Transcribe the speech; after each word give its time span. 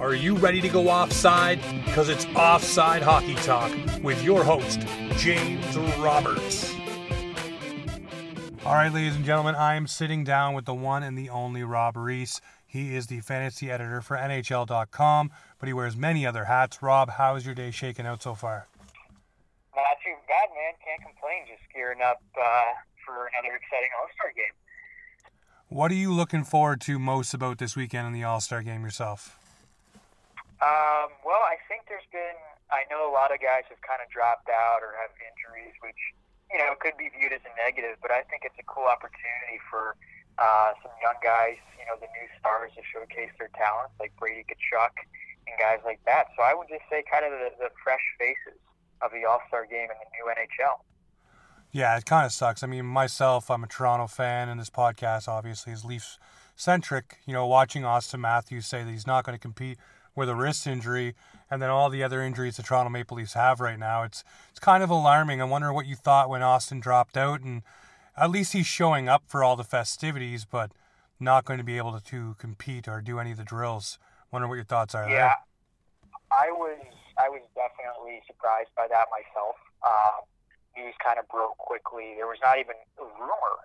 Are 0.00 0.14
you 0.14 0.34
ready 0.34 0.62
to 0.62 0.68
go 0.70 0.88
offside? 0.88 1.60
Because 1.84 2.08
it's 2.08 2.24
Offside 2.34 3.02
Hockey 3.02 3.34
Talk 3.34 3.70
with 4.02 4.24
your 4.24 4.42
host, 4.42 4.80
James 5.18 5.76
Roberts. 5.98 6.74
All 8.64 8.72
right, 8.72 8.90
ladies 8.90 9.14
and 9.14 9.26
gentlemen, 9.26 9.54
I 9.56 9.74
am 9.74 9.86
sitting 9.86 10.24
down 10.24 10.54
with 10.54 10.64
the 10.64 10.72
one 10.72 11.02
and 11.02 11.18
the 11.18 11.28
only 11.28 11.64
Rob 11.64 11.98
Reese. 11.98 12.40
He 12.66 12.96
is 12.96 13.08
the 13.08 13.20
fantasy 13.20 13.70
editor 13.70 14.00
for 14.00 14.16
NHL.com, 14.16 15.30
but 15.58 15.66
he 15.66 15.74
wears 15.74 15.98
many 15.98 16.24
other 16.24 16.46
hats. 16.46 16.80
Rob, 16.80 17.10
how 17.10 17.34
is 17.34 17.44
your 17.44 17.54
day 17.54 17.70
shaking 17.70 18.06
out 18.06 18.22
so 18.22 18.34
far? 18.34 18.68
Not 19.76 19.84
too 20.02 20.14
bad, 20.26 20.48
man. 20.56 20.72
Can't 20.82 21.02
complain. 21.02 21.42
Just 21.46 21.70
gearing 21.74 22.00
up 22.00 22.22
uh, 22.40 22.62
for 23.04 23.28
another 23.34 23.54
exciting 23.54 23.90
All 24.00 24.08
Star 24.14 24.32
game. 24.34 24.54
What 25.68 25.90
are 25.90 25.94
you 25.94 26.10
looking 26.14 26.44
forward 26.44 26.80
to 26.82 26.98
most 26.98 27.34
about 27.34 27.58
this 27.58 27.76
weekend 27.76 28.06
in 28.06 28.14
the 28.14 28.24
All 28.24 28.40
Star 28.40 28.62
game 28.62 28.82
yourself? 28.82 29.36
Um, 30.60 31.08
well, 31.24 31.40
I 31.40 31.56
think 31.68 31.88
there's 31.88 32.06
been. 32.12 32.36
I 32.70 32.86
know 32.92 33.08
a 33.08 33.12
lot 33.12 33.32
of 33.34 33.40
guys 33.40 33.66
have 33.72 33.80
kind 33.82 33.98
of 34.04 34.12
dropped 34.12 34.52
out 34.52 34.84
or 34.84 34.94
have 35.00 35.10
injuries, 35.18 35.74
which 35.80 35.98
you 36.52 36.60
know 36.60 36.76
could 36.76 36.94
be 37.00 37.08
viewed 37.08 37.32
as 37.32 37.40
a 37.48 37.52
negative. 37.56 37.96
But 38.04 38.12
I 38.12 38.22
think 38.28 38.44
it's 38.44 38.58
a 38.60 38.66
cool 38.68 38.84
opportunity 38.84 39.58
for 39.72 39.96
uh, 40.40 40.72
some 40.82 40.92
young 41.02 41.16
guys, 41.22 41.60
you 41.76 41.84
know, 41.84 41.96
the 42.00 42.08
new 42.16 42.26
stars 42.40 42.72
to 42.76 42.82
showcase 42.88 43.32
their 43.38 43.52
talents, 43.56 43.92
like 44.00 44.12
Brady 44.16 44.44
Tkachuk 44.48 44.94
and 45.46 45.54
guys 45.60 45.80
like 45.84 46.00
that. 46.06 46.32
So 46.36 46.42
I 46.42 46.54
would 46.54 46.68
just 46.68 46.84
say, 46.88 47.04
kind 47.10 47.24
of 47.24 47.32
the, 47.32 47.50
the 47.58 47.70
fresh 47.84 48.02
faces 48.18 48.60
of 49.02 49.12
the 49.12 49.28
All 49.28 49.40
Star 49.48 49.66
game 49.66 49.88
in 49.92 49.96
the 50.00 50.08
new 50.16 50.26
NHL. 50.28 50.80
Yeah, 51.72 51.96
it 51.96 52.04
kind 52.04 52.26
of 52.26 52.32
sucks. 52.32 52.62
I 52.62 52.66
mean, 52.66 52.84
myself, 52.84 53.50
I'm 53.50 53.62
a 53.62 53.66
Toronto 53.66 54.08
fan, 54.08 54.48
and 54.48 54.58
this 54.58 54.70
podcast 54.70 55.28
obviously 55.28 55.72
is 55.72 55.84
Leafs 55.84 56.18
centric. 56.56 57.18
You 57.26 57.32
know, 57.32 57.46
watching 57.46 57.82
Auston 57.82 58.20
Matthews 58.20 58.66
say 58.66 58.82
that 58.82 58.90
he's 58.90 59.06
not 59.06 59.24
going 59.24 59.36
to 59.36 59.40
compete 59.40 59.78
with 60.14 60.28
a 60.28 60.34
wrist 60.34 60.66
injury 60.66 61.14
and 61.50 61.60
then 61.60 61.70
all 61.70 61.90
the 61.90 62.02
other 62.02 62.22
injuries 62.22 62.56
the 62.56 62.62
Toronto 62.62 62.90
Maple 62.90 63.16
Leafs 63.16 63.34
have 63.34 63.60
right 63.60 63.78
now. 63.78 64.02
It's 64.02 64.24
it's 64.50 64.60
kind 64.60 64.82
of 64.82 64.90
alarming. 64.90 65.40
I 65.40 65.44
wonder 65.44 65.72
what 65.72 65.86
you 65.86 65.96
thought 65.96 66.28
when 66.28 66.42
Auston 66.42 66.80
dropped 66.80 67.16
out 67.16 67.40
and 67.40 67.62
at 68.16 68.30
least 68.30 68.52
he's 68.52 68.66
showing 68.66 69.08
up 69.08 69.22
for 69.26 69.42
all 69.42 69.56
the 69.56 69.64
festivities 69.64 70.44
but 70.44 70.72
not 71.18 71.44
going 71.44 71.58
to 71.58 71.64
be 71.64 71.76
able 71.76 71.92
to, 71.98 72.04
to 72.04 72.34
compete 72.38 72.88
or 72.88 73.00
do 73.00 73.18
any 73.18 73.32
of 73.32 73.36
the 73.36 73.44
drills. 73.44 73.98
Wonder 74.32 74.48
what 74.48 74.54
your 74.54 74.64
thoughts 74.64 74.94
are 74.94 75.08
yeah, 75.08 75.10
there. 75.10 75.34
I 76.32 76.50
was 76.50 76.78
I 77.18 77.28
was 77.28 77.42
definitely 77.54 78.22
surprised 78.26 78.70
by 78.76 78.88
that 78.88 79.06
myself. 79.10 79.56
Um, 79.84 80.24
news 80.76 80.94
kind 81.02 81.18
of 81.18 81.28
broke 81.28 81.58
quickly. 81.58 82.14
There 82.16 82.26
was 82.26 82.38
not 82.42 82.58
even 82.58 82.76
a 82.98 83.04
rumor 83.18 83.56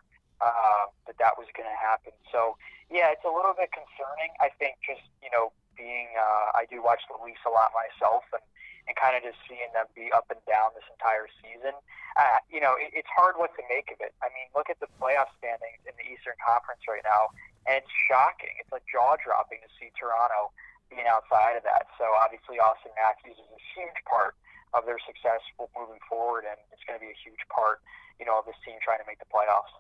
uh, 0.42 0.92
that 1.08 1.16
that 1.20 1.38
was 1.38 1.48
going 1.56 1.70
to 1.70 1.80
happen. 1.80 2.12
So 2.32 2.58
yeah, 2.92 3.14
it's 3.16 3.24
a 3.24 3.32
little 3.32 3.54
bit 3.56 3.72
concerning. 3.72 4.34
I 4.42 4.50
think 4.60 4.76
just 4.84 5.06
you 5.24 5.30
know 5.32 5.54
being 5.96 6.12
uh, 6.20 6.52
I 6.52 6.68
do 6.68 6.84
watch 6.84 7.00
the 7.08 7.16
Leafs 7.24 7.48
a 7.48 7.54
lot 7.56 7.72
myself, 7.72 8.28
and 8.36 8.44
and 8.86 8.94
kind 8.94 9.18
of 9.18 9.26
just 9.26 9.40
seeing 9.50 9.72
them 9.74 9.90
be 9.98 10.14
up 10.14 10.30
and 10.30 10.38
down 10.46 10.70
this 10.78 10.86
entire 10.94 11.26
season. 11.42 11.74
Uh, 12.20 12.38
you 12.52 12.62
know, 12.62 12.78
it, 12.78 12.94
it's 12.94 13.10
hard 13.10 13.34
what 13.40 13.50
to 13.58 13.64
make 13.66 13.90
of 13.90 13.98
it. 13.98 14.14
I 14.22 14.30
mean, 14.30 14.46
look 14.54 14.70
at 14.70 14.78
the 14.78 14.92
playoff 15.02 15.34
standings 15.42 15.82
in 15.90 15.98
the 15.98 16.06
Eastern 16.06 16.38
Conference 16.38 16.86
right 16.86 17.02
now, 17.02 17.34
and 17.66 17.82
it's 17.82 17.94
shocking. 18.06 18.54
It's 18.62 18.70
like 18.70 18.86
jaw 18.86 19.18
dropping 19.18 19.66
to 19.66 19.70
see 19.80 19.90
Toronto 19.98 20.54
being 20.94 21.10
outside 21.10 21.58
of 21.58 21.66
that. 21.66 21.90
So 21.98 22.14
obviously, 22.14 22.62
Auston 22.62 22.94
Matthews 22.94 23.42
is 23.42 23.50
a 23.50 23.62
huge 23.74 24.00
part 24.06 24.38
of 24.78 24.86
their 24.86 25.02
success 25.02 25.42
moving 25.58 26.02
forward, 26.06 26.46
and 26.46 26.60
it's 26.70 26.86
going 26.86 27.00
to 27.00 27.04
be 27.04 27.10
a 27.10 27.18
huge 27.18 27.42
part, 27.50 27.82
you 28.22 28.26
know, 28.28 28.38
of 28.38 28.46
this 28.46 28.60
team 28.62 28.78
trying 28.86 29.02
to 29.02 29.08
make 29.10 29.18
the 29.18 29.30
playoffs. 29.34 29.74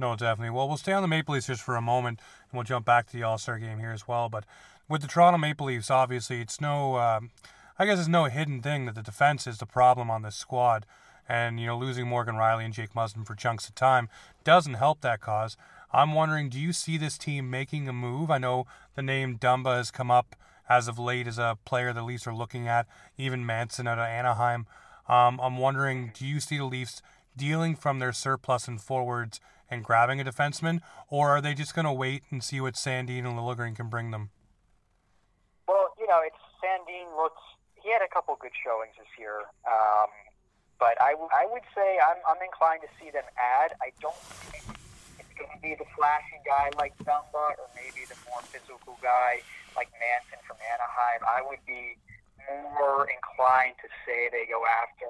No, 0.00 0.16
definitely. 0.16 0.50
Well, 0.50 0.66
we'll 0.66 0.78
stay 0.78 0.92
on 0.92 1.02
the 1.02 1.08
Maple 1.08 1.34
Leafs 1.34 1.46
just 1.46 1.62
for 1.62 1.76
a 1.76 1.82
moment, 1.82 2.20
and 2.50 2.56
we'll 2.56 2.64
jump 2.64 2.86
back 2.86 3.06
to 3.08 3.12
the 3.12 3.22
All 3.22 3.38
Star 3.38 3.58
game 3.58 3.78
here 3.78 3.92
as 3.92 4.08
well. 4.08 4.28
But 4.28 4.44
with 4.90 5.02
the 5.02 5.08
Toronto 5.08 5.38
Maple 5.38 5.68
Leafs, 5.68 5.88
obviously, 5.88 6.40
it's 6.40 6.60
no, 6.60 6.96
um, 6.96 7.30
I 7.78 7.86
guess 7.86 8.00
it's 8.00 8.08
no 8.08 8.24
hidden 8.24 8.60
thing 8.60 8.86
that 8.86 8.96
the 8.96 9.02
defense 9.02 9.46
is 9.46 9.58
the 9.58 9.66
problem 9.66 10.10
on 10.10 10.22
this 10.22 10.34
squad. 10.34 10.84
And, 11.28 11.60
you 11.60 11.66
know, 11.66 11.78
losing 11.78 12.08
Morgan 12.08 12.34
Rielly 12.34 12.64
and 12.64 12.74
Jake 12.74 12.92
Muzzin 12.92 13.24
for 13.24 13.36
chunks 13.36 13.68
of 13.68 13.76
time 13.76 14.08
doesn't 14.42 14.74
help 14.74 15.00
that 15.02 15.20
cause. 15.20 15.56
I'm 15.92 16.12
wondering, 16.12 16.48
do 16.48 16.58
you 16.58 16.72
see 16.72 16.98
this 16.98 17.16
team 17.16 17.48
making 17.48 17.88
a 17.88 17.92
move? 17.92 18.32
I 18.32 18.38
know 18.38 18.66
the 18.96 19.02
name 19.02 19.38
Dumba 19.38 19.76
has 19.76 19.92
come 19.92 20.10
up 20.10 20.34
as 20.68 20.88
of 20.88 20.98
late 20.98 21.28
as 21.28 21.38
a 21.38 21.56
player 21.64 21.92
the 21.92 22.02
Leafs 22.02 22.26
are 22.26 22.34
looking 22.34 22.66
at, 22.66 22.86
even 23.16 23.46
Manson 23.46 23.86
out 23.86 23.98
of 23.98 24.06
Anaheim. 24.06 24.66
Um, 25.08 25.38
I'm 25.40 25.56
wondering, 25.56 26.10
do 26.12 26.26
you 26.26 26.40
see 26.40 26.58
the 26.58 26.64
Leafs 26.64 27.00
dealing 27.36 27.76
from 27.76 28.00
their 28.00 28.12
surplus 28.12 28.66
in 28.66 28.78
forwards 28.78 29.40
and 29.70 29.84
grabbing 29.84 30.20
a 30.20 30.24
defenseman, 30.24 30.80
or 31.08 31.30
are 31.30 31.40
they 31.40 31.54
just 31.54 31.76
going 31.76 31.84
to 31.84 31.92
wait 31.92 32.24
and 32.30 32.42
see 32.42 32.60
what 32.60 32.74
Sandin 32.74 33.20
and 33.20 33.38
Liljegren 33.38 33.76
can 33.76 33.88
bring 33.88 34.10
them? 34.10 34.30
Know, 36.10 36.26
it's 36.26 36.42
Sandin 36.58 37.06
looks. 37.14 37.38
He 37.78 37.86
had 37.94 38.02
a 38.02 38.10
couple 38.10 38.34
good 38.34 38.50
showings 38.66 38.98
this 38.98 39.06
year, 39.14 39.46
um, 39.62 40.10
but 40.82 40.98
I, 40.98 41.14
w- 41.14 41.30
I 41.30 41.46
would 41.46 41.62
say 41.70 42.02
I'm, 42.02 42.18
I'm 42.26 42.42
inclined 42.42 42.82
to 42.82 42.90
see 42.98 43.14
them 43.14 43.22
add. 43.38 43.78
I 43.78 43.94
don't 44.02 44.18
think 44.50 44.66
it's 45.22 45.30
going 45.38 45.54
to 45.54 45.60
be 45.62 45.78
the 45.78 45.86
flashy 45.94 46.42
guy 46.42 46.74
like 46.74 46.98
Dumba, 47.06 47.54
or 47.54 47.70
maybe 47.78 48.10
the 48.10 48.18
more 48.26 48.42
physical 48.50 48.98
guy 48.98 49.38
like 49.78 49.86
Manson 50.02 50.42
from 50.50 50.58
Anaheim. 50.66 51.22
I 51.30 51.46
would 51.46 51.62
be 51.62 51.94
more 52.74 53.06
inclined 53.06 53.78
to 53.78 53.88
say 54.02 54.26
they 54.34 54.50
go 54.50 54.66
after, 54.66 55.06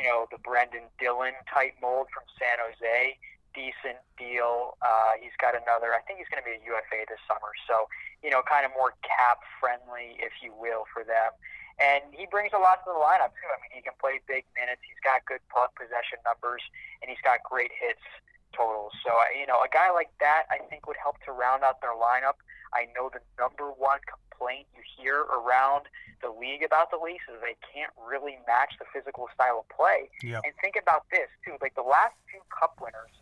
you 0.00 0.08
know, 0.08 0.24
the 0.32 0.40
Brenden 0.40 0.88
Dillon 0.96 1.36
type 1.52 1.76
mold 1.84 2.08
from 2.16 2.24
San 2.40 2.56
Jose 2.64 3.20
decent 3.54 3.98
deal. 4.18 4.78
Uh, 4.82 5.18
he's 5.18 5.34
got 5.42 5.54
another. 5.58 5.94
I 5.94 6.00
think 6.06 6.22
he's 6.22 6.30
going 6.30 6.42
to 6.42 6.48
be 6.48 6.56
a 6.58 6.62
UFA 6.62 7.06
this 7.10 7.20
summer, 7.26 7.50
so 7.66 7.90
you 8.22 8.30
know, 8.30 8.42
kind 8.44 8.64
of 8.64 8.72
more 8.76 8.92
cap 9.00 9.40
friendly, 9.58 10.20
if 10.20 10.32
you 10.44 10.52
will, 10.52 10.84
for 10.92 11.04
them. 11.04 11.32
And 11.80 12.04
he 12.12 12.28
brings 12.28 12.52
a 12.52 12.60
lot 12.60 12.84
to 12.84 12.92
the 12.92 13.00
lineup 13.00 13.32
too. 13.40 13.48
I 13.48 13.56
mean, 13.64 13.72
he 13.72 13.80
can 13.80 13.96
play 13.96 14.20
big 14.28 14.44
minutes. 14.52 14.84
He's 14.84 15.00
got 15.00 15.24
good 15.24 15.40
puck 15.48 15.72
possession 15.80 16.20
numbers, 16.28 16.60
and 17.00 17.08
he's 17.08 17.20
got 17.24 17.40
great 17.40 17.72
hits 17.72 18.04
totals. 18.52 18.92
So 19.00 19.16
you 19.32 19.48
know, 19.48 19.64
a 19.64 19.70
guy 19.72 19.88
like 19.88 20.12
that, 20.20 20.44
I 20.52 20.60
think, 20.68 20.84
would 20.84 21.00
help 21.00 21.16
to 21.24 21.32
round 21.32 21.64
out 21.64 21.80
their 21.80 21.96
lineup. 21.96 22.36
I 22.76 22.86
know 22.92 23.08
the 23.08 23.24
number 23.40 23.72
one 23.72 24.04
complaint 24.04 24.68
you 24.76 24.84
hear 24.84 25.24
around 25.32 25.88
the 26.20 26.28
league 26.28 26.60
about 26.60 26.92
the 26.92 27.00
Leafs 27.00 27.24
is 27.32 27.40
they 27.40 27.56
can't 27.64 27.92
really 27.96 28.36
match 28.44 28.76
the 28.76 28.84
physical 28.92 29.32
style 29.32 29.64
of 29.64 29.66
play. 29.72 30.12
Yep. 30.20 30.44
And 30.44 30.52
think 30.60 30.76
about 30.76 31.08
this 31.08 31.32
too: 31.40 31.56
like 31.64 31.72
the 31.74 31.86
last 31.86 32.12
two 32.28 32.44
Cup 32.52 32.76
winners 32.76 33.16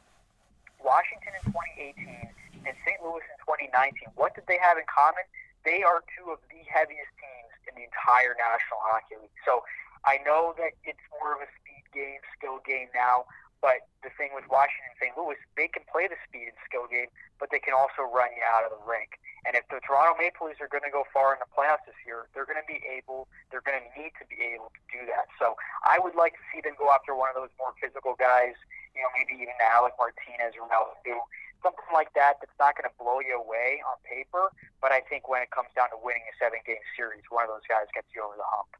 Washington 0.83 1.35
in 1.39 1.53
2018 1.55 2.35
and 2.67 2.75
St. 2.83 2.99
Louis 3.03 3.23
in 3.27 3.39
2019, 3.45 4.15
what 4.17 4.35
did 4.35 4.47
they 4.49 4.59
have 4.59 4.79
in 4.79 4.87
common? 4.89 5.23
They 5.67 5.83
are 5.83 6.03
two 6.17 6.31
of 6.31 6.39
the 6.49 6.63
heaviest 6.67 7.11
teams 7.19 7.53
in 7.67 7.77
the 7.77 7.85
entire 7.85 8.35
National 8.39 8.81
Hockey 8.81 9.21
League. 9.21 9.39
So 9.45 9.63
I 10.07 10.23
know 10.25 10.55
that 10.57 10.79
it's 10.87 11.03
more 11.19 11.35
of 11.37 11.45
a 11.45 11.51
speed 11.61 11.85
game, 11.93 12.23
skill 12.39 12.63
game 12.65 12.89
now, 12.95 13.29
but 13.59 13.91
the 14.07 14.15
thing 14.15 14.31
with 14.39 14.47
Washington 14.47 14.95
and 14.95 14.99
St. 15.03 15.15
Louis, 15.19 15.39
they 15.59 15.67
can 15.67 15.83
play 15.91 16.07
the 16.07 16.19
speed 16.23 16.55
and 16.55 16.59
skill 16.63 16.87
game, 16.87 17.11
but 17.43 17.51
they 17.51 17.59
can 17.59 17.75
also 17.75 18.07
run 18.07 18.31
you 18.39 18.45
out 18.47 18.63
of 18.63 18.71
the 18.71 18.83
rink. 18.87 19.19
And 19.43 19.59
if 19.59 19.67
the 19.67 19.83
Toronto 19.83 20.15
Maple 20.15 20.47
Leafs 20.47 20.63
are 20.63 20.71
going 20.71 20.87
to 20.87 20.95
go 20.95 21.03
far 21.11 21.35
in 21.35 21.43
the 21.43 21.51
playoffs 21.51 21.83
this 21.83 21.99
year, 22.07 22.31
they're 22.35 22.47
going 22.47 22.63
to 22.63 22.71
be 22.71 22.79
able, 22.87 23.27
they're 23.51 23.65
going 23.67 23.83
to 23.83 23.91
need 23.99 24.15
to 24.23 24.27
be 24.31 24.39
able 24.55 24.71
to 24.71 24.83
do 24.95 25.03
that. 25.11 25.27
So 25.43 25.59
I 25.83 25.99
would 25.99 26.15
like 26.15 26.39
to 26.39 26.45
see 26.55 26.63
them 26.63 26.79
go 26.79 26.95
after 26.95 27.19
one 27.19 27.35
of 27.35 27.37
those 27.39 27.53
more 27.59 27.75
physical 27.83 28.15
guys 28.15 28.55
you 28.99 29.07
know, 29.07 29.15
maybe 29.15 29.39
even 29.39 29.55
Alec 29.63 29.95
Martinez 29.95 30.59
or 30.59 30.67
Melsu, 30.67 31.23
something 31.63 31.91
like 31.93 32.13
that 32.15 32.41
that's 32.41 32.59
not 32.59 32.75
going 32.77 32.89
to 32.89 32.95
blow 32.99 33.21
you 33.21 33.37
away 33.39 33.83
on 33.87 33.97
paper. 34.05 34.51
But 34.81 34.93
I 34.93 35.01
think 35.01 35.29
when 35.29 35.43
it 35.43 35.51
comes 35.51 35.69
down 35.75 35.91
to 35.91 35.99
winning 36.03 36.23
a 36.27 36.35
seven 36.39 36.61
game 36.67 36.83
series, 36.97 37.23
one 37.31 37.45
of 37.45 37.51
those 37.51 37.67
guys 37.69 37.87
gets 37.95 38.09
you 38.15 38.23
over 38.23 38.35
the 38.37 38.47
hump. 38.47 38.75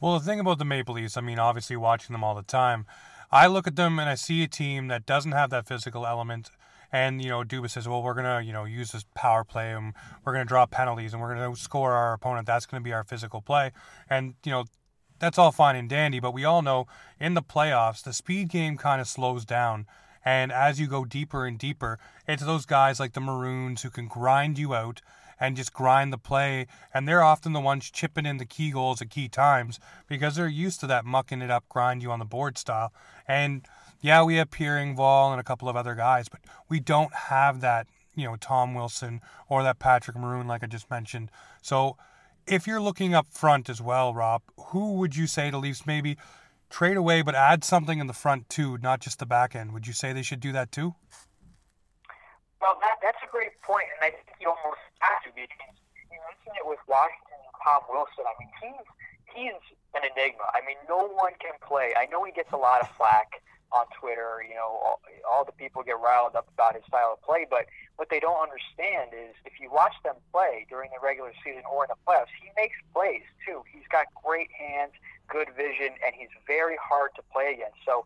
Well, 0.00 0.18
the 0.18 0.24
thing 0.24 0.40
about 0.40 0.58
the 0.58 0.64
Maple 0.64 0.94
Leafs, 0.94 1.16
I 1.16 1.20
mean, 1.20 1.38
obviously 1.38 1.76
watching 1.76 2.14
them 2.14 2.24
all 2.24 2.34
the 2.34 2.42
time, 2.42 2.86
I 3.30 3.46
look 3.46 3.66
at 3.66 3.76
them 3.76 3.98
and 3.98 4.08
I 4.08 4.14
see 4.14 4.42
a 4.42 4.48
team 4.48 4.88
that 4.88 5.06
doesn't 5.06 5.32
have 5.32 5.50
that 5.50 5.68
physical 5.68 6.06
element. 6.06 6.50
And, 6.92 7.22
you 7.22 7.28
know, 7.28 7.44
Dubas 7.44 7.70
says, 7.70 7.86
well, 7.86 8.02
we're 8.02 8.14
going 8.14 8.24
to, 8.24 8.44
you 8.44 8.52
know, 8.52 8.64
use 8.64 8.90
this 8.90 9.04
power 9.14 9.44
play 9.44 9.72
and 9.72 9.94
we're 10.24 10.32
going 10.32 10.44
to 10.44 10.48
draw 10.48 10.66
penalties 10.66 11.12
and 11.12 11.22
we're 11.22 11.34
going 11.34 11.54
to 11.54 11.60
score 11.60 11.92
our 11.92 12.14
opponent. 12.14 12.46
That's 12.46 12.66
going 12.66 12.82
to 12.82 12.84
be 12.84 12.92
our 12.92 13.04
physical 13.04 13.40
play. 13.40 13.70
And, 14.08 14.34
you 14.44 14.50
know, 14.50 14.64
that's 15.20 15.38
all 15.38 15.52
fine 15.52 15.76
and 15.76 15.88
dandy, 15.88 16.18
but 16.18 16.32
we 16.34 16.44
all 16.44 16.62
know 16.62 16.86
in 17.20 17.34
the 17.34 17.42
playoffs, 17.42 18.02
the 18.02 18.12
speed 18.12 18.48
game 18.48 18.76
kind 18.76 19.00
of 19.00 19.06
slows 19.06 19.44
down. 19.44 19.86
And 20.24 20.52
as 20.52 20.78
you 20.78 20.86
go 20.86 21.04
deeper 21.04 21.46
and 21.46 21.58
deeper, 21.58 21.98
it's 22.26 22.44
those 22.44 22.66
guys 22.66 23.00
like 23.00 23.12
the 23.12 23.20
Maroons 23.20 23.82
who 23.82 23.90
can 23.90 24.06
grind 24.06 24.58
you 24.58 24.74
out 24.74 25.00
and 25.38 25.56
just 25.56 25.72
grind 25.72 26.12
the 26.12 26.18
play. 26.18 26.66
And 26.92 27.08
they're 27.08 27.22
often 27.22 27.52
the 27.52 27.60
ones 27.60 27.90
chipping 27.90 28.26
in 28.26 28.36
the 28.36 28.44
key 28.44 28.70
goals 28.70 29.00
at 29.00 29.10
key 29.10 29.28
times 29.28 29.80
because 30.06 30.36
they're 30.36 30.48
used 30.48 30.80
to 30.80 30.86
that 30.88 31.06
mucking 31.06 31.40
it 31.40 31.50
up, 31.50 31.64
grind 31.68 32.02
you 32.02 32.10
on 32.10 32.18
the 32.18 32.24
board 32.26 32.58
style. 32.58 32.92
And 33.26 33.66
yeah, 34.02 34.22
we 34.22 34.36
have 34.36 34.50
Pierre 34.50 34.76
Engvall 34.76 35.32
and 35.32 35.40
a 35.40 35.44
couple 35.44 35.68
of 35.68 35.76
other 35.76 35.94
guys, 35.94 36.28
but 36.28 36.40
we 36.68 36.80
don't 36.80 37.14
have 37.14 37.60
that, 37.62 37.86
you 38.14 38.26
know, 38.26 38.36
Tom 38.36 38.74
Wilson 38.74 39.20
or 39.48 39.62
that 39.62 39.78
Patrick 39.78 40.16
Maroon, 40.16 40.46
like 40.46 40.62
I 40.62 40.66
just 40.66 40.90
mentioned. 40.90 41.30
So 41.62 41.96
if 42.46 42.66
you're 42.66 42.80
looking 42.80 43.14
up 43.14 43.28
front 43.30 43.68
as 43.68 43.80
well, 43.80 44.12
Rob, 44.12 44.42
who 44.68 44.94
would 44.94 45.16
you 45.16 45.26
say 45.26 45.50
to 45.50 45.58
Leafs 45.58 45.86
maybe 45.86 46.16
trade 46.70 46.96
away 46.96 47.20
but 47.22 47.34
add 47.34 47.64
something 47.64 47.98
in 47.98 48.06
the 48.06 48.14
front 48.14 48.48
too, 48.48 48.78
not 48.78 49.00
just 49.00 49.18
the 49.18 49.26
back 49.26 49.54
end? 49.54 49.72
Would 49.72 49.86
you 49.86 49.92
say 49.92 50.12
they 50.12 50.22
should 50.22 50.40
do 50.40 50.52
that 50.52 50.72
too? 50.72 50.94
Well, 52.60 52.78
that, 52.80 52.96
that's 53.02 53.18
a 53.26 53.30
great 53.30 53.60
point, 53.62 53.88
and 53.96 54.00
I 54.04 54.10
think 54.14 54.36
you 54.40 54.48
almost 54.48 54.80
have 55.00 55.20
to 55.24 55.30
because 55.34 55.76
you 56.12 56.20
mentioned 56.20 56.56
it 56.56 56.66
with 56.68 56.80
Washington, 56.88 57.40
Tom 57.64 57.82
Wilson. 57.88 58.24
I 58.24 58.34
mean, 58.38 58.52
he's 58.62 58.86
he's 59.34 59.60
an 59.96 60.04
enigma. 60.04 60.44
I 60.54 60.60
mean, 60.64 60.76
no 60.88 61.08
one 61.08 61.32
can 61.40 61.56
play. 61.64 61.92
I 61.96 62.06
know 62.06 62.22
he 62.24 62.32
gets 62.32 62.52
a 62.52 62.60
lot 62.60 62.80
of 62.80 62.88
flack 62.94 63.42
on 63.72 63.86
Twitter. 63.98 64.44
You 64.46 64.54
know, 64.54 64.68
all, 64.68 65.00
all 65.24 65.44
the 65.44 65.56
people 65.56 65.82
get 65.82 65.98
riled 65.98 66.36
up 66.36 66.48
about 66.52 66.76
his 66.76 66.84
style 66.86 67.16
of 67.16 67.22
play, 67.24 67.46
but 67.48 67.66
what 67.96 68.08
they 68.08 68.20
don't 68.20 68.40
understand 68.40 69.12
is 69.12 69.34
if 69.44 69.60
you 69.60 69.70
watch 69.70 69.94
them 70.04 70.16
play 70.32 70.66
during 70.68 70.90
the 70.92 71.00
regular 71.00 71.32
season 71.44 71.62
or 71.70 71.84
in 71.84 71.90
the 71.92 72.00
playoffs, 72.04 72.32
he 72.40 72.48
makes 72.56 72.76
plays 72.92 73.24
too. 73.44 73.62
He's 73.72 73.86
got 73.90 74.06
great 74.24 74.50
hands, 74.52 74.92
good 75.30 75.48
vision, 75.56 75.94
and 76.04 76.12
he's 76.14 76.32
very 76.46 76.76
hard 76.82 77.10
to 77.16 77.22
play 77.32 77.54
against. 77.54 77.78
So 77.86 78.04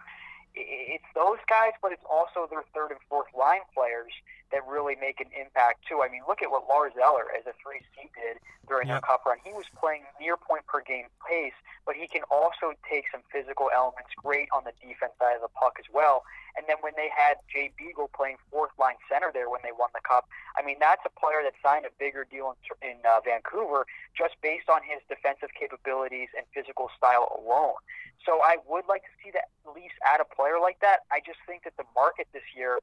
it's 0.54 1.10
those 1.14 1.42
guys, 1.48 1.72
but 1.82 1.90
it's 1.90 2.04
also 2.08 2.46
their 2.46 2.62
third 2.74 2.92
and 2.92 3.00
fourth 3.08 3.32
line 3.34 3.66
players 3.74 4.12
that 4.54 4.62
really 4.70 4.94
make 4.94 5.18
an 5.18 5.26
impact 5.34 5.82
too. 5.90 6.06
I 6.06 6.08
mean, 6.08 6.22
look 6.30 6.38
at 6.38 6.50
what 6.54 6.70
Lars 6.70 6.94
Eller 6.94 7.26
as 7.34 7.42
a 7.42 7.54
three 7.58 7.82
C 7.90 8.06
did 8.14 8.38
during 8.70 8.86
yep. 8.86 9.02
their 9.02 9.18
cup 9.18 9.26
run. 9.26 9.42
He 9.42 9.50
was 9.50 9.66
playing 9.74 10.06
near 10.22 10.38
point 10.38 10.62
per 10.70 10.78
game 10.78 11.10
pace, 11.26 11.58
but 11.82 11.98
he 11.98 12.06
can 12.06 12.22
also 12.30 12.78
take 12.86 13.10
some 13.10 13.26
physical 13.34 13.74
elements 13.74 14.14
great 14.14 14.46
on 14.54 14.62
the 14.62 14.70
defense 14.78 15.12
side 15.18 15.34
of 15.34 15.42
the 15.42 15.50
puck 15.58 15.74
as 15.82 15.90
well. 15.90 16.22
And 16.54 16.62
then 16.70 16.78
when 16.86 16.94
they 16.94 17.10
had 17.10 17.42
Jay 17.50 17.74
Beagle 17.74 18.14
playing 18.14 18.38
fourth 18.46 18.70
line 18.78 18.94
center 19.10 19.34
there 19.34 19.50
when 19.50 19.58
they 19.66 19.74
won 19.74 19.90
the 19.90 20.04
cup, 20.06 20.30
I 20.54 20.62
mean 20.62 20.78
that's 20.78 21.02
a 21.02 21.10
player 21.18 21.42
that 21.42 21.58
signed 21.58 21.82
a 21.82 21.92
bigger 21.98 22.22
deal 22.22 22.54
in, 22.54 22.94
in 22.94 22.96
uh, 23.02 23.18
Vancouver 23.26 23.90
just 24.14 24.38
based 24.38 24.70
on 24.70 24.86
his 24.86 25.02
defensive 25.10 25.50
capabilities 25.58 26.30
and 26.38 26.46
physical 26.54 26.94
style 26.94 27.26
alone. 27.34 27.82
So 28.22 28.38
I 28.38 28.62
would 28.70 28.86
like 28.86 29.02
to 29.02 29.14
see 29.18 29.34
that 29.34 29.50
at 29.66 29.74
least 29.74 29.98
add 30.06 30.22
a 30.22 30.28
player 30.28 30.62
like 30.62 30.78
that. 30.80 31.02
I 31.10 31.18
just 31.26 31.42
think 31.42 31.66
that 31.66 31.74
the 31.74 31.84
market 31.92 32.30
this 32.30 32.46
year 32.54 32.78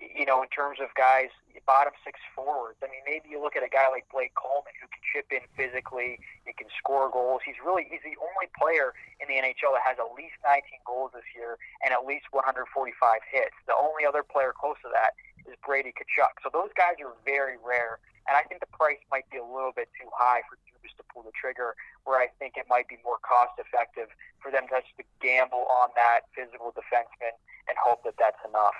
you 0.00 0.24
know, 0.24 0.42
in 0.42 0.48
terms 0.48 0.78
of 0.80 0.92
guys, 0.94 1.32
bottom 1.66 1.92
six 2.06 2.22
forwards. 2.32 2.78
I 2.80 2.86
mean, 2.86 3.02
maybe 3.02 3.26
you 3.26 3.42
look 3.42 3.58
at 3.58 3.66
a 3.66 3.68
guy 3.68 3.90
like 3.90 4.06
Blake 4.14 4.32
Coleman 4.38 4.72
who 4.78 4.86
can 4.86 5.02
chip 5.02 5.26
in 5.34 5.42
physically, 5.58 6.22
he 6.46 6.54
can 6.54 6.70
score 6.78 7.10
goals. 7.10 7.42
He's 7.42 7.58
really 7.58 7.90
he's 7.90 8.06
the 8.06 8.14
only 8.22 8.46
player 8.54 8.94
in 9.18 9.26
the 9.26 9.36
NHL 9.42 9.74
that 9.74 9.82
has 9.82 9.98
at 9.98 10.14
least 10.14 10.38
19 10.46 10.62
goals 10.86 11.10
this 11.12 11.26
year 11.34 11.58
and 11.82 11.90
at 11.90 12.06
least 12.06 12.30
145 12.30 12.70
hits. 13.26 13.56
The 13.66 13.74
only 13.74 14.06
other 14.06 14.22
player 14.22 14.54
close 14.54 14.78
to 14.86 14.90
that 14.94 15.18
is 15.44 15.58
Brady 15.66 15.90
Tkachuk. 15.90 16.38
So 16.40 16.48
those 16.54 16.70
guys 16.78 17.02
are 17.02 17.12
very 17.26 17.58
rare, 17.58 17.98
and 18.30 18.38
I 18.38 18.46
think 18.46 18.62
the 18.62 18.70
price 18.70 19.02
might 19.10 19.26
be 19.34 19.42
a 19.42 19.46
little 19.46 19.74
bit 19.74 19.90
too 19.98 20.08
high 20.14 20.46
for 20.46 20.54
Dubas 20.70 20.94
to 20.98 21.04
pull 21.10 21.26
the 21.26 21.34
trigger. 21.34 21.74
Where 22.06 22.22
I 22.22 22.30
think 22.38 22.54
it 22.54 22.70
might 22.70 22.86
be 22.86 23.02
more 23.02 23.18
cost 23.26 23.58
effective 23.58 24.06
for 24.38 24.54
them 24.54 24.70
to 24.70 24.78
just 24.78 24.94
gamble 25.18 25.66
on 25.66 25.90
that 25.98 26.30
physical 26.30 26.70
defenseman 26.70 27.34
and 27.66 27.74
hope 27.74 28.06
that 28.06 28.14
that's 28.18 28.38
enough. 28.46 28.78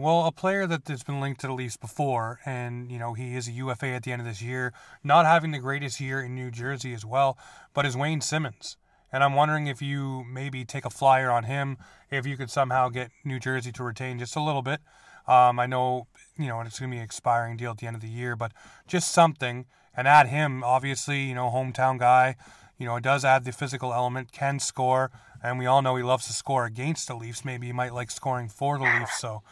Well, 0.00 0.26
a 0.26 0.30
player 0.30 0.64
that 0.68 0.86
has 0.86 1.02
been 1.02 1.20
linked 1.20 1.40
to 1.40 1.48
the 1.48 1.52
Leafs 1.52 1.76
before, 1.76 2.38
and 2.46 2.88
you 2.88 3.00
know 3.00 3.14
he 3.14 3.34
is 3.34 3.48
a 3.48 3.50
UFA 3.50 3.88
at 3.88 4.04
the 4.04 4.12
end 4.12 4.22
of 4.22 4.28
this 4.28 4.40
year, 4.40 4.72
not 5.02 5.26
having 5.26 5.50
the 5.50 5.58
greatest 5.58 5.98
year 5.98 6.22
in 6.22 6.36
New 6.36 6.52
Jersey 6.52 6.94
as 6.94 7.04
well, 7.04 7.36
but 7.74 7.84
is 7.84 7.96
Wayne 7.96 8.20
Simmonds, 8.20 8.76
And 9.10 9.24
I'm 9.24 9.34
wondering 9.34 9.66
if 9.66 9.82
you 9.82 10.22
maybe 10.22 10.64
take 10.64 10.84
a 10.84 10.90
flyer 10.90 11.32
on 11.32 11.44
him, 11.44 11.78
if 12.12 12.26
you 12.26 12.36
could 12.36 12.48
somehow 12.48 12.90
get 12.90 13.10
New 13.24 13.40
Jersey 13.40 13.72
to 13.72 13.82
retain 13.82 14.20
just 14.20 14.36
a 14.36 14.40
little 14.40 14.62
bit. 14.62 14.78
Um, 15.26 15.58
I 15.58 15.66
know 15.66 16.06
you 16.38 16.46
know 16.46 16.60
it's 16.60 16.78
going 16.78 16.92
to 16.92 16.94
be 16.94 16.98
an 16.98 17.04
expiring 17.04 17.56
deal 17.56 17.72
at 17.72 17.78
the 17.78 17.88
end 17.88 17.96
of 17.96 18.02
the 18.02 18.08
year, 18.08 18.36
but 18.36 18.52
just 18.86 19.10
something, 19.10 19.66
and 19.96 20.06
add 20.06 20.28
him. 20.28 20.62
Obviously, 20.62 21.22
you 21.22 21.34
know, 21.34 21.50
hometown 21.50 21.98
guy. 21.98 22.36
You 22.78 22.86
know, 22.86 22.94
it 22.94 23.02
does 23.02 23.24
add 23.24 23.44
the 23.44 23.50
physical 23.50 23.92
element, 23.92 24.30
can 24.30 24.60
score, 24.60 25.10
and 25.42 25.58
we 25.58 25.66
all 25.66 25.82
know 25.82 25.96
he 25.96 26.04
loves 26.04 26.28
to 26.28 26.32
score 26.32 26.66
against 26.66 27.08
the 27.08 27.16
Leafs. 27.16 27.44
Maybe 27.44 27.66
he 27.66 27.72
might 27.72 27.92
like 27.92 28.12
scoring 28.12 28.48
for 28.48 28.78
the 28.78 28.84
Leafs. 28.84 29.18
So 29.18 29.42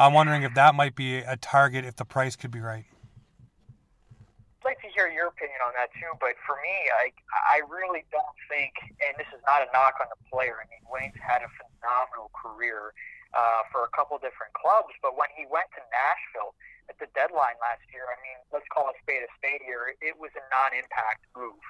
I'm 0.00 0.16
wondering 0.16 0.48
if 0.48 0.56
that 0.56 0.72
might 0.72 0.96
be 0.96 1.20
a 1.20 1.36
target 1.36 1.84
if 1.84 2.00
the 2.00 2.08
price 2.08 2.32
could 2.32 2.48
be 2.48 2.64
right. 2.64 2.88
I'd 2.88 4.64
like 4.64 4.80
to 4.80 4.88
hear 4.96 5.12
your 5.12 5.28
opinion 5.28 5.60
on 5.60 5.76
that 5.76 5.92
too, 5.92 6.08
but 6.16 6.40
for 6.48 6.56
me, 6.64 6.72
I 6.96 7.12
I 7.36 7.60
really 7.68 8.08
don't 8.08 8.36
think, 8.48 8.72
and 9.04 9.12
this 9.20 9.28
is 9.28 9.44
not 9.44 9.60
a 9.60 9.68
knock 9.76 10.00
on 10.00 10.08
the 10.08 10.16
player. 10.32 10.56
I 10.56 10.64
mean, 10.72 10.80
Wayne's 10.88 11.20
had 11.20 11.44
a 11.44 11.52
phenomenal 11.52 12.32
career 12.32 12.96
uh, 13.36 13.68
for 13.68 13.84
a 13.84 13.92
couple 13.92 14.16
different 14.16 14.56
clubs, 14.56 14.88
but 15.04 15.20
when 15.20 15.28
he 15.36 15.44
went 15.52 15.68
to 15.76 15.84
Nashville 15.92 16.56
at 16.88 16.96
the 16.96 17.08
deadline 17.12 17.60
last 17.60 17.84
year, 17.92 18.08
I 18.08 18.16
mean, 18.24 18.40
let's 18.56 18.68
call 18.72 18.88
a 18.88 18.96
spade 19.04 19.20
a 19.20 19.28
spade 19.36 19.60
here. 19.60 19.92
It 20.00 20.16
was 20.16 20.32
a 20.32 20.44
non-impact 20.48 21.28
move. 21.36 21.60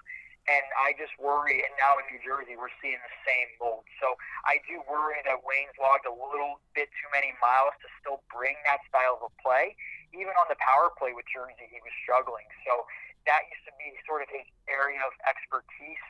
And 0.48 0.66
I 0.74 0.96
just 0.96 1.12
worry, 1.20 1.62
and 1.62 1.72
now 1.76 2.00
in 2.00 2.08
New 2.08 2.18
Jersey, 2.24 2.56
we're 2.56 2.72
seeing 2.80 2.98
the 2.98 3.16
same 3.22 3.48
mold. 3.60 3.84
So 4.00 4.16
I 4.48 4.58
do 4.64 4.80
worry 4.88 5.20
that 5.28 5.44
Wayne's 5.44 5.76
logged 5.76 6.08
a 6.08 6.16
little 6.16 6.58
bit 6.72 6.88
too 6.96 7.10
many 7.12 7.36
miles 7.38 7.76
to 7.84 7.88
still 8.00 8.24
bring 8.32 8.56
that 8.64 8.80
style 8.88 9.20
of 9.20 9.30
play. 9.38 9.76
Even 10.10 10.34
on 10.40 10.50
the 10.50 10.58
power 10.58 10.90
play 10.96 11.14
with 11.14 11.28
Jersey, 11.30 11.68
he 11.70 11.78
was 11.84 11.94
struggling. 12.02 12.48
So 12.66 12.88
that 13.28 13.46
used 13.46 13.62
to 13.68 13.74
be 13.78 13.94
sort 14.08 14.24
of 14.24 14.28
his 14.32 14.48
area 14.66 14.98
of 15.04 15.12
expertise. 15.28 16.06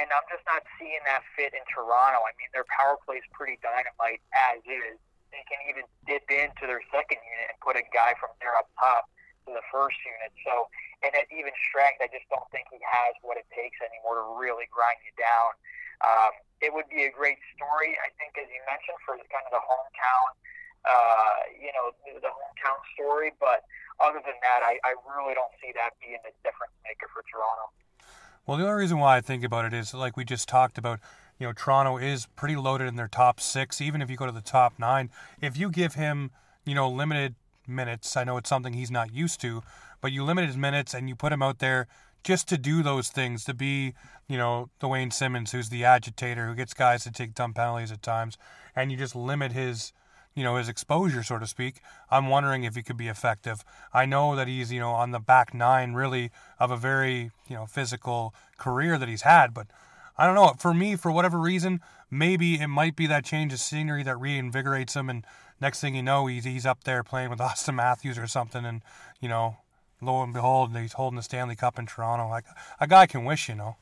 And 0.00 0.08
I'm 0.10 0.26
just 0.32 0.42
not 0.48 0.64
seeing 0.80 1.04
that 1.04 1.22
fit 1.36 1.52
in 1.52 1.62
Toronto. 1.68 2.24
I 2.24 2.32
mean, 2.40 2.48
their 2.56 2.66
power 2.72 2.96
play 3.04 3.20
is 3.20 3.28
pretty 3.36 3.60
dynamite 3.60 4.24
as 4.32 4.64
is. 4.64 4.98
They 5.30 5.44
can 5.46 5.60
even 5.68 5.84
dip 6.08 6.26
into 6.30 6.64
their 6.64 6.82
second 6.94 7.20
unit 7.20 7.54
and 7.54 7.58
put 7.60 7.76
a 7.76 7.84
guy 7.92 8.16
from 8.18 8.32
there 8.40 8.56
up 8.56 8.70
top 8.78 9.10
to 9.46 9.52
the 9.52 9.62
first 9.68 9.98
unit. 10.02 10.32
So 10.46 10.70
and 11.04 11.12
at 11.12 11.28
even 11.28 11.52
strength, 11.68 12.00
I 12.00 12.08
just 12.08 12.24
don't 12.32 12.48
think 12.48 12.72
he 12.72 12.80
has 12.80 13.12
what 13.20 13.36
it 13.36 13.44
takes 13.52 13.76
anymore 13.84 14.24
to 14.24 14.24
really 14.40 14.64
grind 14.72 14.96
you 15.04 15.12
down. 15.20 15.52
Um, 16.00 16.32
it 16.64 16.72
would 16.72 16.88
be 16.88 17.04
a 17.04 17.12
great 17.12 17.38
story, 17.52 17.92
I 18.00 18.08
think, 18.16 18.34
as 18.40 18.48
you 18.48 18.58
mentioned, 18.64 18.96
for 19.04 19.20
kind 19.28 19.44
of 19.44 19.52
the 19.52 19.62
hometown, 19.62 20.28
uh, 20.88 21.36
you 21.60 21.70
know, 21.76 21.92
the 22.08 22.32
hometown 22.32 22.80
story. 22.96 23.36
But 23.36 23.68
other 24.00 24.24
than 24.24 24.34
that, 24.40 24.64
I, 24.64 24.80
I 24.82 24.96
really 25.04 25.36
don't 25.36 25.52
see 25.60 25.76
that 25.76 25.92
being 26.00 26.24
a 26.24 26.32
difference 26.40 26.72
maker 26.88 27.12
for 27.12 27.20
Toronto. 27.28 27.68
Well, 28.46 28.56
the 28.56 28.64
only 28.64 28.80
reason 28.88 28.98
why 28.98 29.16
I 29.16 29.20
think 29.20 29.44
about 29.44 29.64
it 29.64 29.72
is, 29.72 29.92
like 29.92 30.16
we 30.16 30.24
just 30.24 30.48
talked 30.48 30.76
about, 30.76 31.00
you 31.38 31.46
know, 31.46 31.52
Toronto 31.52 31.96
is 31.96 32.26
pretty 32.36 32.56
loaded 32.56 32.88
in 32.88 32.96
their 32.96 33.08
top 33.08 33.40
six. 33.40 33.80
Even 33.80 34.02
if 34.02 34.10
you 34.10 34.16
go 34.16 34.26
to 34.26 34.32
the 34.32 34.42
top 34.42 34.74
nine, 34.78 35.10
if 35.40 35.56
you 35.56 35.70
give 35.70 35.94
him, 35.94 36.30
you 36.64 36.74
know, 36.74 36.88
limited 36.88 37.34
minutes, 37.66 38.16
I 38.16 38.24
know 38.24 38.36
it's 38.36 38.48
something 38.48 38.74
he's 38.74 38.90
not 38.90 39.14
used 39.14 39.40
to, 39.40 39.62
but 40.04 40.12
you 40.12 40.22
limit 40.22 40.44
his 40.44 40.58
minutes 40.58 40.92
and 40.92 41.08
you 41.08 41.16
put 41.16 41.32
him 41.32 41.40
out 41.40 41.60
there 41.60 41.86
just 42.22 42.46
to 42.46 42.58
do 42.58 42.82
those 42.82 43.08
things, 43.08 43.42
to 43.42 43.54
be, 43.54 43.94
you 44.28 44.36
know, 44.36 44.68
the 44.80 44.86
Wayne 44.86 45.10
Simmonds 45.10 45.52
who's 45.52 45.70
the 45.70 45.82
agitator, 45.82 46.46
who 46.46 46.54
gets 46.54 46.74
guys 46.74 47.04
to 47.04 47.10
take 47.10 47.32
dumb 47.32 47.54
penalties 47.54 47.90
at 47.90 48.02
times, 48.02 48.36
and 48.76 48.92
you 48.92 48.98
just 48.98 49.16
limit 49.16 49.52
his, 49.52 49.94
you 50.34 50.44
know, 50.44 50.56
his 50.56 50.68
exposure, 50.68 51.22
so 51.22 51.38
to 51.38 51.46
speak. 51.46 51.80
I'm 52.10 52.28
wondering 52.28 52.64
if 52.64 52.74
he 52.74 52.82
could 52.82 52.98
be 52.98 53.08
effective. 53.08 53.64
I 53.94 54.04
know 54.04 54.36
that 54.36 54.46
he's, 54.46 54.70
you 54.70 54.78
know, 54.78 54.90
on 54.90 55.12
the 55.12 55.20
back 55.20 55.54
nine 55.54 55.94
really 55.94 56.30
of 56.60 56.70
a 56.70 56.76
very, 56.76 57.30
you 57.48 57.56
know, 57.56 57.64
physical 57.64 58.34
career 58.58 58.98
that 58.98 59.08
he's 59.08 59.22
had, 59.22 59.54
but 59.54 59.68
I 60.18 60.26
don't 60.26 60.34
know. 60.34 60.52
For 60.58 60.74
me, 60.74 60.96
for 60.96 61.10
whatever 61.10 61.38
reason, 61.38 61.80
maybe 62.10 62.60
it 62.60 62.68
might 62.68 62.94
be 62.94 63.06
that 63.06 63.24
change 63.24 63.54
of 63.54 63.58
scenery 63.58 64.02
that 64.02 64.16
reinvigorates 64.16 64.94
him, 64.94 65.08
and 65.08 65.24
next 65.62 65.80
thing 65.80 65.94
you 65.94 66.02
know, 66.02 66.26
he's 66.26 66.44
he's 66.44 66.66
up 66.66 66.84
there 66.84 67.02
playing 67.02 67.30
with 67.30 67.38
Auston 67.48 67.76
Matthews 67.76 68.18
or 68.18 68.26
something, 68.26 68.66
and 68.66 68.82
you 69.18 69.30
know, 69.30 69.56
lo 70.04 70.22
and 70.22 70.32
behold, 70.32 70.76
he's 70.76 70.94
holding 70.94 71.16
the 71.16 71.22
Stanley 71.22 71.56
Cup 71.56 71.78
in 71.78 71.86
Toronto. 71.86 72.28
Like 72.28 72.44
a 72.80 72.86
guy 72.86 73.06
can 73.06 73.24
wish, 73.24 73.48
you 73.48 73.54
know. 73.54 73.76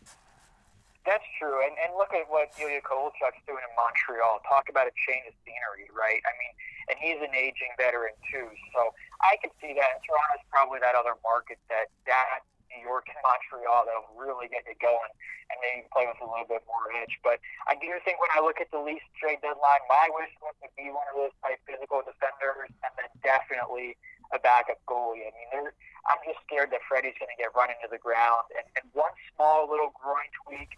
That's 1.04 1.26
true, 1.34 1.58
and 1.66 1.74
and 1.82 1.98
look 1.98 2.14
at 2.14 2.30
what 2.30 2.54
Ilya 2.62 2.78
Kovalchuk's 2.86 3.42
doing 3.42 3.58
in 3.58 3.72
Montreal. 3.74 4.38
Talk 4.46 4.70
about 4.70 4.86
a 4.86 4.94
change 4.94 5.26
of 5.26 5.34
scenery, 5.42 5.90
right? 5.90 6.22
I 6.22 6.32
mean, 6.38 6.54
and 6.86 6.96
he's 7.02 7.18
an 7.18 7.34
aging 7.34 7.74
veteran 7.74 8.14
too, 8.30 8.46
so 8.70 8.94
I 9.18 9.34
can 9.42 9.50
see 9.58 9.74
that. 9.74 9.98
And 9.98 10.00
Toronto's 10.06 10.46
probably 10.46 10.78
that 10.78 10.94
other 10.94 11.18
market 11.26 11.58
that 11.66 11.90
that 12.06 12.46
New 12.70 12.86
York 12.86 13.10
and 13.10 13.18
Montreal 13.20 13.82
that'll 13.82 14.14
really 14.14 14.46
get 14.46 14.62
you 14.64 14.78
going 14.80 15.12
and 15.50 15.56
maybe 15.60 15.84
play 15.92 16.08
with 16.08 16.22
a 16.22 16.28
little 16.28 16.48
bit 16.48 16.64
more 16.64 16.88
edge. 16.96 17.18
But 17.20 17.42
I 17.68 17.76
do 17.76 17.90
think 18.06 18.16
when 18.22 18.32
I 18.32 18.40
look 18.40 18.62
at 18.62 18.72
the 18.72 18.80
Leafs 18.80 19.04
trade 19.18 19.44
deadline, 19.44 19.82
my 19.90 20.08
wish 20.16 20.32
list 20.40 20.56
would 20.64 20.74
be 20.78 20.88
one 20.88 21.04
of 21.12 21.18
those 21.18 21.34
type 21.44 21.60
physical 21.68 22.00
defenders, 22.00 22.70
and 22.86 22.92
then 22.96 23.10
definitely 23.20 23.98
a 24.32 24.40
backup 24.40 24.80
goalie. 24.88 25.28
I 25.28 25.32
mean, 25.34 25.68
I'm 26.08 26.20
just 26.24 26.40
scared 26.62 26.72
that 26.72 26.80
Freddie's 26.88 27.14
going 27.18 27.30
to 27.34 27.42
get 27.42 27.54
run 27.54 27.68
into 27.70 27.88
the 27.90 27.98
ground, 27.98 28.44
and, 28.56 28.66
and 28.76 28.84
one 28.92 29.10
small 29.34 29.68
little 29.68 29.92
groin 30.00 30.30
tweak, 30.46 30.70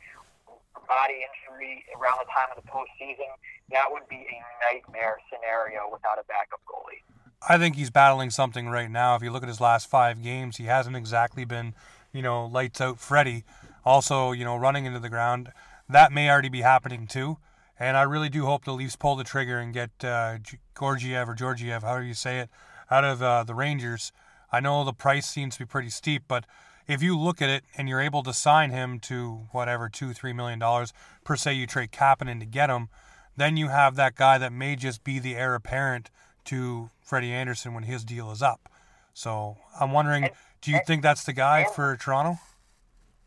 body 0.89 1.25
injury 1.25 1.85
around 1.99 2.19
the 2.21 2.31
time 2.33 2.49
of 2.57 2.63
the 2.63 2.69
postseason, 2.69 3.29
that 3.71 3.87
would 3.91 4.07
be 4.09 4.17
a 4.17 4.39
nightmare 4.65 5.17
scenario 5.33 5.89
without 5.93 6.19
a 6.19 6.25
backup 6.25 6.61
goalie. 6.69 7.03
I 7.47 7.59
think 7.59 7.77
he's 7.77 7.91
battling 7.91 8.31
something 8.31 8.69
right 8.69 8.91
now. 8.91 9.17
If 9.17 9.23
you 9.23 9.31
look 9.31 9.43
at 9.43 9.49
his 9.49 9.61
last 9.61 9.89
five 9.89 10.23
games, 10.23 10.57
he 10.57 10.65
hasn't 10.65 10.97
exactly 10.97 11.45
been, 11.45 11.75
you 12.13 12.23
know, 12.23 12.47
lights 12.47 12.81
out 12.81 12.99
Freddie. 12.99 13.45
Also, 13.85 14.33
you 14.33 14.45
know, 14.45 14.57
running 14.57 14.87
into 14.87 14.99
the 14.99 15.11
ground. 15.11 15.53
That 15.89 16.11
may 16.11 16.31
already 16.31 16.49
be 16.49 16.63
happening 16.63 17.07
too. 17.07 17.37
And 17.79 17.97
I 17.99 18.03
really 18.03 18.31
do 18.31 18.47
hope 18.47 18.65
the 18.65 18.73
Leafs 18.73 18.97
pull 18.97 19.17
the 19.17 19.25
trigger 19.25 19.59
and 19.59 19.75
get 19.75 19.91
uh, 20.03 20.39
Gorgiev 20.75 21.29
or 21.29 21.35
Georgiev, 21.35 21.83
however 21.83 22.05
you 22.05 22.15
say 22.15 22.39
it, 22.39 22.49
out 22.91 23.05
of 23.05 23.23
uh, 23.23 23.45
the 23.45 23.55
Rangers. 23.55 24.13
I 24.55 24.61
know 24.61 24.85
the 24.85 24.93
price 24.93 25.27
seems 25.27 25.55
to 25.55 25.65
be 25.65 25.67
pretty 25.67 25.91
steep, 25.91 26.23
but 26.29 26.45
if 26.87 27.03
you 27.03 27.19
look 27.19 27.43
at 27.43 27.51
it 27.51 27.65
and 27.77 27.89
you're 27.89 28.01
able 28.01 28.23
to 28.23 28.33
sign 28.33 28.71
him 28.71 29.01
to 29.01 29.49
whatever 29.51 29.89
two, 29.89 30.13
three 30.13 30.33
million 30.33 30.61
dollars 30.61 30.93
per 31.25 31.35
se, 31.35 31.55
you 31.55 31.67
trade 31.67 31.91
Kapanen 31.91 32.39
to 32.39 32.47
get 32.47 32.71
him, 32.71 32.89
then 33.37 33.57
you 33.57 33.67
have 33.67 33.97
that 33.97 34.15
guy 34.15 34.39
that 34.39 34.53
may 34.53 34.77
just 34.77 35.03
be 35.03 35.19
the 35.19 35.35
heir 35.35 35.57
apparent 35.57 36.09
to 36.45 36.91
Freddie 37.03 37.33
Andersen 37.33 37.75
when 37.75 37.83
his 37.83 38.05
deal 38.05 38.31
is 38.31 38.43
up. 38.43 38.69
So 39.13 39.57
I'm 39.81 39.91
wondering, 39.91 40.29
do 40.61 40.71
you 40.71 40.79
think 40.87 41.03
that's 41.03 41.25
the 41.25 41.33
guy 41.33 41.67
for 41.75 41.97
Toronto? 41.97 42.39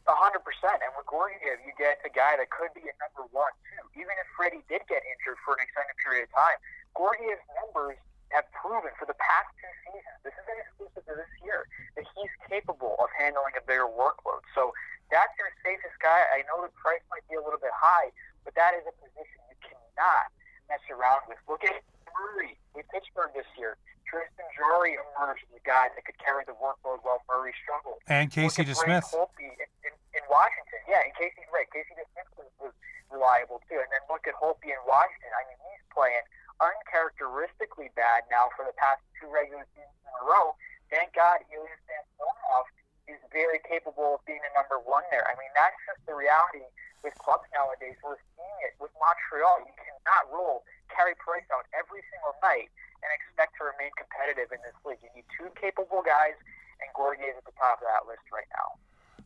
hundred 0.08 0.48
percent. 0.48 0.80
And 0.80 0.96
with 0.96 1.12
Gorgiev, 1.12 1.60
you 1.68 1.76
get 1.78 2.00
a 2.08 2.10
guy 2.10 2.40
that 2.40 2.48
could 2.56 2.72
be 2.72 2.88
a 2.88 2.96
number 3.04 3.28
one 3.36 3.52
too. 3.68 4.00
Even 4.00 4.16
if 4.16 4.28
Freddie 4.40 4.64
did 4.72 4.80
get 4.88 5.04
injured 5.04 5.36
for 5.44 5.60
an 5.60 5.68
extended 5.68 6.00
period 6.00 6.24
of 6.24 6.32
time, 6.32 6.56
Georgiev's 6.96 7.44
numbers 7.60 8.00
have 8.36 8.48
proven 8.52 8.92
for 9.00 9.08
the 9.08 9.18
past 9.18 9.50
two 9.60 9.72
seasons, 9.88 10.18
this 10.24 10.36
isn't 10.36 10.60
exclusive 10.60 11.04
to 11.08 11.14
this 11.16 11.34
year, 11.44 11.68
that 11.96 12.06
he's 12.16 12.32
capable 12.48 13.00
of 13.00 13.08
handling 13.16 13.56
a 13.56 13.64
bigger 13.64 13.88
workload. 13.88 14.44
So 14.52 14.76
that's 15.08 15.32
your 15.40 15.48
safest 15.64 15.96
guy. 16.04 16.28
I 16.36 16.44
know 16.52 16.60
the 16.60 16.74
price 16.76 17.04
might 17.08 17.24
be 17.32 17.40
a 17.40 17.44
little 17.44 17.60
bit 17.60 17.72
high, 17.72 18.12
but 18.44 18.56
that 18.60 18.76
is 18.76 18.84
a 18.84 18.96
position 19.00 19.40
you 19.48 19.58
cannot 19.64 20.28
mess 20.68 20.84
around 20.92 21.24
with. 21.32 21.40
Look 21.48 21.64
at 21.64 21.80
Murray 22.12 22.60
with 22.76 22.88
Pittsburgh 22.92 23.32
this 23.32 23.48
year. 23.56 23.80
Tristan 24.08 24.48
Jarry 24.56 24.96
emerged 24.96 25.44
as 25.52 25.60
a 25.60 25.66
guy 25.68 25.92
that 25.92 26.04
could 26.08 26.16
carry 26.20 26.48
the 26.48 26.56
workload 26.56 27.04
while 27.04 27.20
Murray 27.28 27.52
struggled. 27.60 28.00
And 28.08 28.32
Casey 28.32 28.64
DeSmith. 28.64 29.12
Holtby 29.12 29.52
in, 29.52 29.68
in, 29.84 29.94
in 30.16 30.24
Washington. 30.32 30.80
Yeah, 30.88 31.04
and 31.04 31.12
Casey, 31.20 31.44
right. 31.52 31.68
Casey 31.76 31.92
DeSmith 32.00 32.32
was, 32.40 32.48
was 32.60 32.74
reliable 33.12 33.60
too. 33.68 33.76
And 33.76 33.92
then 33.92 34.04
look 34.08 34.24
at 34.24 34.36
Holtby 34.40 34.72
in 34.72 34.80
Washington. 34.88 35.32
I 35.36 35.44
mean, 35.52 35.60
he's 35.60 35.84
playing 35.92 36.24
uncharacteristically 36.60 37.94
bad 37.94 38.26
now 38.30 38.50
for 38.58 38.66
the 38.66 38.76
past 38.78 39.02
two 39.18 39.30
regular 39.30 39.66
seasons 39.74 40.02
in 40.06 40.14
a 40.22 40.24
row. 40.26 40.58
Thank 40.90 41.14
God 41.14 41.44
Ilya 41.52 41.78
Samsonov 41.86 42.66
is 43.08 43.20
very 43.32 43.60
capable 43.64 44.20
of 44.20 44.22
being 44.28 44.42
a 44.44 44.52
number 44.56 44.80
one 44.84 45.04
there. 45.12 45.28
I 45.28 45.36
mean, 45.40 45.52
that's 45.56 45.78
just 45.88 46.04
the 46.08 46.16
reality 46.16 46.66
with 47.04 47.16
clubs 47.20 47.48
nowadays. 47.56 47.96
We're 48.04 48.20
seeing 48.36 48.60
it 48.68 48.76
with 48.80 48.92
Montreal. 49.00 49.64
You 49.64 49.76
cannot 49.80 50.28
roll 50.32 50.68
Carey 50.92 51.16
Price 51.20 51.48
out 51.52 51.68
every 51.76 52.04
single 52.12 52.36
night 52.44 52.72
and 53.04 53.10
expect 53.14 53.56
to 53.62 53.70
remain 53.70 53.94
competitive 53.96 54.52
in 54.52 54.60
this 54.66 54.76
league. 54.84 55.00
You 55.04 55.12
need 55.14 55.28
two 55.32 55.52
capable 55.56 56.04
guys, 56.04 56.36
and 56.84 56.88
Gorgie 56.98 57.28
is 57.28 57.38
at 57.38 57.46
the 57.46 57.56
top 57.56 57.80
of 57.80 57.88
that 57.88 58.10
list 58.10 58.26
right 58.34 58.48
now. 58.52 58.80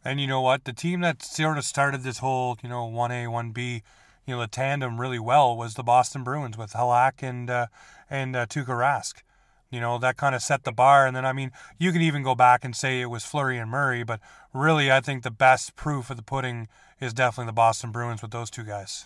And 0.03 0.19
you 0.19 0.27
know 0.27 0.41
what? 0.41 0.65
The 0.65 0.73
team 0.73 1.01
that 1.01 1.21
sort 1.21 1.57
of 1.57 1.65
started 1.65 2.01
this 2.01 2.19
whole, 2.19 2.57
you 2.61 2.69
know, 2.69 2.89
1A, 2.89 3.29
1B, 3.29 3.81
you 4.25 4.35
know, 4.35 4.41
the 4.41 4.47
tandem 4.47 4.99
really 4.99 5.19
well 5.19 5.55
was 5.57 5.73
the 5.73 5.83
Boston 5.83 6.23
Bruins 6.23 6.57
with 6.57 6.73
Halak 6.73 7.23
and 7.23 7.49
uh, 7.49 7.67
and 8.09 8.35
uh, 8.35 8.45
Tuukka 8.45 8.67
Rask. 8.67 9.23
You 9.71 9.79
know, 9.79 9.97
that 9.99 10.17
kind 10.17 10.35
of 10.35 10.41
set 10.41 10.63
the 10.63 10.73
bar. 10.73 11.07
And 11.07 11.15
then, 11.15 11.25
I 11.25 11.31
mean, 11.31 11.51
you 11.79 11.93
can 11.93 12.01
even 12.01 12.23
go 12.23 12.35
back 12.35 12.65
and 12.65 12.75
say 12.75 12.99
it 12.99 13.09
was 13.09 13.23
Fleury 13.23 13.57
and 13.57 13.71
Murray, 13.71 14.03
but 14.03 14.19
really, 14.53 14.91
I 14.91 14.99
think 14.99 15.23
the 15.23 15.31
best 15.31 15.77
proof 15.77 16.09
of 16.09 16.17
the 16.17 16.27
pudding 16.27 16.67
is 16.99 17.13
definitely 17.13 17.47
the 17.47 17.55
Boston 17.55 17.91
Bruins 17.91 18.21
with 18.21 18.31
those 18.31 18.51
two 18.51 18.63
guys. 18.63 19.05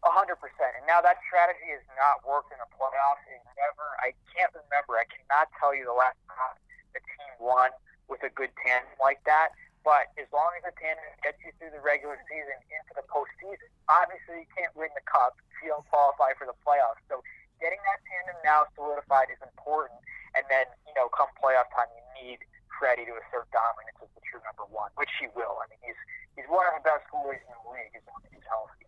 A 0.00 0.08
hundred 0.08 0.40
percent. 0.40 0.72
And 0.80 0.88
now 0.88 1.04
that 1.04 1.20
strategy 1.28 1.76
has 1.76 1.84
not 2.00 2.24
worked 2.24 2.50
in 2.52 2.58
the 2.58 2.70
playoffs. 2.72 3.20
It 3.28 3.44
never. 3.52 3.84
I 4.00 4.16
can't 4.32 4.48
remember. 4.56 4.96
I 4.96 5.04
cannot 5.12 5.52
tell 5.60 5.76
you 5.76 5.84
the 5.84 5.92
last 5.92 6.16
time 6.24 6.56
the 6.96 7.04
team 7.04 7.32
won 7.36 7.68
with 8.08 8.24
a 8.24 8.32
good 8.32 8.50
tandem 8.64 8.96
like 8.96 9.20
that. 9.28 9.52
But 9.80 10.12
as 10.20 10.28
long 10.28 10.52
as 10.60 10.68
the 10.68 10.74
tandem 10.76 11.04
gets 11.24 11.40
you 11.40 11.56
through 11.56 11.72
the 11.72 11.80
regular 11.80 12.20
season 12.28 12.56
into 12.68 12.92
the 12.92 13.04
postseason, 13.08 13.64
obviously 13.88 14.44
you 14.44 14.50
can't 14.52 14.72
win 14.76 14.92
the 14.92 15.04
cup 15.08 15.40
if 15.48 15.56
you 15.64 15.72
don't 15.72 15.86
qualify 15.88 16.36
for 16.36 16.44
the 16.44 16.56
playoffs. 16.60 17.00
So 17.08 17.24
getting 17.64 17.80
that 17.88 18.00
tandem 18.04 18.38
now 18.44 18.68
solidified 18.76 19.32
is 19.32 19.40
important. 19.40 19.96
And 20.36 20.44
then 20.52 20.68
you 20.84 20.94
know, 20.94 21.08
come 21.08 21.32
playoff 21.40 21.68
time, 21.72 21.88
you 21.96 22.04
need 22.20 22.38
Freddie 22.76 23.08
to 23.08 23.16
assert 23.16 23.48
dominance 23.52 23.96
as 24.04 24.12
the 24.12 24.22
true 24.24 24.40
number 24.44 24.68
one, 24.68 24.92
which 25.00 25.12
he 25.16 25.32
will. 25.32 25.60
I 25.60 25.68
mean, 25.72 25.80
he's 25.80 26.00
he's 26.36 26.48
one 26.48 26.68
of 26.68 26.76
the 26.76 26.84
best 26.84 27.08
goalies 27.08 27.40
in 27.40 27.52
the 27.56 27.64
league 27.72 27.96
as 27.96 28.04
long 28.04 28.20
as 28.24 28.30
he's 28.32 28.46
healthy. 28.48 28.84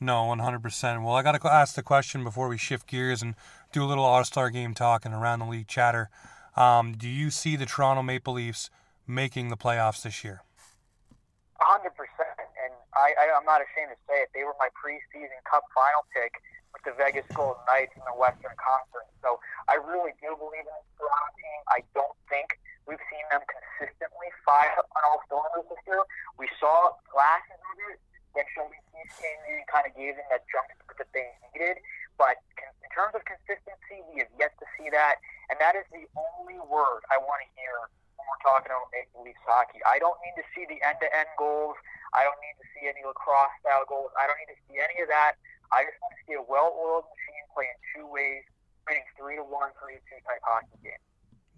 No, 0.00 0.32
100%. 0.32 1.04
Well, 1.04 1.14
I 1.14 1.22
got 1.22 1.36
to 1.36 1.42
ask 1.46 1.74
the 1.74 1.82
question 1.82 2.24
before 2.24 2.48
we 2.48 2.56
shift 2.56 2.86
gears 2.86 3.20
and 3.20 3.34
do 3.70 3.84
a 3.84 3.86
little 3.86 4.04
All 4.04 4.24
Star 4.24 4.50
game 4.50 4.74
talk 4.74 5.04
and 5.04 5.14
around 5.14 5.40
the 5.40 5.46
league 5.46 5.68
chatter. 5.68 6.08
Um, 6.56 6.92
do 6.92 7.08
you 7.08 7.30
see 7.30 7.56
the 7.56 7.66
Toronto 7.66 8.02
Maple 8.02 8.34
Leafs 8.34 8.70
making 9.10 9.50
the 9.50 9.56
playoffs 9.58 10.02
this 10.02 10.24
year? 10.24 10.42
100%. 11.60 11.90
And 11.90 12.72
I, 12.96 13.12
I, 13.20 13.24
I'm 13.36 13.44
not 13.44 13.60
ashamed 13.60 13.92
to 13.92 14.00
say 14.08 14.24
it. 14.24 14.32
They 14.32 14.48
were 14.48 14.56
my 14.56 14.72
preseason 14.72 15.36
cup 15.44 15.68
final 15.76 16.06
pick 16.14 16.40
with 16.72 16.82
the 16.86 16.94
Vegas 16.96 17.26
Golden 17.34 17.60
Knights 17.66 17.92
in 17.98 18.04
the 18.06 18.16
Western 18.16 18.54
Conference. 18.56 19.10
So 19.20 19.42
I 19.68 19.76
really 19.76 20.14
do 20.22 20.32
believe 20.38 20.64
in 20.64 20.74
this 20.80 20.90
Toronto 20.96 21.30
team. 21.36 21.60
I 21.68 21.80
don't 21.92 22.16
think 22.30 22.56
we've 22.86 23.02
seen 23.10 23.24
them 23.28 23.42
consistently 23.44 24.30
fire 24.46 24.72
on 24.78 25.00
all 25.04 25.20
cylinders 25.28 25.66
this 25.68 25.82
year. 25.84 26.00
We 26.38 26.48
saw 26.56 26.94
flashes 27.12 27.58
of 27.58 27.76
it 27.92 27.98
when 28.32 28.46
Sheldon 28.54 28.78
Keefe 28.94 29.14
came 29.18 29.40
in 29.50 29.60
and 29.60 29.68
kind 29.68 29.84
of 29.84 29.92
gave 29.98 30.14
them 30.14 30.26
that 30.30 30.46
jump 30.48 30.70
that 30.96 31.10
they 31.10 31.26
needed. 31.50 31.82
But 32.14 32.38
in 32.56 32.90
terms 32.92 33.16
of 33.16 33.24
consistency, 33.24 34.04
we 34.12 34.22
have 34.22 34.32
yet 34.38 34.52
to 34.60 34.66
see 34.76 34.92
that. 34.92 35.18
And 35.48 35.58
that 35.58 35.74
is 35.74 35.88
the 35.90 36.04
only 36.14 36.60
word 36.68 37.02
I 37.10 37.18
want 37.18 37.42
to 37.42 37.48
hear 37.56 37.88
when 38.20 38.24
we're 38.28 38.44
talking 38.44 38.70
about 38.70 38.92
Maple 38.92 39.24
Leafs 39.24 39.40
hockey. 39.48 39.80
I 39.88 39.98
don't 39.98 40.20
need 40.20 40.36
to 40.36 40.39
see 40.54 40.66
the 40.68 40.78
end-to-end 40.82 41.30
goals. 41.38 41.76
I 42.14 42.26
don't 42.26 42.38
need 42.42 42.58
to 42.58 42.66
see 42.74 42.90
any 42.90 43.06
lacrosse 43.06 43.54
style 43.62 43.86
goals. 43.86 44.10
I 44.18 44.26
don't 44.26 44.38
need 44.42 44.52
to 44.54 44.60
see 44.66 44.82
any 44.82 45.02
of 45.02 45.08
that. 45.08 45.38
I 45.70 45.86
just 45.86 45.98
want 46.02 46.12
to 46.18 46.20
see 46.26 46.34
a 46.34 46.42
well-oiled 46.42 47.06
machine 47.06 47.44
playing 47.54 47.78
two 47.94 48.06
ways, 48.10 48.42
winning 48.88 49.06
three 49.14 49.38
to 49.38 49.46
one, 49.46 49.70
three 49.78 49.98
to 49.98 50.02
two 50.10 50.18
type 50.26 50.42
hockey 50.42 50.74
game. 50.82 51.02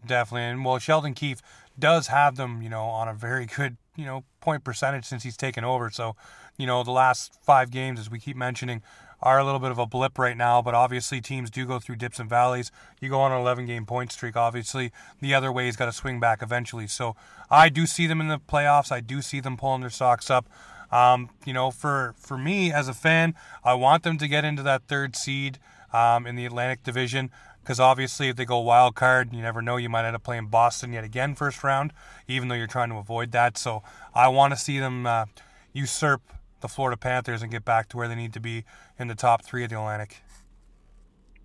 Definitely, 0.04 0.50
and 0.50 0.64
well, 0.64 0.78
Sheldon 0.78 1.14
Keefe 1.14 1.40
does 1.78 2.08
have 2.08 2.36
them, 2.36 2.60
you 2.60 2.68
know, 2.68 2.84
on 2.84 3.08
a 3.08 3.14
very 3.14 3.46
good, 3.46 3.76
you 3.96 4.04
know, 4.04 4.24
point 4.40 4.64
percentage 4.64 5.04
since 5.04 5.22
he's 5.22 5.36
taken 5.36 5.64
over. 5.64 5.90
So, 5.90 6.16
you 6.58 6.66
know, 6.66 6.82
the 6.82 6.90
last 6.90 7.38
five 7.42 7.70
games, 7.70 8.00
as 8.00 8.10
we 8.10 8.18
keep 8.18 8.36
mentioning, 8.36 8.82
are 9.22 9.38
a 9.38 9.44
little 9.44 9.60
bit 9.60 9.70
of 9.70 9.78
a 9.78 9.86
blip 9.86 10.18
right 10.18 10.36
now, 10.36 10.60
but 10.60 10.74
obviously 10.74 11.20
teams 11.20 11.50
do 11.50 11.64
go 11.64 11.78
through 11.78 11.96
dips 11.96 12.18
and 12.18 12.28
valleys. 12.28 12.72
You 13.00 13.08
go 13.08 13.20
on 13.20 13.32
an 13.32 13.40
11 13.40 13.66
game 13.66 13.86
point 13.86 14.12
streak, 14.12 14.36
obviously, 14.36 14.92
the 15.20 15.34
other 15.34 15.52
way's 15.52 15.76
got 15.76 15.86
to 15.86 15.92
swing 15.92 16.20
back 16.20 16.42
eventually. 16.42 16.86
So 16.86 17.14
I 17.50 17.68
do 17.68 17.86
see 17.86 18.06
them 18.06 18.20
in 18.20 18.28
the 18.28 18.38
playoffs. 18.38 18.90
I 18.90 19.00
do 19.00 19.22
see 19.22 19.40
them 19.40 19.56
pulling 19.56 19.80
their 19.80 19.90
socks 19.90 20.30
up. 20.30 20.48
Um, 20.90 21.30
you 21.46 21.52
know, 21.52 21.70
for, 21.70 22.14
for 22.18 22.36
me 22.36 22.72
as 22.72 22.88
a 22.88 22.94
fan, 22.94 23.34
I 23.64 23.74
want 23.74 24.02
them 24.02 24.18
to 24.18 24.28
get 24.28 24.44
into 24.44 24.62
that 24.64 24.82
third 24.88 25.16
seed 25.16 25.58
um, 25.92 26.26
in 26.26 26.36
the 26.36 26.44
Atlantic 26.44 26.82
Division 26.82 27.30
because 27.62 27.78
obviously 27.78 28.28
if 28.28 28.36
they 28.36 28.44
go 28.44 28.58
wild 28.58 28.94
card, 28.94 29.32
you 29.32 29.40
never 29.40 29.62
know, 29.62 29.76
you 29.76 29.88
might 29.88 30.04
end 30.04 30.16
up 30.16 30.24
playing 30.24 30.46
Boston 30.46 30.92
yet 30.92 31.04
again 31.04 31.34
first 31.34 31.62
round, 31.62 31.92
even 32.26 32.48
though 32.48 32.54
you're 32.54 32.66
trying 32.66 32.90
to 32.90 32.96
avoid 32.96 33.32
that. 33.32 33.56
So 33.56 33.82
I 34.14 34.28
want 34.28 34.52
to 34.52 34.58
see 34.58 34.78
them 34.78 35.06
uh, 35.06 35.26
usurp 35.72 36.22
the 36.62 36.68
Florida 36.68 36.96
Panthers 36.96 37.42
and 37.42 37.50
get 37.50 37.64
back 37.64 37.88
to 37.90 37.96
where 37.96 38.08
they 38.08 38.14
need 38.14 38.32
to 38.32 38.40
be 38.40 38.64
in 38.98 39.08
the 39.08 39.14
top 39.14 39.44
three 39.44 39.62
of 39.62 39.70
the 39.70 39.76
Atlantic. 39.76 40.22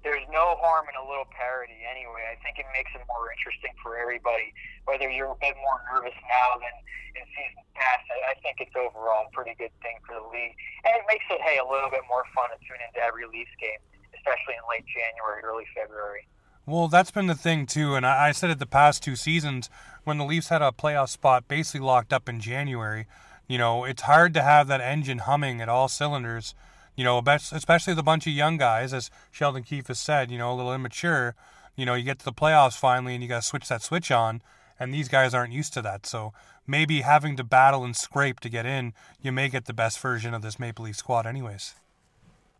There's 0.04 0.24
no 0.32 0.56
harm 0.64 0.88
in 0.88 0.96
a 0.96 1.04
little 1.04 1.28
parity 1.36 1.76
anyway. 1.84 2.24
I 2.32 2.40
think 2.40 2.56
it 2.56 2.70
makes 2.72 2.96
it 2.96 3.04
more 3.12 3.28
interesting 3.28 3.76
for 3.84 4.00
everybody. 4.00 4.56
Whether 4.88 5.12
you're 5.12 5.36
a 5.36 5.42
bit 5.44 5.60
more 5.60 5.84
nervous 5.92 6.16
now 6.32 6.56
than 6.64 6.72
in 7.20 7.28
seasons 7.36 7.68
past, 7.76 8.08
I 8.30 8.40
think 8.40 8.64
it's 8.64 8.78
overall 8.78 9.28
a 9.28 9.32
pretty 9.36 9.60
good 9.60 9.76
thing 9.84 10.00
for 10.08 10.16
the 10.16 10.24
league. 10.32 10.56
And 10.88 10.96
it 10.96 11.04
makes 11.12 11.28
it, 11.28 11.44
hey, 11.44 11.60
a 11.60 11.68
little 11.68 11.92
bit 11.92 12.08
more 12.08 12.24
fun 12.32 12.56
to 12.56 12.58
tune 12.64 12.80
into 12.80 13.04
every 13.04 13.28
Leafs 13.28 13.52
game, 13.60 13.84
especially 14.16 14.56
in 14.56 14.64
late 14.72 14.88
January, 14.88 15.44
early 15.44 15.68
February. 15.76 16.24
Well, 16.68 16.90
that's 16.90 17.12
been 17.12 17.28
the 17.28 17.36
thing 17.36 17.66
too, 17.66 17.96
and 17.96 18.06
I, 18.06 18.34
said 18.34 18.50
it 18.50 18.60
the 18.60 18.66
past 18.66 19.02
two 19.02 19.16
seasons 19.16 19.70
when 20.04 20.18
the 20.18 20.26
Leafs 20.26 20.50
had 20.50 20.62
a 20.62 20.72
playoff 20.72 21.08
spot 21.08 21.48
basically 21.48 21.80
locked 21.80 22.12
up 22.12 22.28
in 22.28 22.42
January. 22.42 23.08
You 23.48 23.58
know, 23.58 23.86
it's 23.86 24.04
hard 24.04 24.34
to 24.34 24.42
have 24.42 24.68
that 24.68 24.82
engine 24.82 25.20
humming 25.20 25.62
at 25.62 25.70
all 25.70 25.88
cylinders. 25.88 26.54
You 26.96 27.04
know, 27.04 27.22
especially 27.26 27.94
the 27.94 28.04
bunch 28.04 28.28
of 28.28 28.34
young 28.34 28.58
guys, 28.58 28.92
as 28.92 29.10
Sheldon 29.32 29.64
Keefe 29.64 29.88
has 29.88 30.00
said. 30.00 30.32
You 30.32 30.38
know, 30.38 30.52
a 30.52 30.56
little 30.56 30.74
immature. 30.74 31.36
You 31.76 31.86
know, 31.86 31.94
you 31.94 32.04
get 32.04 32.20
to 32.20 32.26
the 32.26 32.34
playoffs 32.34 32.78
finally, 32.78 33.14
and 33.14 33.24
you 33.24 33.30
got 33.30 33.44
to 33.44 33.48
switch 33.48 33.70
that 33.70 33.84
switch 33.84 34.12
on, 34.12 34.42
and 34.80 34.94
these 34.94 35.08
guys 35.08 35.34
aren't 35.34 35.54
used 35.54 35.74
to 35.76 35.82
that. 35.84 36.06
So 36.06 36.34
maybe 36.66 37.02
having 37.02 37.38
to 37.38 37.44
battle 37.44 37.86
and 37.86 37.96
scrape 37.96 38.40
to 38.42 38.50
get 38.50 38.66
in, 38.66 38.94
you 39.22 39.32
may 39.32 39.48
get 39.48 39.66
the 39.66 39.74
best 39.74 40.00
version 40.00 40.34
of 40.34 40.42
this 40.42 40.60
Maple 40.60 40.86
Leaf 40.86 40.98
squad, 40.98 41.26
anyways. 41.26 41.76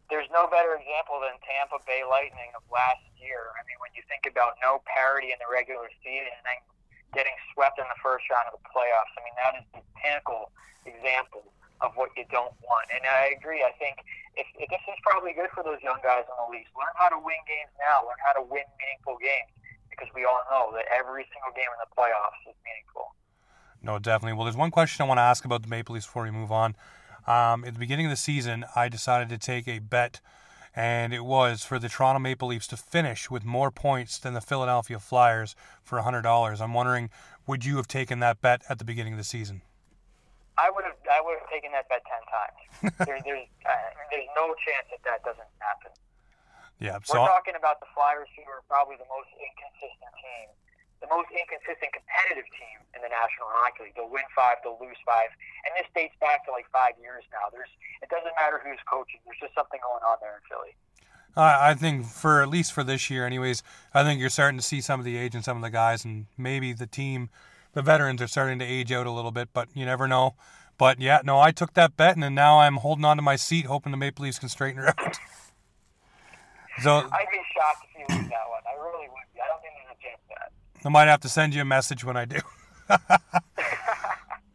There's 0.10 0.30
no 0.32 0.48
better 0.48 0.80
example 0.80 1.20
than 1.20 1.36
Tampa 1.44 1.84
Bay 1.84 2.04
Lightning 2.08 2.56
of 2.56 2.64
last 2.72 3.04
year. 3.20 3.52
I 3.60 3.66
mean, 3.68 3.76
when 3.84 3.92
you 3.92 4.04
think 4.08 4.24
about 4.24 4.56
no 4.64 4.80
parity 4.88 5.36
in 5.36 5.40
the 5.44 5.52
regular 5.52 5.90
season 6.00 6.32
and 6.32 6.46
then 6.48 6.62
getting 7.14 7.36
swept 7.54 7.80
in 7.80 7.86
the 7.88 8.00
first 8.04 8.28
round 8.32 8.52
of 8.52 8.60
the 8.60 8.66
playoffs, 8.68 9.14
I 9.16 9.22
mean, 9.24 9.38
that 9.40 9.54
is 9.60 9.66
the 9.76 9.84
pinnacle 10.00 10.52
example 10.88 11.44
of 11.82 11.94
what 11.94 12.10
you 12.18 12.26
don't 12.34 12.54
want. 12.66 12.90
And 12.90 13.06
I 13.06 13.38
agree. 13.38 13.62
I 13.62 13.74
think 13.78 14.02
if, 14.34 14.48
if 14.58 14.70
this 14.70 14.82
is 14.90 14.98
probably 15.06 15.34
good 15.34 15.50
for 15.54 15.62
those 15.62 15.82
young 15.86 16.02
guys 16.02 16.26
in 16.26 16.36
the 16.38 16.48
Leafs. 16.50 16.70
Learn 16.74 16.94
how 16.98 17.10
to 17.10 17.20
win 17.22 17.38
games 17.46 17.74
now. 17.78 18.06
Learn 18.06 18.18
how 18.22 18.34
to 18.38 18.44
win 18.46 18.66
meaningful 18.82 19.22
games 19.22 19.54
because 19.90 20.10
we 20.14 20.26
all 20.26 20.42
know 20.50 20.74
that 20.74 20.86
every 20.94 21.26
single 21.34 21.54
game 21.54 21.70
in 21.70 21.80
the 21.82 21.90
playoffs 21.94 22.42
is 22.50 22.58
meaningful. 22.66 23.14
No, 23.82 24.00
definitely. 24.00 24.34
Well, 24.34 24.46
there's 24.46 24.58
one 24.58 24.72
question 24.72 25.04
I 25.04 25.08
want 25.08 25.18
to 25.18 25.28
ask 25.30 25.46
about 25.46 25.62
the 25.62 25.70
Maple 25.70 25.94
Leafs 25.94 26.06
before 26.06 26.24
we 26.24 26.32
move 26.32 26.52
on. 26.52 26.76
Um, 27.26 27.66
at 27.66 27.74
the 27.74 27.80
beginning 27.80 28.06
of 28.06 28.12
the 28.12 28.18
season, 28.18 28.66
I 28.76 28.90
decided 28.90 29.30
to 29.30 29.38
take 29.38 29.68
a 29.68 29.80
bet, 29.80 30.22
and 30.78 31.12
it 31.12 31.26
was 31.26 31.66
for 31.66 31.80
the 31.80 31.90
Toronto 31.90 32.20
Maple 32.20 32.50
Leafs 32.50 32.68
to 32.68 32.78
finish 32.78 33.32
with 33.32 33.44
more 33.44 33.72
points 33.72 34.20
than 34.20 34.38
the 34.38 34.42
Philadelphia 34.46 35.00
Flyers 35.00 35.56
for 35.82 35.98
$100. 35.98 36.22
I'm 36.62 36.74
wondering, 36.76 37.10
would 37.48 37.66
you 37.66 37.78
have 37.78 37.88
taken 37.88 38.20
that 38.20 38.46
bet 38.46 38.62
at 38.70 38.78
the 38.78 38.86
beginning 38.86 39.14
of 39.14 39.18
the 39.18 39.26
season? 39.26 39.64
I 40.56 40.70
would 40.70 40.86
have 40.86 40.98
I 41.06 41.22
would 41.22 41.38
have 41.38 41.50
taken 41.54 41.70
that 41.74 41.86
bet 41.86 42.02
ten 42.06 42.24
times. 42.34 42.62
there, 43.06 43.22
there's 43.22 43.46
uh, 43.62 43.70
there's 44.10 44.30
no 44.34 44.58
chance 44.58 44.90
that 44.90 45.02
that 45.06 45.22
doesn't 45.22 45.54
happen. 45.62 45.94
Yeah, 46.82 46.98
so 47.06 47.22
we're 47.22 47.30
talking 47.30 47.54
about 47.54 47.78
the 47.78 47.86
Flyers, 47.94 48.26
who 48.34 48.42
are 48.50 48.66
probably 48.66 48.98
the 48.98 49.06
most 49.06 49.30
inconsistent 49.38 50.14
team, 50.18 50.50
the 51.00 51.10
most 51.14 51.30
inconsistent 51.30 51.94
competitive 51.94 52.48
team 52.58 52.78
in 52.98 53.06
the 53.06 53.12
National 53.12 53.48
Hockey 53.54 53.90
League. 53.90 53.96
They'll 53.96 54.10
win 54.10 54.26
five, 54.34 54.62
they'll 54.66 54.82
lose 54.82 54.98
five, 55.06 55.30
and 55.66 55.72
this 55.78 55.86
dates 55.94 56.18
back 56.18 56.46
to 56.46 56.52
like 56.52 56.66
five 56.74 56.98
years 56.98 57.26
now. 57.30 57.54
There's 57.54 57.70
it 58.02 58.10
doesn't 58.10 58.34
matter 58.38 58.62
who's 58.62 58.82
coaching. 58.90 59.22
There's 59.26 59.40
just 59.42 59.54
something 59.54 59.80
going 59.82 60.02
on 60.02 60.18
there 60.22 60.42
in 60.42 60.44
Philly. 60.50 60.74
I 61.38 61.76
think 61.76 62.06
for 62.08 62.42
at 62.42 62.50
least 62.50 62.74
for 62.74 62.84
this 62.84 63.10
year, 63.12 63.26
anyways, 63.26 63.62
I 63.94 64.04
think 64.04 64.20
you're 64.20 64.30
starting 64.30 64.58
to 64.58 64.66
see 64.66 64.82
some 64.82 65.00
of 65.00 65.06
the 65.06 65.18
age 65.18 65.36
and 65.36 65.46
some 65.46 65.58
of 65.58 65.64
the 65.64 65.70
guys, 65.70 66.04
and 66.04 66.26
maybe 66.36 66.74
the 66.74 66.88
team, 66.88 67.30
the 67.74 67.84
veterans 67.84 68.22
are 68.22 68.28
starting 68.28 68.58
to 68.60 68.66
age 68.66 68.92
out 68.92 69.06
a 69.06 69.12
little 69.12 69.32
bit. 69.32 69.50
But 69.54 69.70
you 69.76 69.86
never 69.86 70.08
know. 70.08 70.34
But 70.78 71.00
yeah, 71.00 71.22
no, 71.24 71.40
I 71.40 71.52
took 71.52 71.74
that 71.74 71.98
bet, 71.98 72.18
and 72.18 72.36
now 72.36 72.60
I'm 72.60 72.78
holding 72.78 73.06
on 73.06 73.18
to 73.18 73.24
my 73.24 73.36
seat, 73.36 73.66
hoping 73.66 73.92
the 73.92 73.98
Maple 73.98 74.24
Leafs 74.24 74.40
can 74.40 74.50
straighten 74.50 74.82
her 74.82 74.90
out. 74.90 74.98
so 76.82 76.98
I'd 76.98 77.28
be 77.32 77.42
shocked 77.54 77.86
if 77.86 77.98
you 77.98 78.16
lose 78.16 78.30
that 78.30 78.50
one. 78.50 78.62
I 78.66 78.74
really 78.82 79.08
would 79.10 79.28
be. 79.34 79.42
I 79.42 79.48
don't 79.48 79.62
think 79.62 79.74
there's 79.78 79.94
a 79.94 80.02
chance 80.02 80.22
that. 80.30 80.52
I 80.88 80.90
might 80.90 81.10
have 81.10 81.20
to 81.20 81.30
send 81.30 81.54
you 81.54 81.62
a 81.62 81.66
message 81.66 82.06
when 82.06 82.16
I 82.16 82.24
do. 82.24 82.40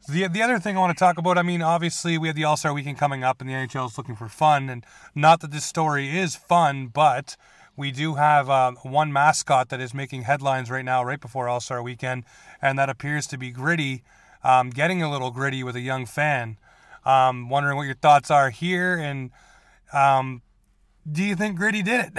The, 0.08 0.26
the 0.26 0.42
other 0.42 0.58
thing 0.58 0.76
I 0.76 0.80
want 0.80 0.98
to 0.98 0.98
talk 0.98 1.16
about, 1.16 1.38
I 1.38 1.42
mean, 1.42 1.62
obviously 1.62 2.18
we 2.18 2.26
have 2.26 2.34
the 2.34 2.42
All 2.42 2.56
Star 2.56 2.74
Weekend 2.74 2.98
coming 2.98 3.22
up, 3.22 3.40
and 3.40 3.48
the 3.48 3.54
NHL 3.54 3.86
is 3.88 3.96
looking 3.96 4.16
for 4.16 4.28
fun. 4.28 4.68
And 4.68 4.84
not 5.14 5.40
that 5.40 5.52
this 5.52 5.64
story 5.64 6.18
is 6.18 6.34
fun, 6.34 6.88
but 6.88 7.36
we 7.76 7.92
do 7.92 8.16
have 8.16 8.50
uh, 8.50 8.72
one 8.82 9.12
mascot 9.12 9.68
that 9.68 9.80
is 9.80 9.94
making 9.94 10.22
headlines 10.22 10.72
right 10.72 10.84
now, 10.84 11.04
right 11.04 11.20
before 11.20 11.48
All 11.48 11.60
Star 11.60 11.80
Weekend, 11.80 12.24
and 12.60 12.76
that 12.80 12.90
appears 12.90 13.28
to 13.28 13.38
be 13.38 13.52
Gritty, 13.52 14.02
um, 14.42 14.70
getting 14.70 15.04
a 15.04 15.10
little 15.10 15.30
gritty 15.30 15.62
with 15.62 15.76
a 15.76 15.80
young 15.80 16.04
fan. 16.04 16.58
Um, 17.06 17.48
wondering 17.48 17.76
what 17.76 17.84
your 17.84 17.94
thoughts 17.94 18.28
are 18.28 18.50
here, 18.50 18.96
and 18.96 19.30
um, 19.92 20.42
do 21.10 21.22
you 21.22 21.36
think 21.36 21.56
Gritty 21.56 21.82
did 21.82 22.06
it? 22.06 22.12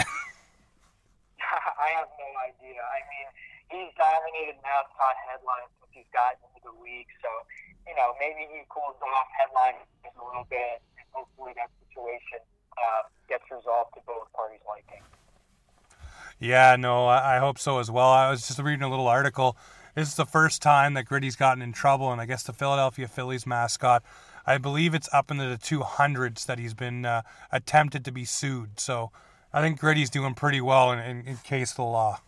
I 1.84 1.90
have 2.00 2.08
no 2.18 2.32
idea. 2.48 2.80
I 2.80 3.04
mean, 3.12 3.28
he's 3.74 3.92
dominated 3.98 4.62
mascot 4.62 5.18
headlines 5.26 5.74
since 5.82 5.92
he's 6.06 6.12
gotten 6.14 6.38
into 6.54 6.62
the 6.62 6.76
league, 6.78 7.10
so 7.20 7.30
you 7.88 7.96
know, 7.96 8.16
maybe 8.20 8.48
he 8.48 8.64
cools 8.70 8.96
off 9.02 9.28
headlines 9.36 9.84
a 10.06 10.24
little 10.24 10.48
bit, 10.50 10.80
and 10.96 11.06
hopefully 11.12 11.52
that 11.56 11.70
situation 11.84 12.40
uh, 12.78 13.04
gets 13.28 13.44
resolved 13.52 13.94
to 13.96 14.02
both 14.08 14.32
parties' 14.34 14.64
liking. 14.68 15.04
Yeah, 16.40 16.76
no, 16.76 17.08
I 17.08 17.38
hope 17.38 17.58
so 17.58 17.80
as 17.80 17.90
well. 17.90 18.10
I 18.10 18.30
was 18.30 18.48
just 18.48 18.60
reading 18.60 18.84
a 18.84 18.90
little 18.90 19.08
article. 19.08 19.56
This 19.96 20.10
is 20.10 20.16
the 20.16 20.26
first 20.26 20.62
time 20.62 20.94
that 20.96 21.06
Gritty's 21.06 21.36
gotten 21.36 21.62
in 21.62 21.72
trouble, 21.72 22.12
and 22.12 22.20
I 22.20 22.26
guess 22.26 22.44
the 22.44 22.54
Philadelphia 22.54 23.08
Phillies 23.08 23.46
mascot, 23.46 24.04
I 24.46 24.58
believe 24.58 24.94
it's 24.94 25.08
up 25.14 25.32
into 25.32 25.48
the 25.48 25.58
200s 25.58 26.46
that 26.48 26.60
he's 26.60 26.74
been 26.74 27.06
uh, 27.06 27.22
attempted 27.52 28.04
to 28.06 28.12
be 28.12 28.26
sued. 28.26 28.80
So 28.80 29.12
I 29.54 29.62
think 29.62 29.80
Gritty's 29.80 30.10
doing 30.10 30.34
pretty 30.34 30.60
well 30.60 30.92
in, 30.92 31.00
in, 31.00 31.28
in 31.28 31.38
case 31.38 31.72
of 31.72 31.78
the 31.78 31.84
law. 31.84 32.20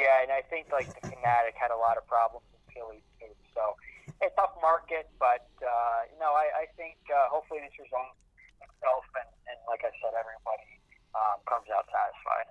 Yeah, 0.00 0.24
and 0.24 0.32
I 0.32 0.40
think 0.48 0.72
like 0.72 0.88
the 0.88 1.12
Fanatic 1.12 1.60
had 1.60 1.68
a 1.68 1.76
lot 1.76 2.00
of 2.00 2.08
problems 2.08 2.48
with 2.48 2.64
Philly 2.72 3.04
too. 3.20 3.28
So 3.52 3.76
a 4.24 4.32
tough 4.32 4.56
market, 4.64 5.12
but 5.20 5.44
uh, 5.60 6.08
you 6.08 6.16
know, 6.16 6.32
I, 6.32 6.64
I 6.64 6.72
think 6.80 6.96
uh, 7.12 7.28
hopefully 7.28 7.60
this 7.60 7.76
resolves 7.76 8.16
itself, 8.64 9.04
and, 9.20 9.28
and 9.52 9.58
like 9.68 9.84
I 9.84 9.92
said, 10.00 10.16
everybody 10.16 10.80
um, 11.12 11.44
comes 11.44 11.68
out 11.68 11.84
satisfied. 11.92 12.48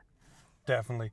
Definitely. 0.70 1.10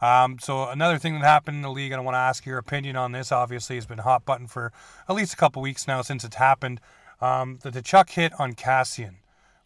Um, 0.00 0.38
so 0.40 0.68
another 0.68 0.98
thing 0.98 1.14
that 1.20 1.24
happened 1.24 1.56
in 1.56 1.62
the 1.62 1.70
league, 1.70 1.92
and 1.92 2.00
I 2.00 2.04
want 2.04 2.14
to 2.14 2.24
ask 2.24 2.44
your 2.44 2.58
opinion 2.58 2.96
on 2.96 3.12
this. 3.12 3.30
Obviously, 3.30 3.76
has 3.76 3.86
been 3.86 3.98
hot 3.98 4.24
button 4.24 4.46
for 4.46 4.72
at 5.08 5.14
least 5.14 5.34
a 5.34 5.36
couple 5.36 5.62
weeks 5.62 5.86
now 5.86 6.02
since 6.02 6.24
it's 6.24 6.36
happened. 6.36 6.80
Um, 7.20 7.58
the 7.62 7.82
Chuck 7.82 8.10
hit 8.10 8.32
on 8.38 8.54
Kassian. 8.54 9.16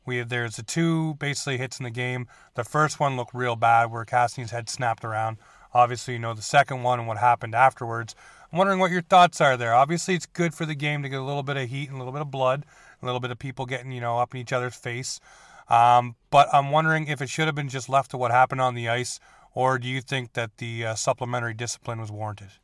We 0.05 0.23
there's 0.23 0.57
the 0.57 0.63
two 0.63 1.15
basically 1.15 1.59
hits 1.59 1.79
in 1.79 1.85
the 1.85 1.91
game. 1.91 2.29
The 2.55 2.65
first 2.65 3.01
one 3.01 3.17
looked 3.17 3.35
real 3.35 3.57
bad, 3.57 3.91
where 3.91 4.05
Kassian's 4.05 4.51
head 4.51 4.69
snapped 4.69 5.05
around. 5.05 5.39
Obviously, 5.75 6.15
you 6.15 6.21
know 6.21 6.35
the 6.35 6.43
second 6.43 6.83
one 6.83 6.99
and 6.99 7.07
what 7.07 7.19
happened 7.19 7.55
afterwards. 7.55 8.15
I'm 8.51 8.59
wondering 8.59 8.79
what 8.79 8.91
your 8.91 9.03
thoughts 9.03 9.41
are 9.41 9.57
there. 9.57 9.75
Obviously, 9.75 10.15
it's 10.15 10.27
good 10.27 10.55
for 10.55 10.65
the 10.65 10.75
game 10.75 11.03
to 11.03 11.09
get 11.09 11.21
a 11.21 11.25
little 11.25 11.43
bit 11.43 11.57
of 11.57 11.69
heat 11.69 11.89
and 11.89 11.97
a 11.97 11.99
little 11.99 12.13
bit 12.13 12.23
of 12.23 12.31
blood, 12.31 12.65
a 13.03 13.05
little 13.05 13.21
bit 13.21 13.31
of 13.31 13.39
people 13.39 13.67
getting, 13.67 13.93
you 13.93 14.01
know, 14.01 14.19
up 14.19 14.35
in 14.35 14.41
each 14.41 14.53
other's 14.53 14.75
face. 14.75 15.21
Um, 15.69 16.17
but 16.31 16.49
I'm 16.53 16.71
wondering 16.71 17.09
if 17.09 17.21
it 17.21 17.29
should 17.29 17.45
have 17.45 17.55
been 17.55 17.69
just 17.69 17.89
left 17.89 18.11
to 18.13 18.17
what 18.17 18.31
happened 18.31 18.63
on 18.63 18.75
the 18.75 18.89
ice, 18.89 19.21
or 19.53 19.79
do 19.79 19.87
you 19.87 20.01
think 20.01 20.33
that 20.33 20.57
the 20.57 20.87
uh, 20.87 20.95
supplementary 20.95 21.53
discipline 21.53 22.01
was 22.01 22.11
warranted? 22.11 22.57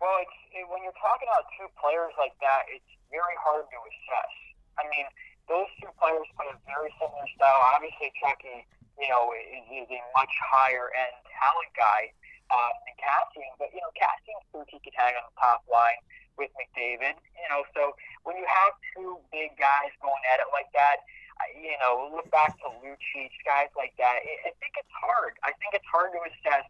Well, 0.00 0.16
it's, 0.24 0.38
it, 0.56 0.64
when 0.72 0.80
you're 0.82 0.96
talking 0.96 1.28
about 1.28 1.44
two 1.60 1.68
players 1.76 2.16
like 2.16 2.32
that, 2.40 2.64
it's 2.72 2.88
very 3.12 3.36
hard 3.44 3.68
to 3.68 3.76
assess. 3.76 4.32
I 4.80 4.88
mean, 4.88 5.04
those 5.52 5.68
two 5.80 5.92
players 6.00 6.24
play 6.36 6.48
a 6.48 6.56
very 6.64 6.88
similar 6.96 7.28
style. 7.36 7.60
Obviously, 7.76 8.08
Chucky, 8.24 8.64
you 8.98 9.08
know, 9.08 9.32
is, 9.36 9.64
is 9.68 9.88
a 9.92 10.00
much 10.16 10.32
higher 10.40 10.88
end 10.96 11.16
talent 11.36 11.72
guy 11.76 12.12
um, 12.52 12.74
and 12.88 12.96
Kassian. 12.98 13.52
But 13.60 13.72
you 13.72 13.80
know, 13.80 13.92
Kassian's 13.96 14.44
proof 14.52 14.66
he 14.68 14.80
could 14.80 14.96
hang 14.96 15.14
on 15.16 15.24
the 15.28 15.36
top 15.36 15.64
line 15.68 16.00
with 16.36 16.52
McDavid. 16.56 17.16
You 17.16 17.48
know, 17.52 17.64
so 17.72 17.96
when 18.24 18.36
you 18.36 18.46
have 18.48 18.72
two 18.96 19.20
big 19.32 19.56
guys 19.56 19.92
going 20.00 20.24
at 20.32 20.40
it 20.40 20.48
like 20.52 20.68
that, 20.76 21.04
you 21.52 21.76
know, 21.84 22.08
look 22.12 22.28
back 22.32 22.56
to 22.64 22.68
Lucic, 22.80 23.32
guys 23.44 23.68
like 23.76 23.92
that. 24.00 24.24
I 24.24 24.52
think 24.56 24.72
it's 24.80 24.96
hard. 24.96 25.36
I 25.44 25.52
think 25.60 25.76
it's 25.76 25.88
hard 25.88 26.16
to 26.16 26.20
assess, 26.24 26.64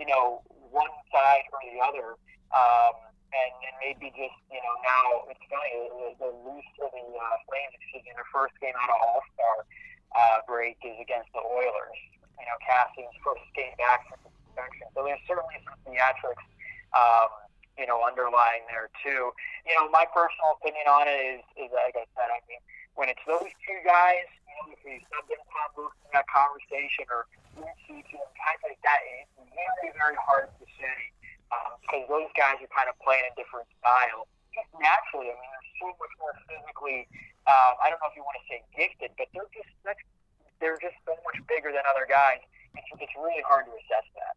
you 0.00 0.08
know, 0.08 0.40
one 0.72 0.92
side 1.12 1.44
or 1.52 1.60
the 1.68 1.80
other. 1.84 2.16
Um, 2.54 2.96
and, 3.36 3.52
and 3.68 3.74
maybe 3.82 4.08
just, 4.16 4.38
you 4.48 4.62
know, 4.62 4.74
now 4.80 5.28
it's 5.28 5.42
funny, 5.50 5.74
the, 5.92 6.08
the 6.16 6.30
loose 6.46 6.64
for 6.78 6.88
the 6.88 7.04
uh, 7.04 7.36
Flames, 7.44 7.74
excuse 7.76 8.00
me, 8.08 8.16
their 8.16 8.28
first 8.32 8.56
game 8.62 8.72
out 8.80 8.88
of 8.88 8.98
All 9.02 9.20
Star 9.36 9.66
uh, 10.14 10.44
break 10.46 10.78
is 10.84 10.96
against 11.00 11.32
the 11.34 11.42
Oilers. 11.42 11.98
You 12.38 12.46
know, 12.46 12.58
Kassian's 12.62 13.16
first 13.24 13.42
game 13.56 13.72
back 13.80 14.06
from 14.06 14.20
suspension. 14.28 14.86
So 14.92 15.02
there's 15.02 15.22
certainly 15.26 15.56
some 15.64 15.78
theatrics, 15.88 16.46
um, 16.92 17.32
you 17.80 17.88
know, 17.88 18.04
underlying 18.04 18.64
there 18.68 18.92
too. 19.00 19.32
You 19.64 19.72
know, 19.76 19.88
my 19.90 20.04
personal 20.12 20.60
opinion 20.60 20.86
on 20.86 21.08
it 21.08 21.40
is, 21.40 21.42
is 21.56 21.70
like 21.72 21.96
I 21.96 22.04
said, 22.12 22.28
I 22.28 22.40
mean, 22.46 22.60
when 22.96 23.08
it's 23.08 23.24
those 23.28 23.48
two 23.64 23.80
guys, 23.84 24.28
you 24.48 24.52
know, 24.56 24.64
if 24.72 24.80
you 24.84 25.00
sub 25.12 25.28
in 25.28 25.40
Tom 25.52 25.68
Booth 25.76 25.96
in 26.04 26.10
that 26.16 26.28
conversation 26.28 27.04
or 27.12 27.28
Lucy 27.56 28.04
to 28.12 28.16
guys 28.36 28.60
like 28.64 28.80
that, 28.84 29.00
it's 29.20 29.32
very, 29.52 29.92
very 29.96 30.16
hard 30.16 30.48
to 30.60 30.64
say 30.76 30.96
because 31.84 32.04
um, 32.08 32.10
those 32.10 32.30
guys 32.34 32.58
are 32.58 32.72
kind 32.72 32.88
of 32.90 32.96
playing 33.00 33.24
a 33.28 33.34
different 33.36 33.68
style. 33.80 34.26
Just 34.52 34.68
naturally, 34.80 35.28
I 35.30 35.36
mean, 35.36 35.50
they're 35.52 35.72
so 35.80 35.88
much 36.00 36.14
more 36.16 36.34
physically. 36.48 37.04
Uh, 37.46 37.78
I 37.78 37.90
don't 37.90 38.00
know 38.02 38.10
if 38.10 38.16
you 38.16 38.22
want 38.22 38.36
to 38.42 38.46
say 38.50 38.62
gifted, 38.74 39.10
but 39.16 39.26
they're 39.32 39.50
just 39.54 39.70
they're 40.60 40.78
just 40.80 40.96
so 41.04 41.12
much 41.24 41.46
bigger 41.46 41.70
than 41.70 41.82
other 41.88 42.06
guys. 42.08 42.40
It's, 42.74 42.86
it's 43.00 43.12
really 43.16 43.42
hard 43.46 43.66
to 43.66 43.72
assess 43.72 44.06
that. 44.16 44.34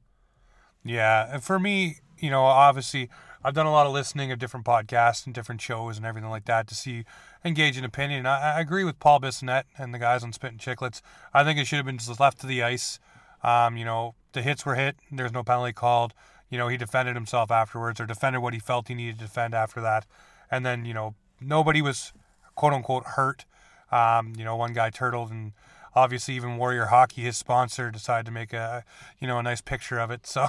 Yeah, 0.83 1.33
and 1.33 1.43
for 1.43 1.59
me, 1.59 1.97
you 2.19 2.29
know, 2.29 2.43
obviously, 2.43 3.09
I've 3.43 3.53
done 3.53 3.65
a 3.65 3.71
lot 3.71 3.87
of 3.87 3.93
listening 3.93 4.31
of 4.31 4.39
different 4.39 4.65
podcasts 4.65 5.25
and 5.25 5.33
different 5.33 5.61
shows 5.61 5.97
and 5.97 6.05
everything 6.05 6.29
like 6.29 6.45
that 6.45 6.67
to 6.67 6.75
see 6.75 7.05
engage 7.43 7.77
in 7.77 7.83
opinion. 7.83 8.25
I, 8.25 8.57
I 8.57 8.59
agree 8.59 8.83
with 8.83 8.99
Paul 8.99 9.21
Bissonnette 9.21 9.63
and 9.77 9.93
the 9.93 9.99
guys 9.99 10.23
on 10.23 10.33
Spittin' 10.33 10.57
Chicklets. 10.57 11.01
I 11.33 11.43
think 11.43 11.59
it 11.59 11.65
should 11.65 11.77
have 11.77 11.85
been 11.85 11.97
just 11.97 12.19
left 12.19 12.39
to 12.41 12.47
the 12.47 12.63
ice. 12.63 12.99
Um, 13.43 13.77
you 13.77 13.85
know, 13.85 14.15
the 14.33 14.41
hits 14.41 14.65
were 14.65 14.75
hit. 14.75 14.97
There's 15.11 15.31
no 15.31 15.43
penalty 15.43 15.73
called. 15.73 16.13
You 16.49 16.57
know, 16.57 16.67
he 16.67 16.77
defended 16.77 17.15
himself 17.15 17.51
afterwards 17.51 17.99
or 17.99 18.05
defended 18.05 18.41
what 18.41 18.53
he 18.53 18.59
felt 18.59 18.87
he 18.87 18.93
needed 18.93 19.19
to 19.19 19.25
defend 19.25 19.53
after 19.53 19.79
that. 19.81 20.05
And 20.51 20.65
then, 20.65 20.83
you 20.83 20.93
know, 20.93 21.15
nobody 21.39 21.81
was 21.81 22.11
quote 22.59 22.73
unquote 22.73 23.05
hurt. 23.05 23.45
Um, 23.89 24.33
you 24.37 24.43
know, 24.43 24.57
one 24.57 24.73
guy 24.73 24.89
turtled 24.89 25.31
and 25.31 25.53
obviously 25.95 26.35
even 26.35 26.57
Warrior 26.57 26.87
Hockey, 26.87 27.21
his 27.21 27.37
sponsor, 27.37 27.89
decided 27.89 28.25
to 28.25 28.33
make 28.33 28.51
a 28.51 28.83
you 29.17 29.27
know 29.27 29.39
a 29.39 29.43
nice 29.43 29.61
picture 29.61 29.97
of 29.97 30.11
it. 30.11 30.21
So, 30.29 30.47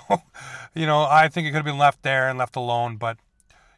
you 0.74 0.86
know, 0.86 1.06
I 1.08 1.28
think 1.28 1.46
it 1.46 1.50
could 1.50 1.58
have 1.58 1.64
been 1.64 1.78
left 1.78 2.02
there 2.02 2.28
and 2.28 2.36
left 2.36 2.56
alone. 2.56 2.96
But 2.96 3.18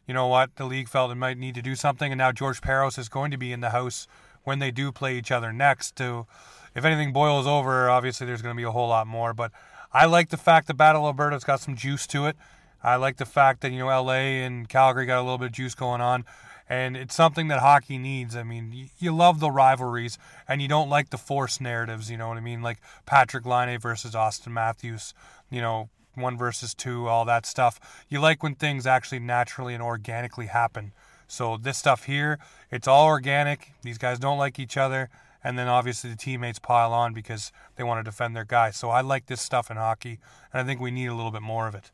you 0.07 0.15
know 0.15 0.25
what, 0.25 0.55
the 0.55 0.65
league 0.65 0.89
felt 0.89 1.11
it 1.11 1.15
might 1.15 1.37
need 1.37 1.53
to 1.53 1.61
do 1.61 1.75
something, 1.75 2.11
and 2.11 2.17
now 2.17 2.31
George 2.31 2.59
Parros 2.59 2.97
is 2.97 3.07
going 3.07 3.29
to 3.29 3.37
be 3.37 3.53
in 3.53 3.61
the 3.61 3.69
house 3.69 4.07
when 4.43 4.57
they 4.57 4.71
do 4.71 4.91
play 4.91 5.15
each 5.15 5.31
other 5.31 5.53
next. 5.53 5.95
To 5.97 6.25
if 6.75 6.83
anything 6.83 7.13
boils 7.13 7.45
over, 7.45 7.87
obviously 7.87 8.25
there's 8.25 8.41
going 8.41 8.55
to 8.55 8.59
be 8.59 8.67
a 8.67 8.71
whole 8.71 8.87
lot 8.87 9.05
more. 9.05 9.35
But 9.35 9.51
I 9.93 10.07
like 10.07 10.29
the 10.29 10.37
fact 10.37 10.65
that 10.67 10.73
Battle 10.73 11.05
Alberta's 11.05 11.43
got 11.43 11.59
some 11.59 11.75
juice 11.75 12.07
to 12.07 12.25
it. 12.25 12.35
I 12.83 12.95
like 12.95 13.17
the 13.17 13.27
fact 13.27 13.61
that 13.61 13.71
you 13.71 13.77
know 13.77 13.87
LA 13.87 14.41
and 14.43 14.67
Calgary 14.67 15.05
got 15.05 15.19
a 15.19 15.21
little 15.21 15.37
bit 15.37 15.45
of 15.45 15.51
juice 15.51 15.75
going 15.75 16.01
on 16.01 16.25
and 16.73 16.97
it's 16.97 17.13
something 17.13 17.49
that 17.49 17.59
hockey 17.59 17.99
needs. 17.99 18.35
I 18.35 18.41
mean, 18.41 18.89
you, 18.97 19.13
love 19.13 19.39
the 19.39 19.51
rivalries, 19.51 20.17
and 20.47 20.59
you 20.59 20.67
don't 20.67 20.89
like 20.89 21.11
the 21.11 21.19
forced 21.19 21.61
narratives. 21.61 22.09
You 22.09 22.17
know 22.17 22.29
what 22.29 22.37
I 22.37 22.41
mean? 22.41 22.63
Like 22.63 22.79
Patrik 23.05 23.45
Laine 23.45 23.79
versus 23.79 24.13
Auston 24.15 24.53
Matthews. 24.53 25.13
You 25.51 25.61
know, 25.61 25.89
one 26.15 26.35
versus 26.35 26.73
two, 26.73 27.07
all 27.07 27.25
that 27.25 27.45
stuff. 27.45 28.05
You 28.09 28.19
like 28.19 28.41
when 28.41 28.55
things 28.55 28.87
actually 28.87 29.19
naturally 29.19 29.75
and 29.75 29.83
organically 29.83 30.47
happen. 30.47 30.93
So 31.27 31.57
this 31.57 31.77
stuff 31.77 32.05
here, 32.05 32.39
it's 32.71 32.87
all 32.87 33.05
organic. 33.05 33.73
These 33.83 33.99
guys 33.99 34.17
don't 34.17 34.39
like 34.39 34.57
each 34.57 34.75
other, 34.75 35.09
and 35.43 35.59
then 35.59 35.67
obviously 35.67 36.09
the 36.09 36.15
teammates 36.15 36.57
pile 36.57 36.91
on 36.91 37.13
because 37.13 37.51
they 37.75 37.83
want 37.83 38.03
to 38.03 38.09
defend 38.09 38.35
their 38.35 38.45
guy. 38.45 38.71
So 38.71 38.89
I 38.89 39.01
like 39.01 39.27
this 39.27 39.41
stuff 39.41 39.69
in 39.69 39.77
hockey, 39.77 40.17
and 40.51 40.61
I 40.61 40.63
think 40.63 40.81
we 40.81 40.89
need 40.89 41.07
a 41.07 41.15
little 41.15 41.31
bit 41.31 41.43
more 41.43 41.67
of 41.67 41.75
it 41.75 41.91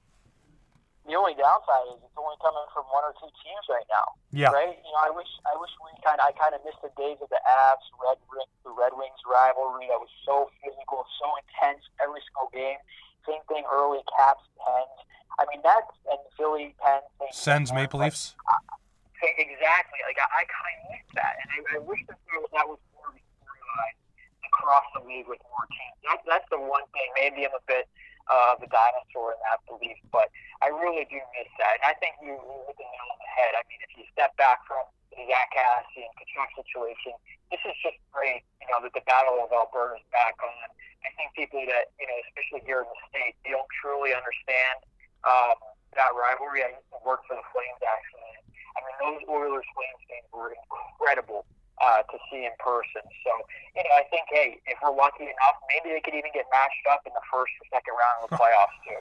the 1.09 1.17
only 1.17 1.33
downside 1.33 1.89
is 1.89 1.97
it's 2.05 2.13
only 2.13 2.37
coming 2.37 2.63
from 2.69 2.85
one 2.93 3.01
or 3.01 3.17
two 3.17 3.27
teams 3.41 3.65
right 3.65 3.85
now. 3.89 4.13
Yeah. 4.29 4.53
Right. 4.53 4.77
You 4.77 4.91
know, 4.93 5.01
I 5.01 5.09
wish 5.09 5.29
I 5.49 5.57
wish 5.57 5.73
we 5.81 5.89
kind 6.05 6.21
I 6.21 6.29
kind 6.37 6.53
of 6.53 6.61
missed 6.61 6.85
the 6.85 6.93
days 6.93 7.17
of 7.17 7.33
the 7.33 7.41
Avs 7.41 7.81
Red 7.97 8.21
the 8.61 8.69
Red 8.69 8.93
Wings 8.93 9.17
rivalry 9.25 9.89
that 9.89 9.97
was 9.97 10.13
so 10.21 10.53
physical, 10.61 11.01
so 11.17 11.27
intense 11.41 11.81
every 11.97 12.21
single 12.29 12.53
game. 12.53 12.77
Same 13.25 13.41
thing 13.49 13.65
early 13.65 14.05
Caps 14.13 14.45
Pens. 14.61 14.97
I 15.41 15.49
mean 15.49 15.65
that's 15.65 15.89
and 16.13 16.21
Philly 16.37 16.77
Pens. 16.77 17.09
Sens 17.33 17.73
Maple 17.73 18.05
Leafs. 18.05 18.37
Like, 18.45 18.79
exactly 19.25 19.49
exactly. 19.49 19.99
Like 20.05 20.19
I, 20.21 20.27
I 20.29 20.43
kind 20.45 20.75
of 20.77 20.83
miss 20.93 21.07
that, 21.17 21.33
and 21.41 21.47
I, 21.51 21.57
I 21.75 21.79
wish 21.83 22.01
that 22.07 22.17
that 22.53 22.67
was 22.69 22.79
more 22.95 23.11
storyline 23.11 23.97
across 24.45 24.85
the 24.95 25.03
league 25.03 25.27
with 25.27 25.41
more 25.43 25.65
teams. 25.73 25.97
That's 26.05 26.23
that's 26.29 26.47
the 26.53 26.61
one 26.61 26.85
thing. 26.93 27.09
Maybe 27.19 27.43
I'm 27.43 27.55
a 27.55 27.63
bit 27.67 27.89
uh, 28.29 28.55
of 28.55 28.63
a 28.63 28.69
dinosaur 28.69 29.35
in 29.35 29.39
that 29.49 29.59
belief, 29.65 29.97
but 30.13 30.29
I 30.61 30.69
really 30.99 31.07
do 31.07 31.23
miss 31.31 31.47
that. 31.63 31.79
And 31.79 31.85
I 31.87 31.95
think 32.03 32.19
you, 32.19 32.35
you 32.35 32.55
hit 32.67 32.75
the 32.75 32.83
nail 32.83 33.07
on 33.07 33.19
the 33.23 33.31
head. 33.31 33.55
I 33.55 33.63
mean, 33.71 33.79
if 33.87 33.91
you 33.95 34.03
step 34.11 34.35
back 34.35 34.59
from 34.67 34.83
the 35.15 35.23
Kassian 35.23 36.03
and 36.03 36.13
Tkachuk 36.19 36.51
situation, 36.59 37.15
this 37.47 37.63
is 37.63 37.75
just 37.79 37.95
great. 38.11 38.43
You 38.59 38.67
know 38.67 38.83
that 38.83 38.91
the 38.91 39.03
Battle 39.07 39.39
of 39.39 39.47
Alberta 39.55 39.95
is 39.95 40.05
back 40.11 40.35
on. 40.43 40.67
I 41.07 41.09
think 41.15 41.31
people 41.39 41.63
that 41.71 41.95
you 41.95 42.07
know, 42.07 42.17
especially 42.27 42.67
here 42.67 42.83
in 42.83 42.89
the 42.91 42.99
state, 43.07 43.33
they 43.47 43.55
don't 43.55 43.71
truly 43.79 44.11
understand 44.11 44.83
um, 45.23 45.55
that 45.95 46.11
rivalry. 46.11 46.67
I 46.67 46.75
used 46.75 46.91
to 46.91 46.99
work 47.07 47.23
for 47.31 47.39
the 47.39 47.47
Flames 47.55 47.79
actually. 47.79 48.35
I 48.75 48.79
mean, 48.83 48.95
those 48.99 49.21
Oilers 49.31 49.67
Flames 49.71 50.03
games 50.11 50.27
were 50.35 50.51
incredible 50.51 51.47
uh, 51.79 52.03
to 52.05 52.15
see 52.27 52.43
in 52.43 52.53
person. 52.59 53.03
So, 53.23 53.31
you 53.75 53.83
know, 53.83 53.93
I 53.97 54.03
think, 54.11 54.27
hey, 54.29 54.59
if 54.67 54.77
we're 54.83 54.93
lucky 54.93 55.25
enough, 55.25 55.57
maybe 55.71 55.95
they 55.95 56.03
could 56.03 56.15
even 56.15 56.31
get 56.35 56.45
matched 56.51 56.85
up 56.91 57.03
in 57.07 57.11
the 57.15 57.23
first 57.31 57.51
or 57.59 57.65
second 57.71 57.95
round 57.95 58.23
of 58.23 58.29
the 58.29 58.37
playoffs 58.37 58.77
too. 58.83 58.98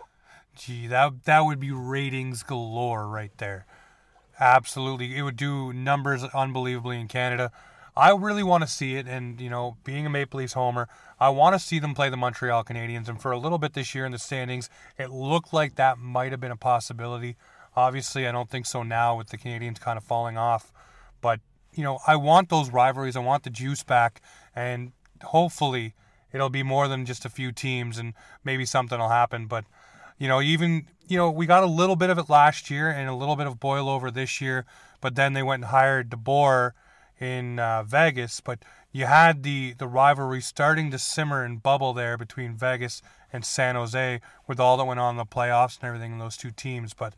Gee, 0.58 0.88
that 0.88 1.24
that 1.24 1.40
would 1.44 1.60
be 1.60 1.70
ratings 1.70 2.42
galore 2.42 3.06
right 3.06 3.30
there. 3.38 3.64
Absolutely, 4.40 5.16
it 5.16 5.22
would 5.22 5.36
do 5.36 5.72
numbers 5.72 6.24
unbelievably 6.24 7.00
in 7.00 7.06
Canada. 7.06 7.52
I 7.96 8.10
really 8.10 8.42
want 8.42 8.62
to 8.62 8.68
see 8.68 8.96
it, 8.96 9.06
and 9.06 9.40
you 9.40 9.50
know, 9.50 9.76
being 9.84 10.04
a 10.04 10.10
Maple 10.10 10.38
Leafs 10.38 10.52
homer, 10.54 10.88
I 11.20 11.30
want 11.30 11.54
to 11.54 11.58
see 11.58 11.78
them 11.78 11.94
play 11.94 12.10
the 12.10 12.16
Montreal 12.16 12.64
Canadiens. 12.64 13.08
And 13.08 13.20
for 13.20 13.30
a 13.30 13.38
little 13.38 13.58
bit 13.58 13.74
this 13.74 13.94
year 13.94 14.04
in 14.04 14.12
the 14.12 14.18
standings, 14.18 14.68
it 14.98 15.10
looked 15.10 15.52
like 15.52 15.76
that 15.76 15.98
might 15.98 16.32
have 16.32 16.40
been 16.40 16.52
a 16.52 16.56
possibility. 16.56 17.36
Obviously, 17.76 18.26
I 18.26 18.32
don't 18.32 18.50
think 18.50 18.66
so 18.66 18.82
now 18.82 19.16
with 19.16 19.28
the 19.28 19.38
Canadiens 19.38 19.80
kind 19.80 19.96
of 19.96 20.04
falling 20.04 20.36
off. 20.36 20.72
But 21.20 21.40
you 21.72 21.84
know, 21.84 22.00
I 22.06 22.16
want 22.16 22.48
those 22.48 22.70
rivalries. 22.70 23.16
I 23.16 23.20
want 23.20 23.44
the 23.44 23.50
juice 23.50 23.84
back, 23.84 24.20
and 24.54 24.92
hopefully 25.22 25.94
it'll 26.32 26.50
be 26.50 26.62
more 26.62 26.88
than 26.88 27.06
just 27.06 27.24
a 27.24 27.30
few 27.30 27.52
teams, 27.52 27.98
and 27.98 28.14
maybe 28.42 28.64
something 28.64 28.98
will 28.98 29.08
happen. 29.08 29.46
But 29.46 29.64
you 30.18 30.28
know, 30.28 30.40
even 30.40 30.86
you 31.06 31.16
know, 31.16 31.30
we 31.30 31.46
got 31.46 31.62
a 31.62 31.66
little 31.66 31.96
bit 31.96 32.10
of 32.10 32.18
it 32.18 32.28
last 32.28 32.70
year 32.70 32.90
and 32.90 33.08
a 33.08 33.14
little 33.14 33.36
bit 33.36 33.46
of 33.46 33.58
boil 33.58 33.88
over 33.88 34.10
this 34.10 34.40
year, 34.40 34.66
but 35.00 35.14
then 35.14 35.32
they 35.32 35.42
went 35.42 35.62
and 35.62 35.70
hired 35.70 36.10
DeBoer 36.10 36.72
in 37.18 37.58
uh, 37.58 37.82
Vegas. 37.82 38.40
But 38.40 38.60
you 38.92 39.06
had 39.06 39.42
the 39.42 39.74
the 39.78 39.88
rivalry 39.88 40.40
starting 40.40 40.90
to 40.90 40.98
simmer 40.98 41.44
and 41.44 41.62
bubble 41.62 41.92
there 41.94 42.16
between 42.16 42.54
Vegas 42.54 43.00
and 43.32 43.44
San 43.44 43.74
Jose 43.74 44.20
with 44.46 44.60
all 44.60 44.76
that 44.76 44.84
went 44.84 45.00
on 45.00 45.14
in 45.14 45.18
the 45.18 45.26
playoffs 45.26 45.78
and 45.78 45.88
everything 45.88 46.12
in 46.12 46.18
those 46.18 46.36
two 46.36 46.50
teams. 46.50 46.94
But 46.94 47.14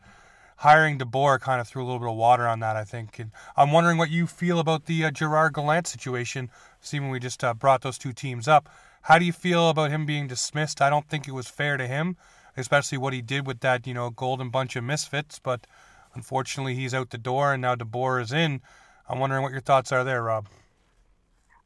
hiring 0.57 0.99
DeBoer 0.99 1.39
kind 1.39 1.59
of 1.59 1.67
threw 1.67 1.83
a 1.83 1.85
little 1.85 1.99
bit 1.99 2.09
of 2.09 2.15
water 2.15 2.47
on 2.47 2.59
that, 2.59 2.75
I 2.75 2.83
think. 2.83 3.17
And 3.19 3.31
I'm 3.57 3.71
wondering 3.71 3.97
what 3.97 4.11
you 4.11 4.27
feel 4.27 4.59
about 4.59 4.85
the 4.85 5.05
uh, 5.05 5.11
Gerard 5.11 5.53
Gallant 5.53 5.87
situation. 5.87 6.49
Seeing 6.79 7.09
we 7.09 7.19
just 7.19 7.43
uh, 7.43 7.53
brought 7.53 7.81
those 7.81 7.97
two 7.97 8.13
teams 8.13 8.47
up, 8.47 8.69
how 9.03 9.17
do 9.17 9.25
you 9.25 9.33
feel 9.33 9.69
about 9.69 9.91
him 9.91 10.05
being 10.05 10.27
dismissed? 10.27 10.81
I 10.81 10.89
don't 10.89 11.07
think 11.07 11.27
it 11.27 11.33
was 11.33 11.47
fair 11.47 11.77
to 11.77 11.87
him, 11.87 12.15
especially 12.57 12.97
what 12.97 13.13
he 13.13 13.21
did 13.21 13.47
with 13.47 13.59
that, 13.61 13.87
you 13.87 13.93
know, 13.93 14.09
golden 14.09 14.49
bunch 14.49 14.75
of 14.75 14.83
misfits. 14.83 15.39
But 15.39 15.67
unfortunately, 16.13 16.75
he's 16.75 16.93
out 16.93 17.09
the 17.09 17.17
door, 17.17 17.53
and 17.53 17.61
now 17.61 17.75
DeBoer 17.75 18.21
is 18.21 18.31
in. 18.31 18.61
I'm 19.09 19.19
wondering 19.19 19.43
what 19.43 19.51
your 19.51 19.61
thoughts 19.61 19.91
are 19.91 20.03
there, 20.03 20.23
Rob. 20.23 20.47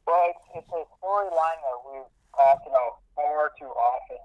Well, 0.06 0.22
it's, 0.30 0.62
it's 0.62 0.70
a 0.70 0.82
storyline 0.98 1.60
that 1.62 1.78
we've 1.86 2.10
talked 2.34 2.66
about 2.66 3.02
far 3.14 3.52
too 3.58 3.70
often 3.70 4.18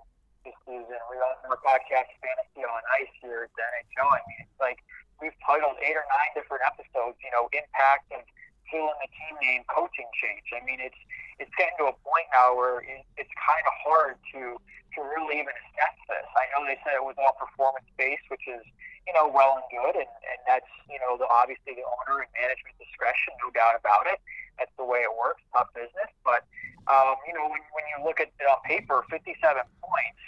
this 0.46 0.58
season. 0.66 0.98
We 1.10 1.18
on 1.18 1.38
our 1.50 1.62
podcast 1.62 2.10
Fantasy 2.22 2.66
on 2.66 2.82
Ice 3.02 3.14
here 3.22 3.50
at 3.50 3.54
the 3.54 3.66
NHL. 3.66 4.10
I 4.10 4.22
mean, 4.26 4.40
it's 4.42 4.60
like 4.62 4.82
we've 5.22 5.36
titled 5.46 5.78
eight 5.86 5.98
or 5.98 6.06
nine 6.10 6.32
different 6.34 6.66
episodes, 6.66 7.18
you 7.22 7.30
know, 7.34 7.50
impact 7.54 8.10
of 8.14 8.26
filling 8.72 8.98
the 9.04 9.12
team 9.12 9.36
name 9.44 9.62
coaching 9.68 10.08
change. 10.16 10.48
I 10.56 10.64
mean, 10.64 10.80
it's 10.80 10.98
it's 11.38 11.52
getting 11.60 11.76
to 11.84 11.92
a 11.92 11.96
point 12.02 12.32
now 12.32 12.56
where 12.56 12.82
it, 12.82 13.04
it's 13.20 13.34
kind 13.36 13.66
of 13.68 13.74
hard 13.84 14.16
to 14.34 14.58
to 14.96 15.00
really 15.00 15.40
even 15.40 15.52
assess 15.52 15.96
this. 16.08 16.28
I 16.36 16.48
know 16.52 16.68
they 16.68 16.80
said 16.84 16.96
it 16.96 17.06
was 17.06 17.20
all 17.20 17.36
performance 17.36 17.88
based, 17.96 18.26
which 18.32 18.48
is 18.48 18.64
you 19.08 19.14
know 19.14 19.28
well 19.28 19.60
and 19.60 19.68
good, 19.72 19.96
and 20.00 20.10
and 20.10 20.40
that's 20.48 20.70
you 20.88 21.00
know 21.04 21.20
the 21.20 21.28
obviously 21.28 21.76
the 21.76 21.86
owner 21.86 22.24
and 22.24 22.32
management 22.36 22.80
discretion, 22.80 23.36
no 23.44 23.52
doubt 23.52 23.76
about 23.76 24.08
it. 24.08 24.20
That's 24.60 24.74
the 24.80 24.88
way 24.88 25.04
it 25.04 25.14
works, 25.14 25.44
tough 25.52 25.72
business. 25.74 26.12
But 26.24 26.48
um, 26.88 27.20
you 27.28 27.34
know 27.34 27.48
when 27.50 27.64
when 27.76 27.86
you 27.92 28.04
look 28.04 28.20
at 28.20 28.32
it 28.32 28.48
on 28.48 28.60
paper, 28.64 29.04
57 29.10 29.36
points, 29.82 30.24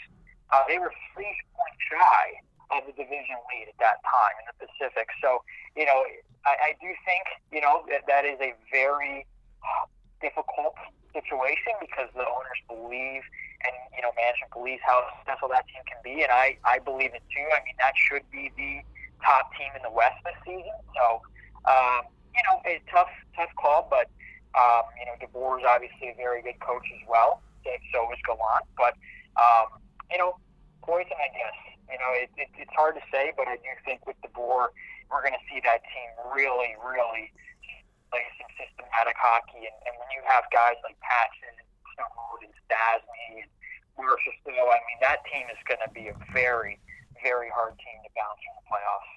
uh, 0.52 0.64
they 0.68 0.80
were 0.80 0.92
three 1.14 1.32
points 1.54 1.82
shy 1.86 2.42
of 2.74 2.90
the 2.90 2.96
division 2.98 3.38
lead 3.54 3.70
at 3.70 3.78
that 3.78 4.02
time 4.02 4.34
in 4.42 4.46
the 4.50 4.58
Pacific. 4.66 5.12
So 5.22 5.46
you 5.78 5.86
know 5.86 6.02
I, 6.46 6.52
I 6.52 6.76
do 6.82 6.90
think 7.06 7.24
you 7.52 7.62
know 7.62 7.84
that 7.90 8.04
that 8.08 8.26
is 8.26 8.40
a 8.42 8.54
very 8.72 9.26
difficult 10.22 10.76
situation 11.12 11.76
because 11.80 12.10
the 12.16 12.26
owners 12.26 12.60
believe 12.68 13.22
and 13.64 13.76
you 13.96 14.02
know 14.02 14.12
management 14.16 14.52
believes 14.52 14.82
how 14.84 15.04
successful 15.20 15.48
that 15.50 15.68
team 15.68 15.84
can 15.88 16.00
be, 16.04 16.24
and 16.24 16.32
I 16.32 16.58
I 16.66 16.80
believe 16.80 17.16
it 17.16 17.24
too. 17.32 17.48
I 17.52 17.64
mean 17.64 17.76
that 17.80 17.96
should 17.96 18.24
be 18.32 18.52
the 18.56 18.84
top 19.24 19.52
team 19.56 19.72
in 19.76 19.82
the 19.84 19.92
West 19.92 20.20
this 20.28 20.36
season. 20.44 20.76
So 20.96 21.24
um, 21.68 22.08
you 22.36 22.44
know 22.48 22.60
a 22.68 22.82
tough 22.92 23.12
tough 23.36 23.52
call, 23.56 23.88
but 23.88 24.12
um, 24.60 24.84
you 25.00 25.06
know 25.08 25.16
DeBoer 25.24 25.64
is 25.64 25.66
obviously 25.68 26.12
a 26.12 26.16
very 26.16 26.42
good 26.44 26.60
coach 26.60 26.86
as 26.92 27.04
well. 27.08 27.42
So 27.64 28.12
is 28.12 28.20
Gallant, 28.28 28.68
but 28.76 29.00
um, 29.40 29.80
you 30.12 30.18
know 30.18 30.36
poison 30.84 31.16
I 31.16 31.32
guess. 31.32 31.58
You 31.88 32.00
know 32.00 32.12
it, 32.20 32.30
it, 32.36 32.50
it's 32.58 32.74
hard 32.76 32.96
to 32.96 33.04
say, 33.12 33.32
but 33.38 33.48
I 33.48 33.56
do 33.56 33.72
think 33.86 34.06
with 34.06 34.20
DeBoer 34.26 34.76
we're 35.12 35.24
going 35.24 35.36
to 35.36 35.46
see 35.52 35.60
that 35.64 35.82
team 35.90 36.10
really 36.36 36.76
really 36.84 37.34
play 38.14 38.22
some 38.38 38.52
systematic 38.62 39.18
hockey. 39.18 39.66
And, 39.66 39.78
and 39.90 39.94
when 39.98 40.10
you 40.14 40.22
have 40.30 40.46
guys 40.54 40.78
like 40.86 40.94
Patchen 41.02 41.50
and 41.50 41.70
Stone 41.98 42.46
and 42.46 42.54
Stastny 42.70 43.42
and 43.42 43.50
Stowe, 43.98 44.70
I 44.70 44.78
mean, 44.86 45.00
that 45.02 45.26
team 45.26 45.50
is 45.50 45.58
going 45.66 45.82
to 45.82 45.90
be 45.90 46.14
a 46.14 46.16
very, 46.30 46.78
very 47.26 47.50
hard 47.50 47.74
team 47.82 47.98
to 48.06 48.12
bounce 48.14 48.38
from 48.46 48.54
the 48.62 48.66
playoffs. 48.70 49.12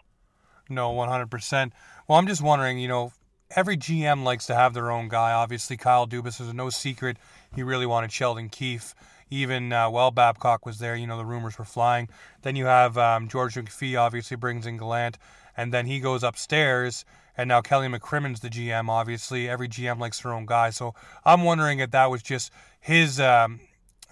No, 0.73 0.97
100%. 0.97 1.73
Well, 2.09 2.19
I'm 2.19 2.27
just 2.27 2.43
wondering, 2.43 2.79
you 2.79 2.89
know, 2.89 3.13
every 3.55 3.77
GM 3.77 4.25
likes 4.25 4.47
to 4.47 4.55
have 4.55 4.73
their 4.75 4.91
own 4.91 5.09
guy. 5.09 5.33
Obviously, 5.33 5.77
Kyle 5.77 6.07
Dubas 6.07 6.41
is 6.41 6.53
no 6.53 6.71
secret. 6.71 7.19
He 7.55 7.63
really 7.63 7.87
wanted 7.87 8.11
Sheldon 8.11 8.49
Keefe. 8.49 8.95
Even 9.29 9.73
uh, 9.73 9.91
while 9.91 10.13
Babcock 10.13 10.65
was 10.65 10.79
there, 10.79 10.95
you 10.95 11.07
know, 11.07 11.19
the 11.19 11.25
rumors 11.25 11.59
were 11.59 11.65
flying. 11.65 12.09
Then 12.43 12.55
you 12.55 12.67
have 12.67 12.97
um, 12.97 13.29
George 13.29 13.57
McPhee 13.57 13.99
obviously 13.99 14.37
brings 14.37 14.67
in 14.67 14.77
Gallant, 14.77 15.19
and 15.57 15.73
then 15.73 15.87
he 15.87 16.01
goes 16.01 16.23
upstairs 16.23 17.05
and 17.37 17.49
now 17.49 17.61
Kelly 17.61 17.89
McCrimmon's 17.89 18.41
the 18.41 18.49
GM. 18.49 18.89
Obviously, 18.89 19.49
every 19.49 19.69
GM 19.69 19.99
likes 19.99 20.21
their 20.21 20.33
own 20.33 20.47
guy. 20.47 20.71
So 20.71 20.95
I'm 21.25 21.43
wondering 21.43 21.81
if 21.81 21.91
that 21.91 22.11
was 22.11 22.23
just 22.23 22.51
his. 22.81 23.21
Um, 23.21 23.61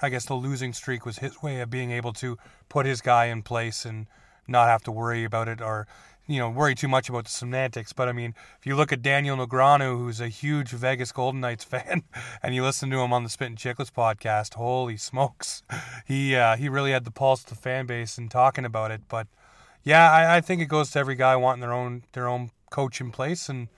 I 0.03 0.09
guess 0.09 0.27
the 0.27 0.35
losing 0.35 0.73
streak 0.73 1.07
was 1.07 1.19
his 1.19 1.41
way 1.43 1.61
of 1.61 1.71
being 1.71 1.93
able 1.93 2.13
to 2.15 2.37
put 2.69 2.85
his 2.85 3.01
guy 3.01 3.27
in 3.27 3.43
place 3.43 3.85
and 3.85 4.07
not 4.47 4.67
have 4.67 4.83
to 4.83 4.93
worry 4.93 5.25
about 5.25 5.49
it 5.49 5.63
or 5.63 5.87
you 6.27 6.39
know 6.39 6.51
worry 6.51 6.75
too 6.75 6.89
much 6.89 7.09
about 7.09 7.25
the 7.25 7.31
semantics. 7.31 7.93
But 7.93 8.09
I 8.09 8.13
mean, 8.13 8.35
if 8.59 8.67
you 8.67 8.77
look 8.77 8.93
at 8.93 9.03
Daniel 9.03 9.37
Negreanu, 9.37 9.97
who's 9.97 10.21
a 10.21 10.29
huge 10.29 10.71
Vegas 10.71 11.13
Golden 11.13 11.41
Knights 11.41 11.65
fan, 11.65 12.03
and 12.43 12.55
you 12.55 12.63
listen 12.63 12.91
to 12.91 12.99
him 12.99 13.13
on 13.13 13.23
the 13.23 13.31
Spittin' 13.31 13.57
Chicklets 13.57 13.93
podcast, 13.93 14.55
holy 14.55 14.97
smokes, 14.97 15.63
he 16.07 16.37
uh, 16.37 16.57
he 16.57 16.69
really 16.69 16.91
had 16.91 17.05
the 17.05 17.11
pulse 17.11 17.43
of 17.45 17.51
the 17.51 17.55
fan 17.55 17.87
base 17.87 18.19
and 18.19 18.31
talking 18.31 18.65
about 18.65 18.91
it. 18.91 19.03
But 19.09 19.29
yeah, 19.85 20.11
I, 20.11 20.37
I 20.37 20.41
think 20.41 20.63
it 20.63 20.67
goes 20.67 20.91
to 20.93 20.99
every 20.99 21.15
guy 21.15 21.37
wanting 21.37 21.61
their 21.61 21.73
own 21.73 22.05
their 22.13 22.27
own 22.27 22.51
coach 22.71 23.01
in 23.01 23.11
place, 23.13 23.49
and 23.49 23.69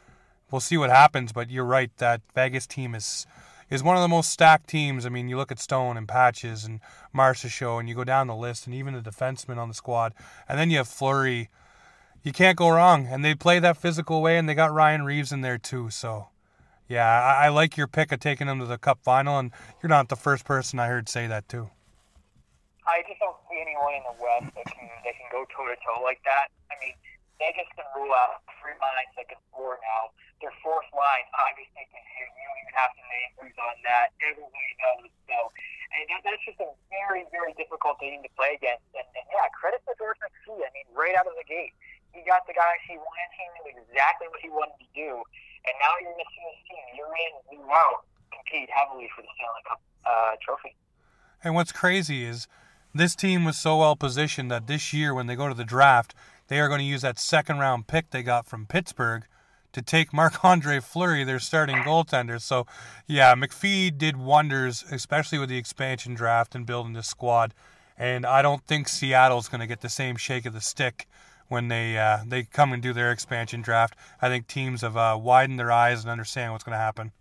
we'll 0.50 0.60
see 0.60 0.76
what 0.76 0.90
happens. 0.90 1.32
But 1.32 1.50
you're 1.50 1.64
right 1.64 1.90
that 1.98 2.22
Vegas 2.34 2.66
team 2.66 2.94
is 2.94 3.26
is 3.68 3.82
one 3.82 3.96
of 3.96 4.02
the 4.02 4.08
most 4.08 4.30
stacked 4.30 4.68
teams. 4.68 5.04
I 5.04 5.08
mean, 5.08 5.28
you 5.28 5.36
look 5.36 5.50
at 5.50 5.58
Stone 5.58 5.96
and 5.96 6.06
Patches 6.06 6.64
and 6.64 6.80
Marchessault, 7.14 7.80
and 7.80 7.88
you 7.88 7.94
go 7.96 8.04
down 8.04 8.28
the 8.28 8.36
list, 8.36 8.66
and 8.66 8.74
even 8.74 8.94
the 8.94 9.00
defensemen 9.00 9.58
on 9.58 9.68
the 9.68 9.74
squad, 9.74 10.14
and 10.48 10.58
then 10.58 10.70
you 10.70 10.78
have 10.78 10.88
Fleury. 10.88 11.50
You 12.22 12.32
can't 12.32 12.56
go 12.56 12.68
wrong, 12.68 13.06
and 13.06 13.24
they 13.24 13.34
play 13.34 13.58
that 13.58 13.76
physical 13.76 14.22
way, 14.22 14.38
and 14.38 14.48
they 14.48 14.54
got 14.54 14.72
Ryan 14.72 15.04
Reaves 15.04 15.30
in 15.32 15.42
there 15.42 15.58
too. 15.58 15.90
So, 15.90 16.28
yeah, 16.88 17.06
I, 17.06 17.46
I 17.46 17.48
like 17.48 17.76
your 17.76 17.86
pick 17.86 18.10
of 18.10 18.20
taking 18.20 18.48
them 18.48 18.58
to 18.60 18.66
the 18.66 18.78
Cup 18.78 19.00
final, 19.02 19.38
and 19.38 19.50
you're 19.82 19.90
not 19.90 20.08
the 20.08 20.16
first 20.16 20.44
person 20.44 20.78
I 20.78 20.86
heard 20.86 21.08
say 21.08 21.26
that 21.26 21.48
too. 21.48 21.70
I 22.86 23.02
just 23.08 23.18
don't 23.18 23.36
anyone 23.56 23.96
in 23.96 24.04
the 24.04 24.16
West 24.20 24.52
that 24.54 24.66
can 24.68 24.86
that 25.04 25.14
can 25.16 25.28
go 25.32 25.48
toe 25.50 25.66
to 25.66 25.76
toe 25.82 26.00
like 26.04 26.20
that. 26.28 26.52
I 26.68 26.76
mean, 26.78 26.94
Vegas 27.40 27.68
can 27.76 27.84
rule 27.96 28.12
out 28.16 28.40
three 28.60 28.76
lines 28.80 29.12
that 29.16 29.28
can 29.28 29.40
score 29.52 29.76
now. 29.80 30.12
Their 30.40 30.52
fourth 30.60 30.88
line 30.92 31.24
obviously 31.36 31.84
can 31.88 32.04
hit. 32.16 32.28
You 32.32 32.44
don't 32.44 32.60
even 32.60 32.76
have 32.76 32.92
to 32.92 33.02
name 33.04 33.30
who's 33.40 33.58
on 33.60 33.76
that. 33.88 34.12
Everybody 34.20 34.72
knows. 34.80 35.08
So, 35.28 35.38
and 35.96 36.04
that, 36.12 36.20
that's 36.28 36.44
just 36.44 36.60
a 36.60 36.68
very, 36.92 37.24
very 37.32 37.56
difficult 37.56 37.96
team 38.00 38.20
to 38.20 38.30
play 38.36 38.56
against. 38.56 38.84
And, 38.92 39.08
and 39.16 39.26
yeah, 39.32 39.48
credit 39.56 39.80
to 39.88 39.96
George 39.96 40.20
McPhee. 40.20 40.60
I 40.60 40.68
mean, 40.76 40.88
right 40.92 41.16
out 41.16 41.24
of 41.24 41.36
the 41.40 41.48
gate, 41.48 41.72
he 42.12 42.20
got 42.24 42.44
the 42.44 42.56
guys 42.56 42.80
he 42.84 43.00
wanted. 43.00 43.28
He 43.32 43.44
knew 43.56 43.66
exactly 43.80 44.28
what 44.28 44.40
he 44.44 44.52
wanted 44.52 44.76
to 44.80 44.88
do. 44.92 45.24
And 45.64 45.74
now 45.80 45.92
you're 46.04 46.16
missing 46.16 46.44
his 46.52 46.60
team. 46.68 46.84
You're 46.96 47.16
in, 47.16 47.32
you 47.56 47.60
out, 47.72 48.04
compete 48.28 48.68
heavily 48.68 49.08
for 49.16 49.24
the 49.24 49.32
Stanley 49.40 49.64
Cup 49.64 49.80
uh, 50.04 50.32
trophy. 50.44 50.76
And 51.44 51.56
what's 51.56 51.72
crazy 51.72 52.24
is 52.24 52.48
this 52.98 53.14
team 53.14 53.44
was 53.44 53.56
so 53.56 53.78
well 53.78 53.96
positioned 53.96 54.50
that 54.50 54.66
this 54.66 54.92
year, 54.92 55.14
when 55.14 55.26
they 55.26 55.36
go 55.36 55.48
to 55.48 55.54
the 55.54 55.64
draft, 55.64 56.14
they 56.48 56.60
are 56.60 56.68
going 56.68 56.80
to 56.80 56.84
use 56.84 57.02
that 57.02 57.18
second 57.18 57.58
round 57.58 57.86
pick 57.86 58.10
they 58.10 58.22
got 58.22 58.46
from 58.46 58.66
Pittsburgh 58.66 59.24
to 59.72 59.82
take 59.82 60.12
Marc 60.12 60.44
Andre 60.44 60.80
Fleury, 60.80 61.24
their 61.24 61.38
starting 61.38 61.76
goaltender. 61.76 62.40
So, 62.40 62.66
yeah, 63.06 63.34
McPhee 63.34 63.96
did 63.96 64.16
wonders, 64.16 64.84
especially 64.90 65.38
with 65.38 65.48
the 65.48 65.58
expansion 65.58 66.14
draft 66.14 66.54
and 66.54 66.64
building 66.64 66.94
this 66.94 67.08
squad. 67.08 67.52
And 67.98 68.24
I 68.24 68.42
don't 68.42 68.66
think 68.66 68.88
Seattle's 68.88 69.48
going 69.48 69.60
to 69.60 69.66
get 69.66 69.80
the 69.80 69.88
same 69.88 70.16
shake 70.16 70.46
of 70.46 70.52
the 70.52 70.60
stick 70.60 71.06
when 71.48 71.68
they 71.68 71.96
uh, 71.98 72.18
they 72.26 72.42
come 72.42 72.72
and 72.72 72.82
do 72.82 72.92
their 72.92 73.12
expansion 73.12 73.62
draft. 73.62 73.94
I 74.20 74.28
think 74.28 74.46
teams 74.46 74.80
have 74.82 74.96
uh, 74.96 75.18
widened 75.20 75.58
their 75.58 75.72
eyes 75.72 76.02
and 76.02 76.10
understand 76.10 76.52
what's 76.52 76.64
going 76.64 76.74
to 76.74 76.78
happen. 76.78 77.12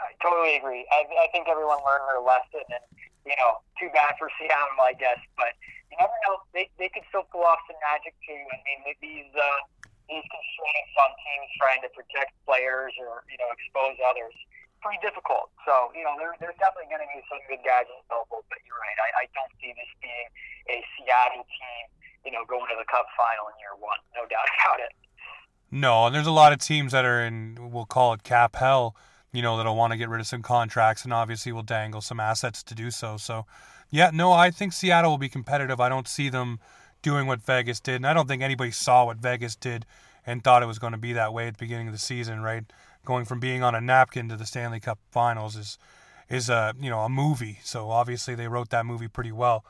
I 0.00 0.12
totally 0.22 0.56
agree. 0.56 0.86
I, 0.90 1.04
I 1.24 1.28
think 1.32 1.48
everyone 1.48 1.78
learned 1.86 2.04
their 2.08 2.20
lesson, 2.20 2.60
and 2.68 2.84
you 3.26 3.36
know, 3.42 3.60
too 3.76 3.90
bad 3.90 4.14
for 4.16 4.30
Seattle, 4.38 4.80
I 4.80 4.94
guess. 4.94 5.20
But 5.34 5.52
you 5.90 5.98
never 5.98 6.14
know; 6.26 6.46
they 6.54 6.70
they 6.78 6.88
could 6.88 7.04
still 7.10 7.26
pull 7.28 7.44
off 7.44 7.60
some 7.66 7.76
magic 7.82 8.14
too. 8.22 8.38
I 8.38 8.56
mean, 8.64 8.80
these 9.02 9.30
uh, 9.34 9.60
these 10.08 10.24
constraints 10.24 10.94
on 10.96 11.10
teams 11.20 11.50
trying 11.58 11.82
to 11.82 11.90
protect 11.90 12.32
players 12.46 12.94
or 13.02 13.26
you 13.26 13.36
know 13.36 13.50
expose 13.52 13.98
others 14.06 14.34
pretty 14.80 15.02
difficult. 15.02 15.50
So 15.66 15.90
you 15.92 16.06
know, 16.06 16.14
there, 16.16 16.32
there's 16.38 16.56
definitely 16.62 16.88
going 16.88 17.02
to 17.02 17.10
be 17.10 17.20
some 17.26 17.42
good 17.50 17.60
guys 17.66 17.90
available. 17.90 18.46
But 18.48 18.62
you're 18.64 18.78
right; 18.78 18.98
I, 19.02 19.08
I 19.22 19.34
don't 19.34 19.52
see 19.58 19.74
this 19.74 19.90
being 20.00 20.28
a 20.70 20.78
Seattle 20.94 21.44
team 21.44 21.84
you 22.26 22.32
know, 22.32 22.44
going 22.44 22.66
to 22.66 22.74
the 22.76 22.84
Cup 22.90 23.06
final 23.16 23.46
in 23.46 23.54
year 23.62 23.78
one. 23.78 23.96
No 24.18 24.26
doubt 24.26 24.50
about 24.58 24.80
it. 24.82 24.92
No, 25.70 26.06
and 26.06 26.14
there's 26.14 26.26
a 26.26 26.34
lot 26.34 26.52
of 26.52 26.58
teams 26.58 26.92
that 26.92 27.04
are 27.04 27.22
in, 27.24 27.70
we'll 27.70 27.86
call 27.86 28.12
it 28.12 28.22
cap 28.22 28.56
hell, 28.56 28.96
you 29.36 29.42
know, 29.42 29.58
that'll 29.58 29.76
want 29.76 29.90
to 29.92 29.98
get 29.98 30.08
rid 30.08 30.18
of 30.18 30.26
some 30.26 30.40
contracts 30.40 31.04
and 31.04 31.12
obviously 31.12 31.52
will 31.52 31.62
dangle 31.62 32.00
some 32.00 32.18
assets 32.18 32.62
to 32.62 32.74
do 32.74 32.90
so. 32.90 33.18
So, 33.18 33.44
yeah, 33.90 34.10
no, 34.10 34.32
I 34.32 34.50
think 34.50 34.72
Seattle 34.72 35.10
will 35.10 35.18
be 35.18 35.28
competitive. 35.28 35.78
I 35.78 35.90
don't 35.90 36.08
see 36.08 36.30
them 36.30 36.58
doing 37.02 37.26
what 37.26 37.42
Vegas 37.42 37.78
did, 37.78 37.96
and 37.96 38.06
I 38.06 38.14
don't 38.14 38.26
think 38.26 38.42
anybody 38.42 38.70
saw 38.70 39.04
what 39.04 39.18
Vegas 39.18 39.54
did 39.54 39.84
and 40.24 40.42
thought 40.42 40.62
it 40.62 40.66
was 40.66 40.78
going 40.78 40.94
to 40.94 40.98
be 40.98 41.12
that 41.12 41.34
way 41.34 41.48
at 41.48 41.52
the 41.52 41.58
beginning 41.58 41.86
of 41.86 41.92
the 41.92 41.98
season, 41.98 42.40
right? 42.40 42.64
Going 43.04 43.26
from 43.26 43.38
being 43.38 43.62
on 43.62 43.74
a 43.74 43.80
napkin 43.80 44.30
to 44.30 44.36
the 44.36 44.46
Stanley 44.46 44.80
Cup 44.80 44.98
Finals 45.10 45.54
is 45.54 45.76
is 46.30 46.48
a 46.48 46.74
you 46.80 46.88
know 46.88 47.00
a 47.00 47.08
movie. 47.10 47.58
So 47.62 47.90
obviously 47.90 48.34
they 48.34 48.48
wrote 48.48 48.70
that 48.70 48.86
movie 48.86 49.06
pretty 49.06 49.32
well. 49.32 49.66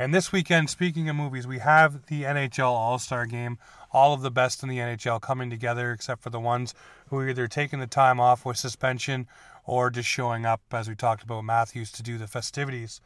And 0.00 0.14
this 0.14 0.30
weekend, 0.30 0.70
speaking 0.70 1.08
of 1.08 1.16
movies, 1.16 1.44
we 1.44 1.58
have 1.58 2.06
the 2.06 2.22
NHL 2.22 2.68
All 2.68 3.00
Star 3.00 3.26
Game. 3.26 3.58
All 3.90 4.14
of 4.14 4.20
the 4.20 4.30
best 4.30 4.62
in 4.62 4.68
the 4.68 4.78
NHL 4.78 5.20
coming 5.20 5.50
together, 5.50 5.90
except 5.90 6.22
for 6.22 6.30
the 6.30 6.38
ones 6.38 6.72
who 7.08 7.16
are 7.16 7.28
either 7.28 7.48
taking 7.48 7.80
the 7.80 7.88
time 7.88 8.20
off 8.20 8.44
with 8.44 8.56
suspension 8.56 9.26
or 9.64 9.90
just 9.90 10.08
showing 10.08 10.46
up, 10.46 10.60
as 10.70 10.88
we 10.88 10.94
talked 10.94 11.24
about 11.24 11.42
Matthews, 11.42 11.90
to 11.92 12.04
do 12.04 12.16
the 12.16 12.28
festivities. 12.28 13.00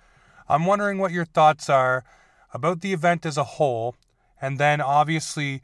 I'm 0.50 0.66
wondering 0.66 0.98
what 0.98 1.12
your 1.12 1.24
thoughts 1.24 1.70
are 1.70 2.05
about 2.52 2.83
the 2.83 2.92
event 2.92 3.24
as 3.24 3.38
a 3.38 3.44
whole, 3.44 3.96
and 4.40 4.59
then 4.59 4.81
obviously. 4.81 5.62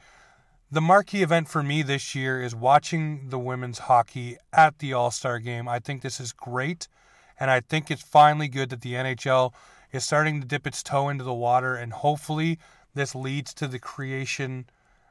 The 0.70 0.82
marquee 0.82 1.22
event 1.22 1.48
for 1.48 1.62
me 1.62 1.80
this 1.80 2.14
year 2.14 2.42
is 2.42 2.54
watching 2.54 3.30
the 3.30 3.38
women's 3.38 3.78
hockey 3.78 4.36
at 4.52 4.80
the 4.80 4.92
All 4.92 5.10
Star 5.10 5.38
game. 5.38 5.66
I 5.66 5.78
think 5.78 6.02
this 6.02 6.20
is 6.20 6.34
great, 6.34 6.88
and 7.40 7.50
I 7.50 7.60
think 7.60 7.90
it's 7.90 8.02
finally 8.02 8.48
good 8.48 8.68
that 8.68 8.82
the 8.82 8.92
NHL 8.92 9.54
is 9.92 10.04
starting 10.04 10.40
to 10.40 10.46
dip 10.46 10.66
its 10.66 10.82
toe 10.82 11.08
into 11.08 11.24
the 11.24 11.34
water, 11.34 11.74
and 11.74 11.92
hopefully 11.92 12.58
this 12.94 13.14
leads 13.14 13.54
to 13.54 13.66
the 13.66 13.78
creation 13.78 14.66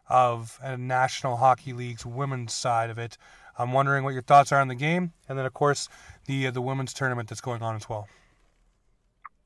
of 0.10 0.60
a 0.62 0.78
National 0.78 1.38
Hockey 1.38 1.74
League's 1.74 2.06
women's 2.06 2.54
side 2.54 2.90
of 2.90 2.98
it. 2.98 3.18
I'm 3.58 3.74
wondering 3.74 4.04
what 4.04 4.14
your 4.14 4.22
thoughts 4.22 4.52
are 4.52 4.62
on 4.62 4.68
the 4.68 4.76
game, 4.76 5.14
and 5.28 5.38
then 5.38 5.46
of 5.46 5.54
course 5.54 5.90
the 6.26 6.48
uh, 6.48 6.52
the 6.52 6.62
women's 6.62 6.94
tournament 6.94 7.30
that's 7.30 7.42
going 7.42 7.62
on 7.62 7.76
as 7.76 7.90
well. 7.90 8.08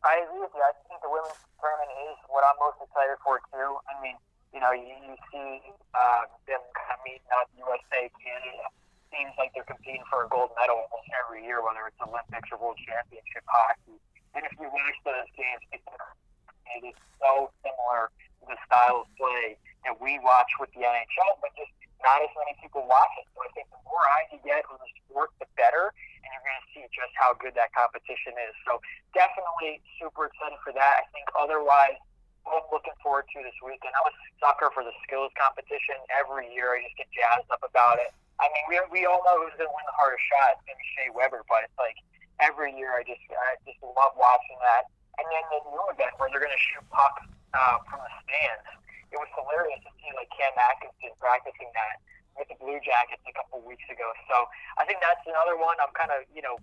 I 0.03 0.19
agree 0.25 0.41
with 0.41 0.51
you. 0.53 0.61
I 0.61 0.73
think 0.89 0.99
the 1.01 1.09
women's 1.09 1.39
tournament 1.61 1.91
is 2.11 2.17
what 2.27 2.43
I'm 2.43 2.57
most 2.59 2.81
excited 2.83 3.17
for 3.23 3.39
too. 3.53 3.77
I 3.87 3.93
mean, 4.03 4.17
you 4.51 4.59
know, 4.59 4.75
you, 4.75 4.91
you 5.07 5.15
see 5.31 5.63
uh, 5.95 6.27
them 6.43 6.59
kind 6.75 6.91
of 6.91 6.99
meeting 7.07 7.31
up 7.31 7.47
USA, 7.55 8.11
Canada. 8.19 8.67
Seems 9.15 9.31
like 9.39 9.51
they're 9.55 9.67
competing 9.67 10.03
for 10.07 10.23
a 10.23 10.27
gold 10.31 10.51
medal 10.59 10.87
almost 10.87 11.07
every 11.19 11.43
year, 11.43 11.59
whether 11.63 11.83
it's 11.87 11.99
Olympics 11.99 12.47
or 12.51 12.59
World 12.59 12.79
Championship 12.83 13.43
hockey. 13.47 13.99
And 14.35 14.47
if 14.47 14.53
you 14.59 14.67
watch 14.71 14.97
those 15.03 15.29
games, 15.35 15.63
it 15.71 16.81
is 16.87 16.97
so 17.19 17.51
similar 17.61 18.11
to 18.39 18.43
the 18.47 18.57
style 18.65 19.03
of 19.03 19.07
play 19.19 19.59
that 19.83 19.97
we 19.99 20.19
watch 20.23 20.49
with 20.59 20.71
the 20.71 20.87
NHL, 20.87 21.31
but 21.43 21.51
just 21.59 21.71
not 22.01 22.23
as 22.23 22.31
many 22.33 22.55
people 22.63 22.85
watch 22.87 23.11
it. 23.21 23.27
So 23.35 23.43
I 23.43 23.49
think 23.53 23.67
the 23.69 23.81
more 23.85 24.01
eyes 24.17 24.29
you 24.33 24.39
get 24.41 24.65
on 24.71 24.79
the 24.79 24.89
sport, 25.03 25.29
the 25.37 25.49
better, 25.59 25.91
and 25.91 26.27
you're 26.31 26.45
going 26.45 26.61
to 26.63 26.69
see 26.73 26.83
just 26.89 27.13
how 27.17 27.35
good 27.37 27.53
that 27.59 27.73
competition 27.75 28.33
is. 28.49 28.53
So 28.65 28.81
definitely 29.13 29.83
super 29.99 30.29
excited 30.29 30.57
for 30.65 30.73
that. 30.73 31.03
I 31.03 31.05
think 31.13 31.27
otherwise, 31.37 31.97
what 32.43 32.57
I'm 32.57 32.69
looking 32.73 32.97
forward 33.05 33.29
to 33.37 33.37
this 33.45 33.53
weekend. 33.61 33.93
I'm 33.93 34.09
a 34.09 34.15
sucker 34.41 34.73
for 34.73 34.81
the 34.81 34.93
skills 35.05 35.29
competition. 35.37 35.97
Every 36.09 36.49
year, 36.49 36.73
I 36.73 36.81
just 36.81 36.97
get 36.97 37.09
jazzed 37.13 37.49
up 37.53 37.61
about 37.61 38.01
it. 38.01 38.09
I 38.41 38.49
mean, 38.49 38.65
we 38.65 38.75
we 38.89 39.01
all 39.05 39.21
know 39.21 39.37
who's 39.45 39.53
going 39.53 39.69
to 39.69 39.75
win 39.75 39.85
the 39.85 39.93
hardest 39.93 40.25
shot. 40.25 40.57
It's 40.57 40.65
going 40.65 40.73
to 40.73 40.81
be 40.81 40.89
Shea 40.97 41.09
Weber, 41.13 41.45
but 41.45 41.69
it's 41.69 41.77
like 41.77 41.97
every 42.41 42.73
year. 42.75 42.97
I 42.97 43.05
just 43.05 43.21
I 43.29 43.55
just 43.63 43.79
love 43.85 44.17
watching 44.17 44.57
that. 44.65 44.89
And 45.21 45.25
then 45.29 45.43
the 45.53 45.61
new 45.69 45.85
event 45.93 46.17
where 46.17 46.27
they're 46.33 46.41
going 46.41 46.55
to 46.55 46.65
shoot 46.73 46.83
pucks 46.89 47.23
uh, 47.53 47.77
from 47.85 48.01
the 48.01 48.11
stands. 48.25 48.67
It 49.13 49.19
was 49.19 49.29
hilarious 49.37 49.83
to 49.85 49.91
see 50.01 50.09
like 50.17 50.31
Cam 50.33 50.55
Atkinson 50.57 51.13
practicing 51.19 51.69
that 51.75 52.01
with 52.39 52.47
the 52.47 52.57
Blue 52.57 52.79
Jackets 52.81 53.21
a 53.27 53.33
couple 53.35 53.59
weeks 53.61 53.85
ago. 53.91 54.07
So 54.31 54.47
I 54.79 54.87
think 54.87 55.03
that's 55.03 55.21
another 55.27 55.59
one 55.59 55.77
I'm 55.77 55.93
kind 55.93 56.09
of 56.09 56.25
you 56.33 56.41
know 56.41 56.57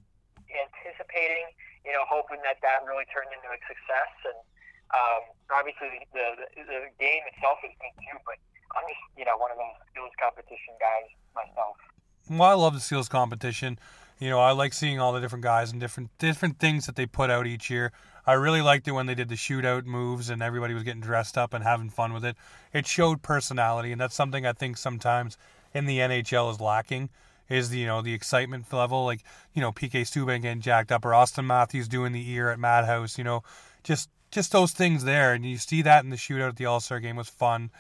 anticipating. 0.51 1.55
You 1.87 1.95
know, 1.95 2.05
hoping 2.11 2.43
that 2.45 2.59
that 2.67 2.85
really 2.85 3.07
turned 3.15 3.31
into 3.31 3.49
a 3.49 3.61
success. 3.65 4.13
And 4.27 4.39
um, 4.93 5.23
obviously 5.53 6.05
the, 6.13 6.27
the 6.57 6.65
the 6.67 6.81
game 6.99 7.23
itself 7.31 7.61
is 7.63 7.73
good 7.79 7.95
too, 8.03 8.19
but 8.25 8.41
I'm 8.75 8.85
just 8.89 9.05
you 9.15 9.25
know 9.29 9.37
one 9.37 9.53
of 9.53 9.61
those 9.61 9.77
skills 9.93 10.13
competition 10.17 10.75
guys 10.81 11.09
myself. 11.37 11.77
Well, 12.29 12.49
I 12.49 12.57
love 12.57 12.75
the 12.75 12.81
skills 12.81 13.09
competition. 13.09 13.79
You 14.19 14.31
know, 14.31 14.41
I 14.41 14.51
like 14.51 14.73
seeing 14.73 14.99
all 14.99 15.13
the 15.13 15.21
different 15.21 15.45
guys 15.45 15.71
and 15.71 15.81
different 15.81 16.11
different 16.19 16.59
things 16.59 16.87
that 16.87 16.97
they 16.97 17.07
put 17.07 17.31
out 17.31 17.47
each 17.47 17.71
year. 17.71 17.93
I 18.27 18.33
really 18.33 18.61
liked 18.61 18.89
it 18.89 18.93
when 18.93 19.07
they 19.07 19.15
did 19.15 19.29
the 19.29 19.37
shootout 19.37 19.85
moves 19.85 20.29
and 20.29 20.43
everybody 20.43 20.75
was 20.75 20.83
getting 20.83 21.01
dressed 21.01 21.39
up 21.39 21.55
and 21.55 21.65
having 21.65 21.89
fun 21.89 22.13
with 22.13 22.25
it. 22.25 22.37
It 22.73 22.87
showed 22.87 23.23
personality, 23.23 23.93
and 23.93 24.01
that's 24.01 24.15
something 24.15 24.45
I 24.45 24.53
think 24.53 24.77
sometimes 24.77 25.39
in 25.73 25.87
the 25.87 25.99
NHL 25.99 26.51
is 26.51 26.61
lacking. 26.61 27.11
Is 27.49 27.71
the 27.71 27.79
you 27.79 27.87
know 27.87 28.03
the 28.03 28.13
excitement 28.13 28.71
level 28.73 29.07
like 29.07 29.23
you 29.55 29.63
know 29.63 29.73
PK 29.73 30.03
Subban 30.03 30.43
getting 30.43 30.61
jacked 30.61 30.93
up 30.93 31.05
or 31.05 31.11
Auston 31.11 31.47
Matthews 31.47 31.89
doing 31.89 32.13
the 32.13 32.31
ear 32.31 32.51
at 32.51 32.59
Madhouse, 32.59 33.17
you 33.17 33.25
know, 33.25 33.43
just 33.83 34.11
just 34.31 34.53
those 34.53 34.73
things 34.73 35.05
there, 35.05 35.33
and 35.33 35.47
you 35.47 35.57
see 35.57 35.81
that 35.83 36.05
in 36.05 36.11
the 36.11 36.17
shootout 36.17 36.51
at 36.51 36.57
the 36.57 36.67
All 36.67 36.81
Star 36.81 37.01
game 37.01 37.17
was 37.17 37.29
fun. 37.31 37.71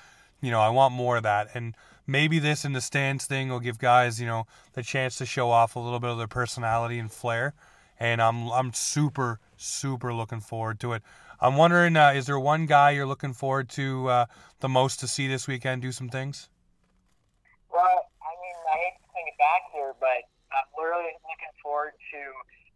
You 0.40 0.50
know, 0.50 0.60
I 0.60 0.70
want 0.70 0.94
more 0.94 1.18
of 1.18 1.24
that, 1.24 1.48
and 1.52 1.74
maybe 2.08 2.40
this 2.40 2.64
in 2.64 2.72
the 2.72 2.80
stands 2.80 3.26
thing 3.26 3.50
will 3.50 3.60
give 3.60 3.78
guys, 3.78 4.20
you 4.20 4.26
know, 4.26 4.46
the 4.72 4.82
chance 4.82 5.18
to 5.18 5.26
show 5.26 5.50
off 5.50 5.76
a 5.76 5.78
little 5.78 6.00
bit 6.00 6.10
of 6.10 6.18
their 6.18 6.26
personality 6.26 6.98
and 6.98 7.12
flair. 7.12 7.54
And 8.00 8.20
I'm 8.22 8.48
I'm 8.50 8.72
super 8.72 9.38
super 9.56 10.14
looking 10.14 10.40
forward 10.40 10.80
to 10.80 10.94
it. 10.94 11.02
I'm 11.40 11.56
wondering, 11.56 11.96
uh, 11.96 12.10
is 12.10 12.26
there 12.26 12.38
one 12.38 12.66
guy 12.66 12.90
you're 12.90 13.06
looking 13.06 13.32
forward 13.32 13.68
to 13.70 14.08
uh, 14.08 14.26
the 14.58 14.68
most 14.68 14.98
to 15.00 15.06
see 15.06 15.28
this 15.28 15.46
weekend 15.46 15.82
do 15.82 15.92
some 15.92 16.08
things? 16.08 16.48
Well, 17.70 18.10
I 18.18 18.32
mean, 18.42 18.58
I 18.66 18.76
hate 18.82 18.98
to 18.98 19.06
bring 19.12 19.26
it 19.28 19.38
back 19.38 19.62
here, 19.70 19.94
but 20.00 20.26
I'm 20.50 20.66
really 20.74 21.14
looking 21.22 21.54
forward 21.62 21.92
to 21.94 22.20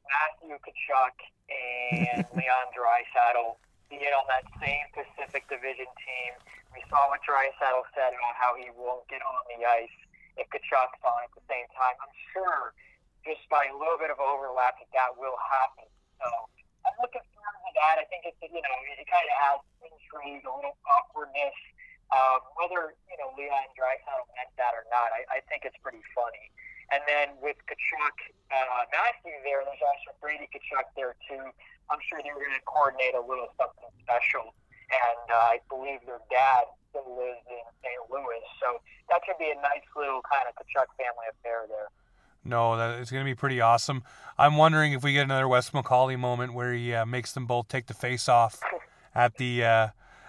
Matthew 0.07 0.55
Tkachuk 0.63 1.17
and 1.51 2.25
Leon 2.39 2.67
Draisaitl 2.71 3.57
being 3.91 4.15
on 4.15 4.27
that 4.31 4.47
same 4.63 4.87
Pacific 4.95 5.49
Division 5.49 5.91
team 5.99 6.33
we 6.73 6.81
saw 6.89 7.09
what 7.13 7.21
Draisaitl 7.25 7.85
said 7.93 8.17
about 8.17 8.35
how 8.37 8.57
he 8.57 8.73
won't 8.73 9.05
get 9.09 9.21
on 9.21 9.41
the 9.53 9.65
ice 9.65 9.97
if 10.41 10.49
Tkachuk's 10.49 11.01
on 11.05 11.29
at 11.29 11.33
the 11.37 11.45
same 11.49 11.69
time. 11.77 11.97
I'm 12.01 12.17
sure 12.33 12.73
just 13.23 13.45
by 13.53 13.69
a 13.69 13.77
little 13.77 14.01
bit 14.01 14.11
of 14.11 14.19
overlap 14.19 14.81
that 14.81 14.91
that 14.97 15.13
will 15.15 15.37
happen. 15.39 15.87
So 16.19 16.29
I'm 16.89 16.97
looking 16.99 17.23
forward 17.37 17.63
to 17.63 17.73
that. 17.79 18.01
I 18.01 18.05
think 18.09 18.27
it's 18.27 18.41
you 18.41 18.61
know 18.61 18.77
it 18.89 19.07
kind 19.07 19.29
of 19.29 19.37
adds 19.53 19.65
intrigue, 19.85 20.45
a 20.49 20.53
little 20.53 20.77
awkwardness. 20.89 21.57
Um, 22.13 22.45
whether 22.61 22.97
you 23.09 23.17
know 23.21 23.33
Leon 23.37 23.73
Draisaitl 23.77 24.29
meant 24.37 24.53
that 24.57 24.73
or 24.73 24.85
not, 24.89 25.13
I, 25.13 25.29
I 25.29 25.39
think 25.49 25.69
it's 25.69 25.79
pretty 25.81 26.03
funny. 26.17 26.51
And 26.93 27.01
then 27.09 27.41
with 27.41 27.57
Tkachuk, 27.65 28.17
uh, 28.53 28.85
Matthew 28.93 29.33
there, 29.49 29.65
there's 29.65 29.81
also 29.81 30.13
Brady 30.21 30.45
Tkachuk 30.53 30.93
there 30.93 31.17
too. 31.25 31.41
I'm 31.89 32.01
sure 32.05 32.21
they 32.21 32.33
were 32.33 32.45
going 32.45 32.57
to 32.57 32.67
coordinate 32.69 33.17
a 33.17 33.25
little 33.25 33.49
something 33.57 33.89
special 34.05 34.53
and 34.93 35.25
uh, 35.33 35.57
I 35.57 35.61
believe 35.69 36.01
their 36.07 36.21
dad 36.31 36.69
still 36.91 37.09
lives 37.17 37.41
in 37.49 37.65
St. 37.81 38.03
Louis. 38.13 38.45
So 38.61 38.79
that 39.09 39.21
should 39.25 39.39
be 39.39 39.51
a 39.51 39.59
nice 39.61 39.87
little 39.97 40.21
kind 40.29 40.45
of 40.49 40.55
Tkachuk 40.55 40.93
family 41.01 41.27
affair 41.33 41.65
there. 41.69 41.89
No, 42.45 42.77
that 42.77 42.99
is 43.01 43.11
going 43.11 43.25
to 43.25 43.31
be 43.31 43.35
pretty 43.35 43.61
awesome. 43.61 44.03
I'm 44.37 44.57
wondering 44.57 44.93
if 44.93 45.05
we 45.05 45.13
get 45.13 45.23
another 45.25 45.47
Wes 45.47 45.71
McCauley 45.71 46.19
moment 46.19 46.55
where 46.55 46.73
he 46.73 46.93
uh, 46.93 47.07
makes 47.07 47.33
them 47.33 47.47
both 47.47 47.69
take 47.69 47.87
the 47.87 47.95
face 47.95 48.29
off 48.29 48.61
at 49.15 49.37
the 49.37 49.65
uh, 49.65 49.89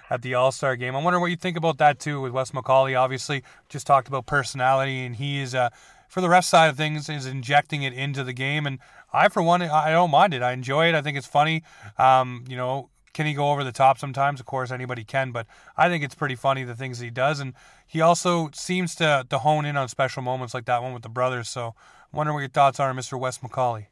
at 0.10 0.21
the 0.21 0.36
All 0.36 0.52
Star 0.52 0.76
game. 0.76 0.95
I 0.95 1.02
wonder 1.02 1.19
what 1.19 1.32
you 1.32 1.36
think 1.36 1.58
about 1.58 1.80
that 1.80 1.99
too. 1.99 2.21
With 2.21 2.32
Wes 2.32 2.52
McCauley, 2.52 2.97
obviously, 2.97 3.43
just 3.67 3.88
talked 3.88 4.08
about 4.08 4.28
personality, 4.28 5.06
and 5.06 5.15
he 5.15 5.41
is 5.41 5.56
uh, 5.56 5.69
for 6.08 6.21
the 6.21 6.30
rest 6.30 6.52
side 6.52 6.67
of 6.67 6.78
things 6.78 7.10
is 7.10 7.26
injecting 7.26 7.82
it 7.82 7.93
into 7.93 8.23
the 8.23 8.34
game. 8.34 8.67
And 8.67 8.78
I, 9.12 9.30
for 9.30 9.41
one, 9.41 9.63
I 9.63 9.89
don't 9.89 10.12
mind 10.12 10.36
it. 10.36 10.43
I 10.43 10.52
enjoy 10.52 10.89
it. 10.89 10.95
I 10.95 11.02
think 11.02 11.17
it's 11.17 11.26
funny. 11.26 11.63
Um, 11.97 12.43
you 12.47 12.56
know, 12.56 12.89
can 13.13 13.26
he 13.26 13.34
go 13.34 13.52
over 13.52 13.63
the 13.63 13.71
top 13.71 13.97
sometimes? 13.97 14.39
Of 14.39 14.45
course, 14.45 14.71
anybody 14.71 15.04
can, 15.04 15.32
but 15.32 15.45
I 15.78 15.88
think 15.88 16.04
it's 16.04 16.15
pretty 16.15 16.36
funny 16.36 16.63
the 16.63 16.76
things 16.76 16.99
he 16.99 17.10
does, 17.10 17.39
and 17.39 17.54
he 17.88 18.02
also 18.02 18.49
seems 18.54 18.95
to 18.95 19.26
to 19.30 19.39
hone 19.39 19.65
in 19.65 19.78
on 19.78 19.88
special 19.88 20.21
moments 20.21 20.54
like 20.54 20.65
that 20.65 20.82
one 20.82 20.93
with 20.93 21.04
the 21.04 21.10
brothers. 21.10 21.47
So, 21.49 21.76
I'm 22.12 22.17
wondering 22.17 22.36
what 22.36 22.41
your 22.41 22.49
thoughts 22.49 22.80
are 22.80 22.89
on 22.89 22.95
Mr. 22.95 23.19
Wes 23.19 23.38
McCauley. 23.39 23.88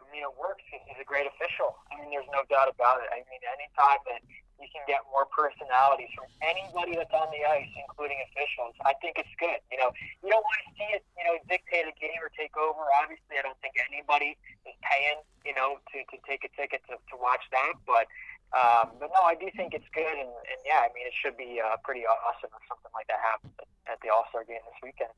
I 0.00 0.06
mean, 0.12 0.22
it 0.22 0.34
works. 0.38 0.62
He's 0.70 0.98
a 1.00 1.04
great 1.04 1.26
official. 1.26 1.76
I 1.90 2.00
mean, 2.00 2.10
there's 2.10 2.30
no 2.32 2.42
doubt 2.48 2.70
about 2.70 3.02
it. 3.02 3.10
I 3.10 3.22
mean, 3.26 3.42
anytime 3.42 3.98
that 4.06 4.22
you 4.62 4.70
can 4.70 4.86
get 4.86 5.02
more 5.10 5.26
personalities 5.28 6.08
from 6.14 6.30
anybody 6.40 6.94
that's 6.94 7.12
on 7.12 7.28
the 7.34 7.42
ice, 7.42 7.68
including 7.74 8.22
officials. 8.30 8.78
I 8.86 8.94
think 9.02 9.18
it's 9.18 9.34
good. 9.36 9.58
You 9.74 9.82
know, 9.82 9.90
you 10.22 10.30
don't 10.30 10.46
want 10.46 10.60
to 10.64 10.70
see 10.78 10.88
it, 10.94 11.02
you 11.18 11.24
know, 11.26 11.34
dictate 11.50 11.90
a 11.90 11.94
game 11.98 12.16
or 12.22 12.30
take 12.38 12.54
over. 12.54 12.86
Obviously, 13.02 13.36
I 13.36 13.42
don't 13.42 13.58
think 13.58 13.74
anybody 13.82 14.38
is 14.62 14.76
paying, 14.86 15.18
you 15.42 15.52
know, 15.52 15.82
to, 15.92 15.98
to 16.06 16.16
take 16.22 16.46
a 16.46 16.50
ticket 16.54 16.86
to, 16.88 16.96
to 16.96 17.14
watch 17.18 17.42
that. 17.50 17.74
But, 17.82 18.06
um, 18.54 18.94
but 19.02 19.10
no, 19.10 19.26
I 19.26 19.34
do 19.34 19.50
think 19.58 19.74
it's 19.74 19.90
good. 19.90 20.14
And, 20.14 20.30
and 20.30 20.58
yeah, 20.62 20.86
I 20.86 20.94
mean, 20.94 21.04
it 21.04 21.16
should 21.18 21.34
be 21.34 21.58
uh, 21.58 21.76
pretty 21.82 22.06
awesome 22.06 22.54
if 22.54 22.62
something 22.70 22.94
like 22.94 23.10
that 23.10 23.18
happens 23.18 23.52
at 23.90 23.98
the 24.00 24.14
All 24.14 24.30
Star 24.30 24.46
game 24.46 24.62
this 24.62 24.78
weekend. 24.78 25.10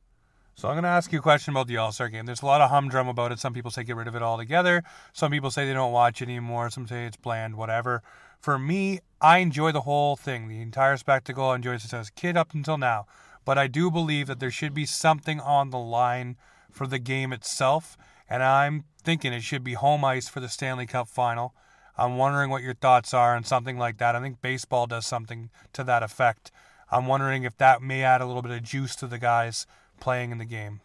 So 0.57 0.69
I'm 0.69 0.75
going 0.75 0.85
to 0.85 0.89
ask 0.89 1.13
you 1.13 1.19
a 1.19 1.23
question 1.23 1.53
about 1.53 1.67
the 1.67 1.79
All 1.79 1.91
Star 1.91 2.09
game. 2.09 2.27
There's 2.27 2.43
a 2.43 2.47
lot 2.47 2.61
of 2.61 2.71
humdrum 2.71 3.09
about 3.09 3.33
it. 3.33 3.41
Some 3.41 3.53
people 3.53 3.73
say 3.73 3.83
get 3.83 3.97
rid 3.97 4.07
of 4.07 4.15
it 4.15 4.23
altogether. 4.23 4.85
Some 5.13 5.33
people 5.33 5.51
say 5.51 5.67
they 5.67 5.73
don't 5.73 5.93
watch 5.93 6.23
it 6.23 6.29
anymore. 6.29 6.71
Some 6.71 6.87
say 6.87 7.07
it's 7.07 7.17
bland, 7.17 7.57
whatever. 7.57 8.03
For 8.41 8.57
me, 8.57 9.01
I 9.21 9.39
enjoy 9.39 9.73
the 9.73 9.81
whole 9.81 10.15
thing, 10.15 10.47
the 10.47 10.61
entire 10.61 10.97
spectacle. 10.97 11.51
I 11.51 11.57
enjoyed 11.57 11.85
it 11.85 11.93
as 11.93 12.09
a 12.09 12.13
kid 12.13 12.37
up 12.37 12.55
until 12.55 12.79
now. 12.79 13.07
But 13.45 13.59
I 13.59 13.67
do 13.67 13.91
believe 13.91 14.29
that 14.29 14.39
there 14.39 14.51
should 14.51 14.75
be 14.75 14.87
something 14.87 15.41
on 15.41 15.71
the 15.71 15.79
line 15.79 16.37
for 16.71 16.87
the 16.87 17.01
game 17.01 17.33
itself. 17.33 17.97
And 18.31 18.43
I'm 18.43 18.85
thinking 19.03 19.33
it 19.33 19.43
should 19.43 19.65
be 19.65 19.75
home 19.75 20.05
ice 20.05 20.29
for 20.29 20.39
the 20.39 20.49
Stanley 20.49 20.87
Cup 20.87 21.09
final. 21.09 21.55
I'm 21.99 22.17
wondering 22.17 22.51
what 22.51 22.63
your 22.63 22.75
thoughts 22.75 23.13
are 23.13 23.35
on 23.35 23.45
something 23.45 23.77
like 23.77 23.99
that. 23.99 24.15
I 24.15 24.21
think 24.21 24.41
baseball 24.41 24.87
does 24.87 25.05
something 25.05 25.51
to 25.73 25.83
that 25.85 26.05
effect. 26.05 26.53
I'm 26.91 27.07
wondering 27.07 27.43
if 27.43 27.57
that 27.59 27.83
may 27.83 28.03
add 28.03 28.21
a 28.21 28.27
little 28.27 28.43
bit 28.43 28.53
of 28.53 28.63
juice 28.63 28.95
to 28.97 29.07
the 29.09 29.19
guys 29.19 29.67
playing 30.05 30.37
in 30.37 30.37
the 30.37 30.45
game? 30.45 30.85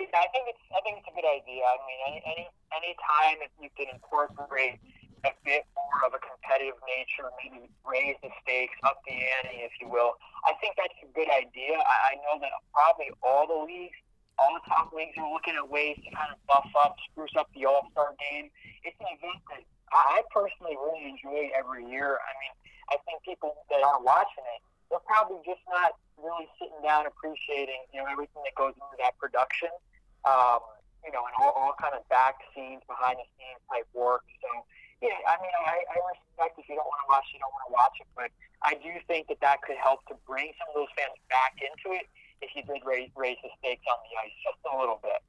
I 0.00 0.26
think 0.32 0.48
it's 0.48 0.64
I 0.72 0.80
think 0.80 1.04
it's 1.04 1.08
a 1.12 1.16
good 1.16 1.28
idea. 1.28 1.60
I 1.60 1.76
mean, 1.84 2.00
any 2.08 2.20
any 2.24 2.44
any 2.72 2.92
time 2.96 3.36
if 3.44 3.52
you 3.60 3.68
can 3.76 3.92
incorporate 3.92 4.80
a 5.28 5.32
bit 5.44 5.68
more 5.76 6.08
of 6.08 6.16
a 6.16 6.20
competitive 6.24 6.80
nature, 6.88 7.28
maybe 7.36 7.68
raise 7.84 8.16
the 8.24 8.32
stakes, 8.40 8.72
up 8.80 9.04
the 9.04 9.12
ante, 9.12 9.60
if 9.60 9.76
you 9.76 9.92
will. 9.92 10.16
I 10.48 10.56
think 10.56 10.80
that's 10.80 10.96
a 11.04 11.08
good 11.12 11.28
idea. 11.28 11.76
I, 11.76 12.16
I 12.16 12.24
know 12.24 12.40
that 12.40 12.52
probably 12.72 13.12
all 13.20 13.44
the 13.44 13.60
leagues, 13.68 13.96
all 14.40 14.56
the 14.56 14.64
top 14.64 14.96
leagues 14.96 15.12
are 15.20 15.28
looking 15.28 15.60
at 15.60 15.68
ways 15.68 16.00
to 16.00 16.08
kind 16.16 16.32
of 16.32 16.40
buff 16.48 16.68
up, 16.80 16.96
spruce 17.12 17.36
up 17.36 17.52
the 17.52 17.68
All 17.68 17.84
Star 17.92 18.16
game. 18.16 18.48
It's 18.88 18.96
an 19.04 19.12
event 19.20 19.44
that 19.52 19.60
I 19.92 20.24
personally 20.32 20.80
really 20.80 21.12
enjoy 21.12 21.52
every 21.52 21.84
year. 21.84 22.24
I 22.24 22.32
mean, 22.40 22.54
I 22.88 22.96
think 23.04 23.20
people 23.20 23.52
that 23.68 23.84
are 23.84 24.00
watching 24.00 24.48
it, 24.56 24.64
they're 24.88 25.04
probably 25.04 25.44
just 25.44 25.60
not 25.68 25.92
really 26.18 26.48
sitting 26.58 26.80
down, 26.82 27.06
appreciating 27.06 27.86
you 27.92 28.00
know 28.00 28.08
everything 28.08 28.42
that 28.44 28.54
goes 28.56 28.74
into 28.74 28.96
that 29.00 29.16
production. 29.18 29.70
Um, 30.24 30.60
you 31.06 31.14
know, 31.14 31.22
and 31.22 31.34
all, 31.38 31.54
all 31.54 31.74
kind 31.78 31.94
of 31.94 32.02
back 32.10 32.42
scenes, 32.50 32.82
behind 32.90 33.22
the 33.22 33.26
scenes 33.38 33.62
type 33.70 33.86
work. 33.94 34.26
So, 34.42 34.50
yeah, 34.98 35.14
I 35.22 35.38
mean, 35.38 35.54
I, 35.54 35.78
I 35.86 35.96
respect 36.10 36.58
if 36.58 36.66
you 36.66 36.74
don't 36.74 36.90
want 36.90 36.98
to 37.06 37.08
watch, 37.14 37.26
you 37.30 37.38
don't 37.38 37.54
want 37.54 37.66
to 37.70 37.74
watch 37.78 37.96
it, 38.02 38.10
but 38.18 38.34
I 38.66 38.74
do 38.74 38.90
think 39.06 39.30
that 39.30 39.38
that 39.38 39.62
could 39.62 39.78
help 39.78 40.02
to 40.10 40.18
bring 40.26 40.50
some 40.58 40.66
of 40.74 40.74
those 40.74 40.90
fans 40.98 41.14
back 41.30 41.54
into 41.62 41.94
it 41.94 42.10
if 42.42 42.50
you 42.58 42.66
did 42.66 42.82
raise, 42.82 43.08
raise 43.14 43.38
the 43.46 43.54
stakes 43.62 43.86
on 43.86 44.02
the 44.02 44.12
ice 44.18 44.34
just 44.42 44.58
a 44.66 44.74
little 44.74 44.98
bit. 44.98 45.22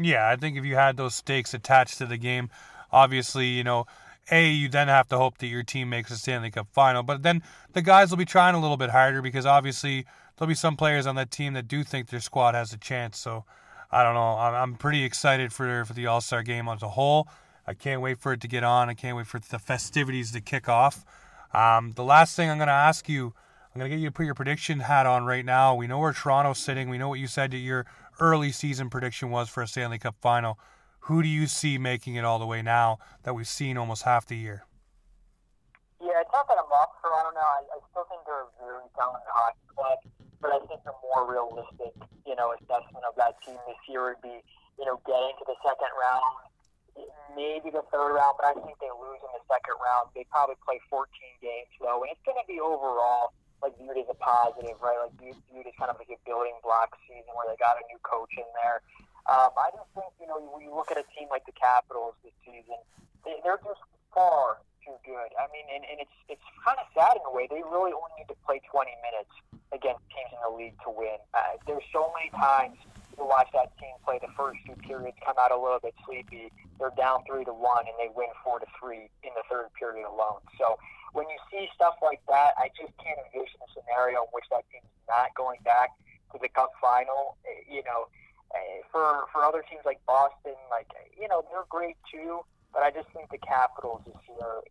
Yeah, 0.00 0.28
I 0.32 0.36
think 0.36 0.56
if 0.56 0.64
you 0.64 0.76
had 0.76 0.96
those 0.96 1.14
stakes 1.14 1.52
attached 1.52 1.98
to 1.98 2.06
the 2.06 2.16
game, 2.16 2.48
obviously, 2.90 3.46
you 3.46 3.64
know, 3.64 3.84
a, 4.30 4.48
you 4.48 4.68
then 4.68 4.88
have 4.88 5.08
to 5.08 5.18
hope 5.18 5.38
that 5.38 5.46
your 5.46 5.62
team 5.62 5.88
makes 5.88 6.10
a 6.10 6.16
Stanley 6.16 6.50
Cup 6.50 6.68
final. 6.72 7.02
But 7.02 7.22
then 7.22 7.42
the 7.72 7.82
guys 7.82 8.10
will 8.10 8.18
be 8.18 8.24
trying 8.24 8.54
a 8.54 8.60
little 8.60 8.76
bit 8.76 8.90
harder 8.90 9.22
because 9.22 9.46
obviously 9.46 10.06
there'll 10.38 10.48
be 10.48 10.54
some 10.54 10.76
players 10.76 11.06
on 11.06 11.16
that 11.16 11.30
team 11.30 11.54
that 11.54 11.68
do 11.68 11.84
think 11.84 12.08
their 12.08 12.20
squad 12.20 12.54
has 12.54 12.72
a 12.72 12.78
chance. 12.78 13.18
So 13.18 13.44
I 13.90 14.02
don't 14.02 14.14
know. 14.14 14.38
I'm, 14.38 14.74
pretty 14.74 15.04
excited 15.04 15.52
for 15.52 15.84
for 15.84 15.92
the 15.92 16.06
All 16.06 16.20
Star 16.20 16.42
game 16.42 16.68
as 16.68 16.82
a 16.82 16.90
whole. 16.90 17.28
I 17.66 17.74
can't 17.74 18.00
wait 18.00 18.18
for 18.18 18.32
it 18.32 18.40
to 18.42 18.48
get 18.48 18.64
on. 18.64 18.88
I 18.88 18.94
can't 18.94 19.16
wait 19.16 19.26
for 19.26 19.38
the 19.38 19.58
festivities 19.58 20.32
to 20.32 20.40
kick 20.40 20.68
off. 20.68 21.04
Um, 21.52 21.92
the 21.92 22.04
last 22.04 22.36
thing 22.36 22.50
I'm 22.50 22.58
going 22.58 22.68
to 22.68 22.72
ask 22.72 23.08
you, 23.08 23.34
I'm 23.74 23.78
going 23.78 23.90
to 23.90 23.96
get 23.96 24.02
you 24.02 24.08
to 24.08 24.12
put 24.12 24.26
your 24.26 24.34
prediction 24.34 24.80
hat 24.80 25.06
on 25.06 25.24
right 25.24 25.44
now. 25.44 25.74
We 25.74 25.86
know 25.86 25.98
where 25.98 26.12
Toronto's 26.12 26.58
sitting. 26.58 26.88
We 26.88 26.98
know 26.98 27.08
what 27.08 27.18
you 27.18 27.26
said 27.26 27.50
that 27.50 27.58
your 27.58 27.86
early 28.20 28.52
season 28.52 28.88
prediction 28.88 29.30
was 29.30 29.48
for 29.48 29.62
a 29.62 29.66
Stanley 29.66 29.98
Cup 29.98 30.16
final. 30.20 30.58
Who 31.00 31.22
do 31.22 31.28
you 31.28 31.46
see 31.46 31.78
making 31.78 32.16
it 32.16 32.24
all 32.24 32.38
the 32.38 32.46
way 32.46 32.62
now 32.62 32.98
that 33.22 33.34
we've 33.34 33.48
seen 33.48 33.76
almost 33.76 34.02
half 34.02 34.26
the 34.26 34.36
year? 34.36 34.64
Yeah, 36.00 36.20
it's 36.20 36.30
not 36.32 36.46
that 36.48 36.56
I'm 36.58 36.70
off 36.70 36.90
Toronto 37.02 37.32
now. 37.34 37.40
I, 37.40 37.60
I 37.74 37.78
still 37.90 38.04
think 38.08 38.22
they're 38.24 38.44
a 38.44 38.52
very 38.60 38.86
talented 38.96 39.28
hockey 39.28 39.66
club, 39.74 39.98
but 40.40 40.54
I 40.54 40.58
think 40.66 40.82
the 40.86 40.94
more 41.02 41.26
realistic, 41.26 41.94
you 42.26 42.34
know, 42.38 42.54
assessment 42.54 43.04
of 43.06 43.14
that 43.18 43.38
team 43.42 43.58
this 43.66 43.80
year 43.90 44.14
would 44.14 44.22
be, 44.22 44.42
you 44.78 44.86
know, 44.86 45.02
getting 45.06 45.34
to 45.38 45.44
the 45.46 45.58
second 45.62 45.90
round, 45.98 46.34
maybe 47.34 47.70
the 47.70 47.82
third 47.90 48.14
round, 48.14 48.38
but 48.38 48.46
I 48.50 48.54
think 48.58 48.78
they 48.78 48.90
lose 48.90 49.20
in 49.22 49.32
the 49.34 49.44
second 49.50 49.76
round. 49.82 50.10
They 50.14 50.26
probably 50.30 50.58
play 50.62 50.78
14 50.90 51.06
games 51.42 51.70
though, 51.82 52.02
and 52.06 52.10
it's 52.10 52.22
going 52.22 52.38
to 52.38 52.46
be 52.46 52.62
overall 52.62 53.34
like 53.58 53.74
viewed 53.74 53.98
as 53.98 54.06
a 54.06 54.18
positive, 54.18 54.78
right? 54.78 54.98
Like 55.02 55.14
viewed, 55.18 55.34
as 55.34 55.74
kind 55.74 55.90
of 55.90 55.98
like 55.98 56.10
a 56.14 56.18
building 56.22 56.54
block 56.62 56.94
season 57.10 57.30
where 57.34 57.50
they 57.50 57.58
got 57.58 57.74
a 57.74 57.84
new 57.90 57.98
coach 58.06 58.30
in 58.38 58.46
there. 58.62 58.86
Um, 59.26 59.50
I 59.58 59.74
just 59.74 59.90
think, 59.98 60.14
you 60.22 60.30
know, 60.30 60.38
when 60.38 60.62
you 60.62 60.70
look 60.70 60.94
at 60.94 60.96
a 60.96 61.06
team 61.18 61.26
like 61.28 61.44
the 61.44 61.56
Capitals 61.58 62.14
this 62.22 62.32
season, 62.46 62.78
they, 63.26 63.42
they're 63.42 63.60
just 63.60 63.82
far 64.14 64.62
too 64.88 64.96
good. 65.04 65.30
I 65.36 65.44
mean, 65.52 65.68
and, 65.68 65.84
and 65.84 66.00
it's 66.00 66.16
it's 66.32 66.48
kind 66.64 66.80
of 66.80 66.88
sad 66.96 67.20
in 67.20 67.24
a 67.28 67.32
way. 67.32 67.44
They 67.44 67.60
really 67.60 67.92
only 67.92 68.16
need 68.16 68.32
to 68.32 68.38
play 68.48 68.64
20 68.64 68.88
minutes 69.04 69.32
against 69.76 70.00
teams 70.08 70.32
in 70.32 70.40
the 70.40 70.52
league 70.56 70.80
to 70.88 70.90
win. 70.90 71.20
Uh, 71.36 71.60
there's 71.68 71.84
so 71.92 72.08
many 72.16 72.32
times 72.32 72.80
you 73.20 73.28
watch 73.28 73.52
that 73.52 73.76
team 73.76 73.92
play 74.00 74.16
the 74.16 74.32
first 74.32 74.56
two 74.64 74.78
periods, 74.80 75.18
come 75.20 75.36
out 75.36 75.52
a 75.52 75.60
little 75.60 75.82
bit 75.82 75.92
sleepy. 76.08 76.48
They're 76.80 76.94
down 76.96 77.28
three 77.28 77.44
to 77.44 77.52
one, 77.52 77.84
and 77.84 77.96
they 78.00 78.08
win 78.08 78.32
four 78.40 78.56
to 78.64 78.68
three 78.80 79.12
in 79.20 79.32
the 79.36 79.44
third 79.52 79.68
period 79.76 80.08
alone. 80.08 80.40
So 80.56 80.80
when 81.12 81.28
you 81.28 81.36
see 81.52 81.68
stuff 81.76 82.00
like 82.00 82.24
that, 82.32 82.56
I 82.56 82.72
just 82.72 82.96
can't 82.96 83.20
envision 83.28 83.60
a 83.60 83.68
scenario 83.76 84.24
in 84.24 84.30
which 84.32 84.48
that 84.48 84.64
team 84.72 84.80
is 84.80 85.04
not 85.04 85.36
going 85.36 85.60
back 85.68 85.92
to 86.32 86.40
the 86.40 86.48
Cup 86.48 86.72
final. 86.80 87.36
You 87.68 87.84
know 87.84 88.08
uh, 88.54 88.80
for 88.90 89.28
for 89.32 89.44
other 89.44 89.62
teams 89.68 89.84
like 89.84 90.00
Boston, 90.06 90.56
like 90.70 90.88
you 91.18 91.28
know 91.28 91.44
they're 91.50 91.68
great 91.68 91.96
too. 92.10 92.40
But 92.72 92.82
I 92.82 92.90
just 92.90 93.08
think 93.16 93.30
the 93.30 93.40
Capitals 93.40 94.02
this 94.04 94.20
year, 94.28 94.62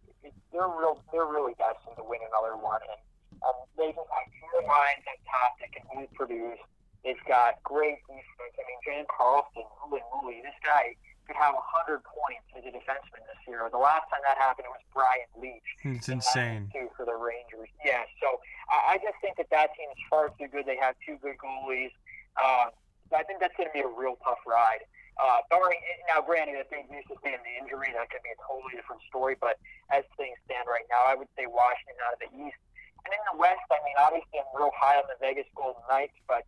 they're 0.53 0.69
real, 0.69 1.01
they're 1.11 1.27
really 1.27 1.53
destined 1.57 1.97
to 1.97 2.05
win 2.05 2.21
another 2.23 2.55
one, 2.55 2.81
and 2.85 3.01
um, 3.41 3.57
they 3.77 3.93
just 3.93 4.09
have 4.09 4.27
pure 4.37 4.63
minds 4.65 5.03
at 5.05 5.17
top 5.25 5.57
that 5.61 5.69
can 5.73 5.83
really 5.93 6.09
produce. 6.13 6.61
They've 7.03 7.25
got 7.27 7.61
great 7.63 8.01
defense. 8.09 8.53
I 8.57 8.63
mean, 8.65 8.79
John 8.85 9.05
Carlson, 9.09 9.65
holy 9.79 10.01
moly, 10.11 10.41
this 10.43 10.57
guy 10.65 10.97
could 11.27 11.35
have 11.35 11.53
100 11.53 12.01
points 12.07 12.47
as 12.55 12.63
a 12.63 12.71
defenseman 12.71 13.21
this 13.27 13.41
year. 13.47 13.67
The 13.69 13.77
last 13.77 14.07
time 14.09 14.23
that 14.23 14.39
happened, 14.39 14.71
it 14.71 14.73
was 14.73 14.85
Brian 14.95 15.27
Leetch. 15.35 15.69
It's 15.83 16.07
insane. 16.09 16.71
Too 16.71 16.87
for 16.95 17.05
the 17.05 17.15
Rangers. 17.15 17.69
Yeah, 17.83 18.07
so 18.23 18.39
I, 18.71 18.95
I 18.95 19.03
just 19.03 19.19
think 19.21 19.35
that 19.37 19.51
that 19.51 19.75
team 19.75 19.91
is 19.91 20.01
far 20.09 20.31
too 20.39 20.47
good. 20.47 20.65
They 20.65 20.79
have 20.79 20.95
two 21.05 21.19
good 21.21 21.35
goalies. 21.37 21.91
Uh, 22.39 22.71
I 23.11 23.23
think 23.23 23.39
that's 23.39 23.55
going 23.55 23.67
to 23.69 23.75
be 23.75 23.83
a 23.83 23.91
real 23.91 24.17
tough 24.23 24.39
ride. 24.47 24.87
Uh, 25.17 25.41
barring 25.49 25.81
now, 26.05 26.21
granted, 26.21 26.61
if 26.61 26.69
they 26.69 26.85
do 26.85 26.97
sustain 27.09 27.41
the 27.41 27.53
injury, 27.57 27.89
that 27.97 28.05
could 28.13 28.21
be 28.21 28.29
a 28.29 28.39
totally 28.45 28.77
different 28.77 29.01
story. 29.09 29.33
But 29.33 29.57
as 29.89 30.05
things 30.13 30.37
stand 30.45 30.69
right 30.69 30.85
now, 30.93 31.09
I 31.09 31.17
would 31.17 31.29
say 31.33 31.49
Washington 31.49 31.97
out 32.05 32.13
of 32.13 32.21
the 32.21 32.31
East, 32.37 32.61
and 33.01 33.11
in 33.11 33.21
the 33.33 33.37
West. 33.41 33.65
I 33.73 33.81
mean, 33.81 33.97
obviously, 33.97 34.37
I'm 34.37 34.49
real 34.53 34.69
high 34.77 35.01
on 35.01 35.09
the 35.09 35.17
Vegas 35.17 35.49
Golden 35.57 35.81
Knights, 35.89 36.13
but 36.29 36.45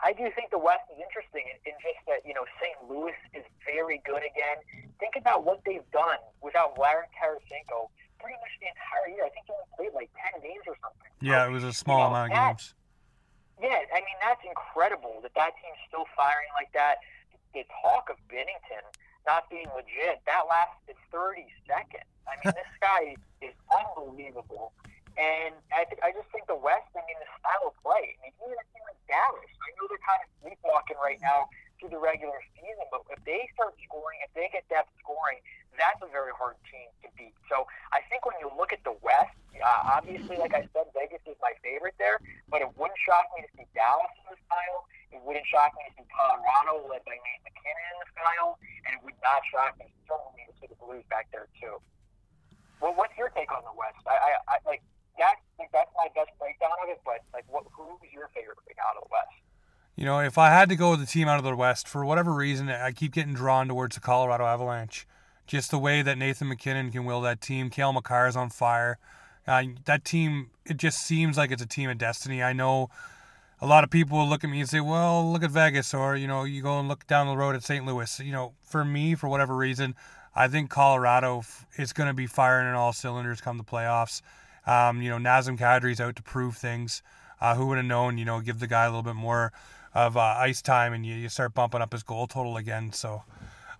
I 0.00 0.12
do 0.12 0.28
think 0.36 0.52
the 0.52 0.60
West 0.60 0.84
is 0.92 1.00
interesting 1.00 1.48
in, 1.48 1.56
in 1.68 1.76
just 1.80 2.00
that 2.08 2.20
you 2.24 2.32
know 2.36 2.44
St. 2.60 2.76
Louis 2.88 3.16
is 3.32 3.44
very 3.64 4.00
good 4.04 4.24
again. 4.24 4.60
Think 5.00 5.16
about 5.16 5.44
what 5.44 5.60
they've 5.64 5.86
done 5.92 6.20
without 6.40 6.76
Larry 6.80 7.08
Tarasenko 7.16 7.92
pretty 8.20 8.36
much 8.40 8.54
the 8.60 8.68
entire 8.72 9.08
year. 9.12 9.24
I 9.24 9.32
think 9.32 9.48
they 9.48 9.56
only 9.56 9.72
played 9.76 9.94
like 9.96 10.10
ten 10.16 10.40
games 10.40 10.64
or 10.68 10.76
something. 10.80 11.12
Yeah, 11.20 11.44
it 11.44 11.52
was 11.52 11.64
a 11.64 11.72
small 11.72 12.00
you 12.00 12.04
know, 12.08 12.12
amount 12.12 12.32
of 12.32 12.36
games. 12.36 12.74
Yeah, 13.56 13.80
I 13.88 14.00
mean 14.04 14.18
that's 14.20 14.44
incredible 14.44 15.24
that 15.24 15.32
that 15.32 15.56
team's 15.60 15.80
still 15.88 16.04
firing 16.12 16.52
like 16.52 16.72
that. 16.76 17.00
The 17.56 17.64
talk 17.80 18.12
of 18.12 18.20
Binnington 18.28 18.84
not 19.24 19.48
being 19.48 19.64
legit 19.72 20.20
that 20.28 20.44
lasted 20.44 20.92
30 21.08 21.48
seconds. 21.64 22.04
I 22.28 22.36
mean, 22.44 22.52
this 22.52 22.68
guy 22.84 23.16
is 23.40 23.56
unbelievable, 23.72 24.76
and 25.16 25.56
I 25.72 25.88
th- 25.88 26.04
I 26.04 26.12
just 26.12 26.28
think 26.36 26.44
the 26.52 26.60
West. 26.60 26.92
I 26.92 27.00
mean, 27.08 27.16
the 27.16 27.32
style 27.40 27.72
of 27.72 27.74
play. 27.80 28.12
I 28.20 28.28
mean, 28.28 28.36
even 28.44 28.60
a 28.60 28.66
team 28.76 28.84
like 28.84 29.00
Dallas. 29.08 29.48
I 29.64 29.72
know 29.80 29.88
they're 29.88 30.04
kind 30.04 30.20
of 30.20 30.28
sleepwalking 30.44 31.00
right 31.00 31.16
now 31.24 31.48
through 31.80 31.96
the 31.96 32.00
regular 32.00 32.36
season, 32.60 32.84
but 32.92 33.08
if 33.08 33.24
they 33.24 33.48
start 33.56 33.72
scoring, 33.88 34.20
if 34.20 34.36
they 34.36 34.52
get 34.52 34.68
depth 34.68 34.92
scoring, 35.00 35.40
that's 35.80 36.00
a 36.04 36.12
very 36.12 36.36
hard 36.36 36.60
team 36.68 36.92
to 37.04 37.08
beat. 37.16 37.32
So 37.48 37.64
I 37.96 38.04
think 38.12 38.28
when 38.28 38.36
you 38.36 38.52
look 38.52 38.76
at 38.76 38.84
the 38.84 38.92
West, 39.00 39.32
uh, 39.56 39.96
obviously, 39.96 40.36
like 40.36 40.52
I 40.52 40.68
said, 40.76 40.92
Vegas 40.92 41.24
is 41.24 41.40
my 41.40 41.56
favorite 41.64 41.96
there, 41.96 42.20
but 42.52 42.60
it 42.60 42.68
wouldn't 42.76 43.00
shock 43.00 43.32
me 43.32 43.48
to 43.48 43.50
see 43.56 43.64
Dallas 43.72 44.12
in 44.20 44.36
the 44.36 44.40
final. 44.44 44.84
It 45.14 45.22
wouldn't 45.22 45.46
shock 45.46 45.72
me 45.78 45.86
to 45.86 45.92
see 45.96 46.06
Colorado 46.10 46.86
led 46.90 47.02
by 47.06 47.14
Nate 47.14 47.42
MacKinnon 47.46 47.86
in 47.94 47.98
the 48.02 48.10
final, 48.14 48.58
and 48.86 48.98
it 48.98 49.00
would 49.06 49.18
not 49.22 49.40
shock 49.48 49.78
me 49.78 49.86
if 49.86 49.94
certainly 50.06 50.42
to 50.50 50.54
see 50.58 50.66
the 50.66 50.78
Blues 50.78 51.06
back 51.08 51.30
there 51.30 51.46
too. 51.58 51.78
well, 52.80 52.94
what's 52.94 53.14
your 53.16 53.30
take 53.30 53.50
on 53.50 53.62
the 53.62 53.74
West? 53.74 53.98
I, 54.06 54.14
I, 54.14 54.30
I 54.48 54.56
like 54.66 54.82
that. 55.18 55.38
Like 55.58 55.70
that's 55.72 55.90
my 55.96 56.08
best 56.14 56.30
breakdown 56.38 56.76
of 56.82 56.90
it. 56.90 57.00
But 57.04 57.22
like, 57.32 57.44
what 57.48 57.64
who's 57.72 58.10
your 58.12 58.28
favorite 58.34 58.58
out 58.82 58.96
of 58.96 59.08
the 59.08 59.12
West? 59.12 59.36
You 59.96 60.04
know, 60.04 60.20
if 60.20 60.36
I 60.36 60.50
had 60.50 60.68
to 60.68 60.76
go 60.76 60.90
with 60.90 61.00
the 61.00 61.06
team 61.06 61.26
out 61.28 61.38
of 61.38 61.44
the 61.44 61.56
West, 61.56 61.88
for 61.88 62.04
whatever 62.04 62.32
reason, 62.32 62.68
I 62.68 62.92
keep 62.92 63.12
getting 63.12 63.32
drawn 63.32 63.68
towards 63.68 63.96
the 63.96 64.00
Colorado 64.00 64.44
Avalanche. 64.44 65.06
Just 65.46 65.70
the 65.70 65.78
way 65.78 66.02
that 66.02 66.18
Nathan 66.18 66.48
MacKinnon 66.48 66.90
can 66.90 67.04
will 67.04 67.20
that 67.22 67.40
team. 67.40 67.70
Cale 67.70 67.92
Makar 67.92 68.28
is 68.28 68.36
on 68.36 68.50
fire. 68.50 68.98
Uh, 69.46 69.62
that 69.84 70.04
team, 70.04 70.50
it 70.64 70.76
just 70.76 70.98
seems 70.98 71.38
like 71.38 71.50
it's 71.50 71.62
a 71.62 71.66
team 71.66 71.88
of 71.88 71.98
destiny. 71.98 72.42
I 72.42 72.52
know 72.52 72.90
a 73.60 73.66
lot 73.66 73.84
of 73.84 73.90
people 73.90 74.18
will 74.18 74.28
look 74.28 74.44
at 74.44 74.50
me 74.50 74.60
and 74.60 74.68
say, 74.68 74.80
well, 74.80 75.30
look 75.32 75.42
at 75.42 75.50
Vegas, 75.50 75.94
or, 75.94 76.16
you 76.16 76.26
know, 76.26 76.44
you 76.44 76.62
go 76.62 76.78
and 76.78 76.88
look 76.88 77.06
down 77.06 77.26
the 77.26 77.36
road 77.36 77.54
at 77.54 77.62
St. 77.62 77.86
Louis. 77.86 78.20
You 78.20 78.32
know, 78.32 78.52
for 78.62 78.84
me, 78.84 79.14
for 79.14 79.28
whatever 79.28 79.56
reason, 79.56 79.94
I 80.34 80.48
think 80.48 80.68
Colorado 80.70 81.42
is 81.78 81.92
going 81.92 82.08
to 82.08 82.14
be 82.14 82.26
firing 82.26 82.68
in 82.68 82.74
all 82.74 82.92
cylinders 82.92 83.40
come 83.40 83.56
the 83.56 83.64
playoffs. 83.64 84.20
Um, 84.66 85.00
you 85.00 85.08
know, 85.08 85.16
Nazem 85.16 85.58
Kadri's 85.58 86.00
out 86.00 86.16
to 86.16 86.22
prove 86.22 86.56
things. 86.56 87.02
Uh, 87.38 87.54
who 87.54 87.66
would 87.66 87.76
have 87.76 87.86
known, 87.86 88.16
you 88.16 88.24
know, 88.24 88.40
give 88.40 88.60
the 88.60 88.66
guy 88.66 88.84
a 88.84 88.88
little 88.88 89.02
bit 89.02 89.14
more 89.14 89.52
of 89.94 90.16
uh, 90.16 90.20
ice 90.20 90.62
time 90.62 90.94
and 90.94 91.04
you, 91.04 91.14
you 91.14 91.28
start 91.28 91.52
bumping 91.52 91.82
up 91.82 91.92
his 91.92 92.02
goal 92.02 92.26
total 92.26 92.56
again. 92.56 92.92
So 92.92 93.24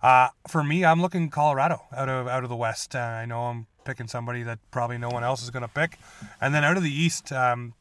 uh, 0.01 0.29
for 0.47 0.63
me, 0.63 0.85
I'm 0.85 1.01
looking 1.01 1.29
Colorado 1.29 1.81
out 1.95 2.07
of 2.07 2.27
out 2.27 2.43
of 2.43 2.49
the 2.49 2.55
West. 2.55 2.95
Uh, 2.95 2.99
I 2.99 3.25
know 3.25 3.41
I'm 3.45 3.65
picking 3.83 4.07
somebody 4.07 4.43
that 4.43 4.59
probably 4.69 4.97
no 4.97 5.09
one 5.09 5.23
else 5.23 5.41
is 5.41 5.49
going 5.49 5.63
to 5.63 5.67
pick. 5.67 5.97
And 6.39 6.53
then 6.53 6.63
out 6.63 6.77
of 6.77 6.83
the 6.83 6.91
East, 6.93 7.31
um, 7.31 7.73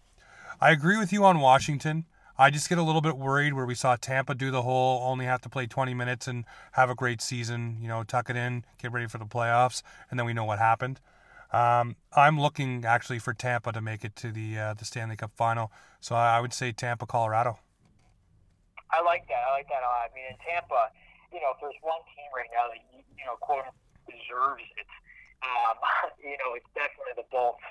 I 0.59 0.71
agree 0.71 0.97
with 0.97 1.13
you 1.13 1.25
on 1.25 1.41
Washington. 1.41 2.07
I 2.39 2.51
just 2.51 2.69
get 2.69 2.79
a 2.79 2.83
little 2.83 3.03
bit 3.03 3.19
worried 3.19 3.53
where 3.53 3.67
we 3.67 3.75
saw 3.75 3.97
Tampa 3.97 4.35
do 4.35 4.51
the 4.51 4.63
whole 4.63 5.03
only 5.03 5.27
have 5.27 5.41
to 5.43 5.49
play 5.49 5.67
20 5.67 5.93
minutes 5.93 6.27
and 6.27 6.45
have 6.73 6.89
a 6.89 6.95
great 6.95 7.21
season, 7.21 7.77
you 7.81 7.89
know, 7.89 8.05
tuck 8.05 8.31
it 8.31 8.37
in, 8.37 8.65
get 8.79 8.93
ready 8.93 9.07
for 9.07 9.19
the 9.19 9.27
playoffs, 9.27 9.83
and 10.11 10.19
then 10.19 10.27
we 10.27 10.33
know 10.33 10.45
what 10.45 10.59
happened. 10.59 11.01
Um, 11.53 11.97
I'm 12.15 12.41
looking 12.41 12.85
actually 12.85 13.19
for 13.19 13.33
Tampa 13.33 13.73
to 13.73 13.81
make 13.81 14.05
it 14.05 14.17
to 14.17 14.33
the 14.33 14.59
uh, 14.59 14.75
the 14.75 14.85
Stanley 14.85 15.17
Cup 15.17 15.33
final, 15.37 15.71
so 16.01 16.15
I 16.15 16.41
would 16.41 16.53
say 16.53 16.73
Tampa, 16.73 17.07
Colorado. 17.07 17.59
I 18.91 19.01
like 19.03 19.29
that. 19.29 19.45
I 19.49 19.53
like 19.53 19.69
that 19.69 19.85
a 19.85 19.89
lot. 19.89 20.09
I 20.11 20.15
mean, 20.15 20.25
in 20.29 20.37
Tampa, 20.41 20.91
you 21.33 21.41
know, 21.41 21.53
if 21.55 21.61
there's 21.61 21.79
one 21.83 22.01
team 22.17 22.29
right 22.35 22.51
now 22.53 22.69
that 22.73 22.81
you 22.93 23.25
know, 23.25 23.37
quote 23.41 23.65
deserves 24.09 24.65
it, 24.77 24.89
um, 25.45 25.77
you 26.25 26.37
know, 26.41 26.57
it's 26.57 26.69
definitely 26.75 27.15
the 27.17 27.29
Bolts. 27.31 27.63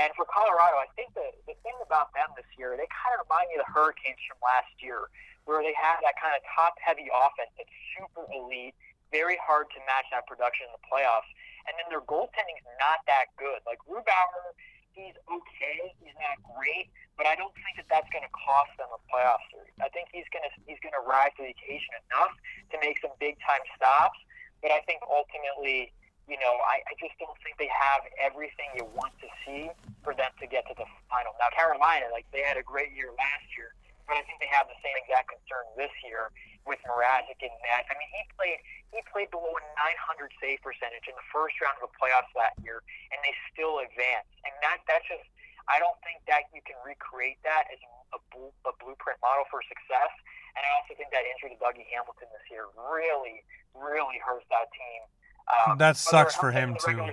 And 0.00 0.08
for 0.16 0.24
Colorado, 0.24 0.80
I 0.80 0.88
think 0.96 1.12
the 1.12 1.28
the 1.44 1.56
thing 1.60 1.76
about 1.84 2.12
them 2.16 2.32
this 2.32 2.48
year, 2.56 2.72
they 2.80 2.88
kind 2.88 3.12
of 3.16 3.28
remind 3.28 3.52
me 3.52 3.60
of 3.60 3.68
the 3.68 3.72
Hurricanes 3.72 4.20
from 4.24 4.40
last 4.40 4.72
year, 4.80 5.12
where 5.44 5.60
they 5.60 5.76
have 5.76 6.00
that 6.00 6.16
kind 6.16 6.32
of 6.32 6.40
top 6.48 6.80
heavy 6.80 7.12
offense 7.12 7.52
that's 7.60 7.72
super 7.92 8.24
elite, 8.32 8.72
very 9.12 9.36
hard 9.44 9.68
to 9.76 9.78
match 9.84 10.08
that 10.08 10.24
production 10.24 10.64
in 10.70 10.72
the 10.72 10.84
playoffs. 10.88 11.28
And 11.68 11.76
then 11.76 11.86
their 11.92 12.02
goaltending 12.02 12.56
is 12.56 12.68
not 12.80 13.04
that 13.06 13.30
good. 13.36 13.60
Like 13.68 13.78
Grubauer, 13.84 14.56
he's 14.96 15.14
okay, 15.28 15.92
he's 16.00 16.16
not 16.16 16.40
great, 16.56 16.88
but 17.20 17.28
I 17.28 17.36
don't 17.36 17.52
think 17.60 17.76
that 17.76 17.88
that's 17.92 18.08
going 18.08 18.24
to 18.24 18.32
cost 18.32 18.72
them 18.80 18.88
a 18.90 19.00
playoff 19.12 19.44
series. 19.52 19.76
I 19.76 19.92
think 19.92 20.08
he's 20.08 20.26
going 20.32 20.48
to 20.48 20.52
he's 20.64 20.80
going 20.80 20.96
to 20.96 21.04
rise 21.04 21.36
to 21.36 21.44
the 21.44 21.52
occasion 21.52 21.92
enough 22.08 22.32
to 22.72 22.80
make 22.80 22.96
some 23.04 23.12
big 23.20 23.36
time 23.44 23.60
stops. 23.76 24.16
But 24.64 24.72
I 24.72 24.80
think 24.88 25.04
ultimately 25.04 25.92
you 26.32 26.40
know, 26.40 26.56
I, 26.64 26.80
I 26.88 26.96
just 26.96 27.12
don't 27.20 27.36
think 27.44 27.60
they 27.60 27.68
have 27.68 28.08
everything 28.16 28.72
you 28.72 28.88
want 28.96 29.12
to 29.20 29.28
see 29.44 29.68
for 30.00 30.16
them 30.16 30.32
to 30.40 30.48
get 30.48 30.64
to 30.72 30.74
the 30.80 30.88
final. 31.12 31.36
Now, 31.36 31.52
Carolina, 31.52 32.08
like 32.08 32.24
they 32.32 32.40
had 32.40 32.56
a 32.56 32.64
great 32.64 32.96
year 32.96 33.12
last 33.12 33.44
year, 33.52 33.76
but 34.08 34.16
I 34.16 34.24
think 34.24 34.40
they 34.40 34.48
have 34.48 34.64
the 34.64 34.80
same 34.80 34.96
exact 34.96 35.28
concern 35.28 35.68
this 35.76 35.92
year 36.00 36.32
with 36.64 36.80
Mrazek 36.88 37.36
and 37.44 37.52
net. 37.68 37.84
I 37.84 37.92
mean, 38.00 38.08
he 38.16 38.24
played 38.32 38.64
he 38.96 39.04
played 39.12 39.28
below 39.28 39.52
a 39.52 39.62
900 39.76 40.32
save 40.40 40.64
percentage 40.64 41.04
in 41.04 41.12
the 41.12 41.26
first 41.28 41.60
round 41.60 41.76
of 41.84 41.92
the 41.92 41.92
playoffs 42.00 42.32
that 42.32 42.56
year, 42.64 42.80
and 43.12 43.20
they 43.20 43.36
still 43.52 43.84
advanced. 43.84 44.32
And 44.48 44.56
that 44.64 44.80
that's 44.88 45.04
just 45.04 45.28
I 45.68 45.76
don't 45.84 46.00
think 46.00 46.24
that 46.32 46.48
you 46.56 46.64
can 46.64 46.80
recreate 46.80 47.44
that 47.44 47.68
as 47.68 47.80
a, 48.16 48.16
a 48.16 48.72
blueprint 48.80 49.20
model 49.20 49.44
for 49.52 49.60
success. 49.68 50.16
And 50.56 50.64
I 50.64 50.70
also 50.80 50.96
think 50.96 51.12
that 51.12 51.28
injury 51.28 51.52
to 51.52 51.60
Dougie 51.60 51.84
Hamilton 51.92 52.32
this 52.32 52.44
year 52.48 52.72
really, 52.88 53.44
really 53.76 54.16
hurts 54.20 54.48
that 54.48 54.72
team 54.72 55.04
um, 55.66 55.78
that 55.78 55.96
sucks 55.96 56.34
for 56.34 56.50
him 56.50 56.74
too. 56.74 56.92
Season, 56.92 57.10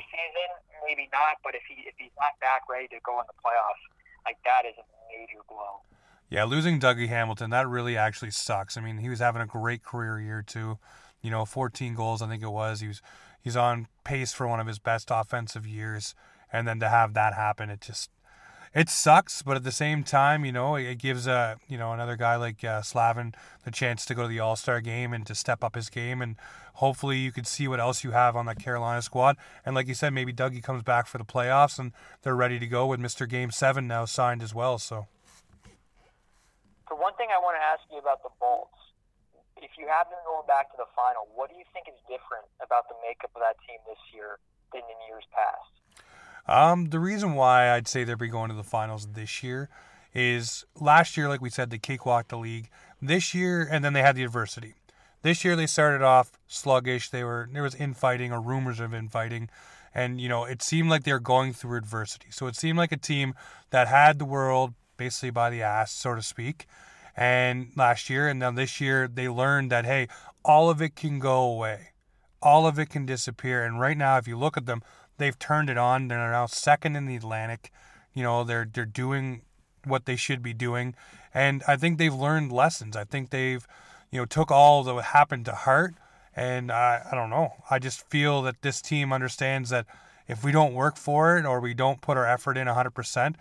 maybe 0.88 1.10
not, 1.12 1.38
but 1.44 1.56
if 1.56 1.62
he 1.68 1.84
if 1.88 1.96
he's 1.98 2.12
not 2.20 2.40
back 2.42 2.64
ready 2.70 2.88
to 2.88 3.00
go 3.04 3.20
in 3.20 3.26
the 3.28 3.38
playoffs, 3.44 3.84
like 4.26 4.38
that 4.46 4.66
is 4.68 4.76
a 4.78 4.86
major 5.12 5.42
blow. 5.48 5.82
Yeah, 6.30 6.44
losing 6.44 6.80
Dougie 6.80 7.08
Hamilton, 7.08 7.50
that 7.50 7.68
really 7.68 7.98
actually 7.98 8.32
sucks. 8.32 8.78
I 8.78 8.82
mean, 8.82 9.00
he 9.00 9.10
was 9.10 9.20
having 9.20 9.42
a 9.42 9.48
great 9.48 9.84
career 9.84 10.20
year 10.20 10.44
too. 10.46 10.78
You 11.22 11.32
know, 11.32 11.44
14 11.44 11.96
goals, 11.96 12.22
I 12.22 12.28
think 12.28 12.44
it 12.44 12.50
was. 12.50 12.82
He 12.82 12.88
was 12.88 13.02
he's 13.42 13.56
on 13.56 13.88
pace 14.04 14.32
for 14.32 14.48
one 14.48 14.60
of 14.60 14.68
his 14.68 14.80
best 14.80 15.10
offensive 15.12 15.66
years, 15.66 16.16
and 16.52 16.68
then 16.68 16.80
to 16.80 16.90
have 16.90 17.14
that 17.16 17.34
happen, 17.34 17.70
it 17.70 17.82
just 17.82 18.10
it 18.74 18.90
sucks, 18.90 19.42
but 19.42 19.58
at 19.58 19.64
the 19.64 19.72
same 19.72 20.04
time, 20.04 20.46
you 20.46 20.52
know, 20.52 20.76
it 20.76 21.00
gives 21.00 21.26
a 21.26 21.32
uh, 21.32 21.56
you 21.68 21.78
know 21.78 21.92
another 21.92 22.16
guy 22.16 22.36
like 22.36 22.64
uh, 22.64 22.82
Slavin 22.82 23.34
the 23.66 23.72
chance 23.72 24.06
to 24.06 24.14
go 24.14 24.24
to 24.24 24.28
the 24.28 24.40
All 24.40 24.56
Star 24.56 24.80
game 24.82 25.14
and 25.14 25.26
to 25.26 25.34
step 25.34 25.64
up 25.64 25.76
his 25.76 25.90
game, 25.90 26.22
and 26.22 26.36
hopefully 26.80 27.18
you 27.18 27.32
could 27.32 27.46
see 27.46 27.68
what 27.68 27.80
else 27.80 28.04
you 28.04 28.12
have 28.12 28.36
on 28.36 28.46
that 28.48 28.58
Carolina 28.60 29.02
squad. 29.02 29.36
And 29.66 29.76
like 29.76 29.88
you 29.88 29.94
said, 29.94 30.12
maybe 30.14 30.34
Dougie 30.34 30.64
comes 30.64 30.82
back 30.84 31.08
for 31.08 31.18
the 31.18 31.26
playoffs 31.26 31.78
and 31.78 31.92
they're 32.24 32.36
ready 32.36 32.58
to 32.60 32.68
go 32.68 32.88
with 32.88 33.00
Mister 33.00 33.26
Game 33.26 33.52
Seven 33.52 33.88
now 33.88 34.06
signed 34.06 34.42
as 34.42 34.54
well. 34.54 34.78
So. 34.78 35.08
So 36.88 36.96
one 36.96 37.14
thing 37.16 37.28
I 37.32 37.38
want 37.38 37.56
to 37.56 37.64
ask 37.64 37.82
you 37.92 38.00
about 38.00 38.24
the 38.24 38.30
Bolts, 38.40 38.74
if 39.58 39.70
you 39.78 39.86
have 39.88 40.10
them 40.10 40.18
going 40.26 40.48
back 40.48 40.72
to 40.72 40.78
the 40.78 40.90
final, 40.96 41.28
what 41.36 41.52
do 41.52 41.56
you 41.56 41.66
think 41.72 41.88
is 41.88 42.00
different 42.08 42.48
about 42.66 42.88
the 42.90 42.96
makeup 43.08 43.30
of 43.36 43.42
that 43.42 43.58
team 43.68 43.78
this 43.86 44.00
year 44.12 44.40
than 44.74 44.82
in 44.82 44.98
years 45.08 45.26
past? 45.36 45.70
Um, 46.48 46.90
the 46.90 47.00
reason 47.00 47.36
why 47.36 47.70
I'd 47.70 47.88
say 47.88 48.04
they'll 48.04 48.16
be 48.16 48.28
going 48.28 48.50
to 48.50 48.56
the 48.56 48.64
finals 48.64 49.10
this 49.14 49.44
year 49.44 49.70
is 50.16 50.66
last 50.80 51.16
year, 51.16 51.30
like 51.30 51.42
we 51.42 51.52
said, 51.52 51.70
they 51.70 51.78
cakewalked 51.78 52.30
the 52.30 52.38
league. 52.38 52.70
This 53.00 53.36
year, 53.36 53.68
and 53.70 53.86
then 53.86 53.94
they 53.94 54.02
had 54.02 54.16
the 54.16 54.24
adversity. 54.24 54.74
This 55.22 55.44
year 55.44 55.56
they 55.56 55.68
started 55.68 56.02
off 56.02 56.32
sluggish. 56.48 57.10
They 57.10 57.24
were 57.24 57.50
there 57.52 57.64
was 57.64 57.76
infighting 57.76 58.32
or 58.32 58.42
rumors 58.42 58.80
of 58.80 58.94
infighting, 58.94 59.50
and 59.94 60.20
you 60.22 60.30
know 60.30 60.46
it 60.46 60.62
seemed 60.62 60.90
like 60.90 61.04
they 61.04 61.14
were 61.14 61.20
going 61.20 61.54
through 61.54 61.78
adversity. 61.78 62.28
So 62.32 62.48
it 62.48 62.56
seemed 62.56 62.78
like 62.78 62.92
a 62.92 62.98
team 62.98 63.34
that 63.72 63.88
had 63.88 64.20
the 64.20 64.26
world 64.26 64.74
basically 64.98 65.32
by 65.32 65.50
the 65.50 65.62
ass, 65.62 65.92
so 65.92 66.16
to 66.16 66.22
speak. 66.22 66.68
And 67.16 67.72
last 67.76 68.10
year, 68.10 68.28
and 68.28 68.40
now 68.40 68.52
this 68.52 68.80
year, 68.80 69.08
they 69.08 69.28
learned 69.28 69.72
that 69.72 69.86
hey, 69.86 70.08
all 70.46 70.70
of 70.70 70.82
it 70.82 70.96
can 70.96 71.20
go 71.20 71.42
away, 71.42 71.90
all 72.42 72.66
of 72.66 72.80
it 72.80 72.90
can 72.90 73.06
disappear. 73.06 73.66
And 73.66 73.80
right 73.80 73.98
now, 73.98 74.18
if 74.18 74.28
you 74.28 74.38
look 74.38 74.56
at 74.56 74.66
them, 74.66 74.82
they've 75.18 75.38
turned 75.38 75.70
it 75.70 75.78
on. 75.78 76.08
They're 76.08 76.32
now 76.32 76.46
second 76.46 76.96
in 76.96 77.06
the 77.06 77.16
Atlantic. 77.16 77.72
You 78.14 78.24
know, 78.24 78.44
they're 78.44 78.68
they're 78.72 78.86
doing 78.86 79.42
what 79.86 80.06
they 80.06 80.16
should 80.16 80.42
be 80.42 80.54
doing, 80.54 80.96
and 81.34 81.64
I 81.68 81.76
think 81.76 81.98
they've 81.98 82.14
learned 82.14 82.52
lessons. 82.52 82.96
I 82.96 83.04
think 83.04 83.30
they've, 83.30 83.66
you 84.12 84.20
know, 84.20 84.26
took 84.26 84.52
all 84.52 84.84
that 84.84 85.02
happened 85.02 85.46
to 85.46 85.54
heart. 85.54 85.96
And 86.36 86.72
I, 86.72 87.02
I 87.12 87.16
don't 87.16 87.30
know. 87.30 87.54
I 87.70 87.80
just 87.80 88.08
feel 88.10 88.42
that 88.44 88.62
this 88.62 88.82
team 88.82 89.12
understands 89.12 89.70
that 89.72 89.86
if 90.28 90.44
we 90.44 90.52
don't 90.52 90.74
work 90.74 90.96
for 90.96 91.38
it 91.38 91.46
or 91.46 91.60
we 91.60 91.74
don't 91.74 92.02
put 92.02 92.18
our 92.18 92.26
effort 92.26 92.58
in 92.58 92.68
100%, 92.68 93.36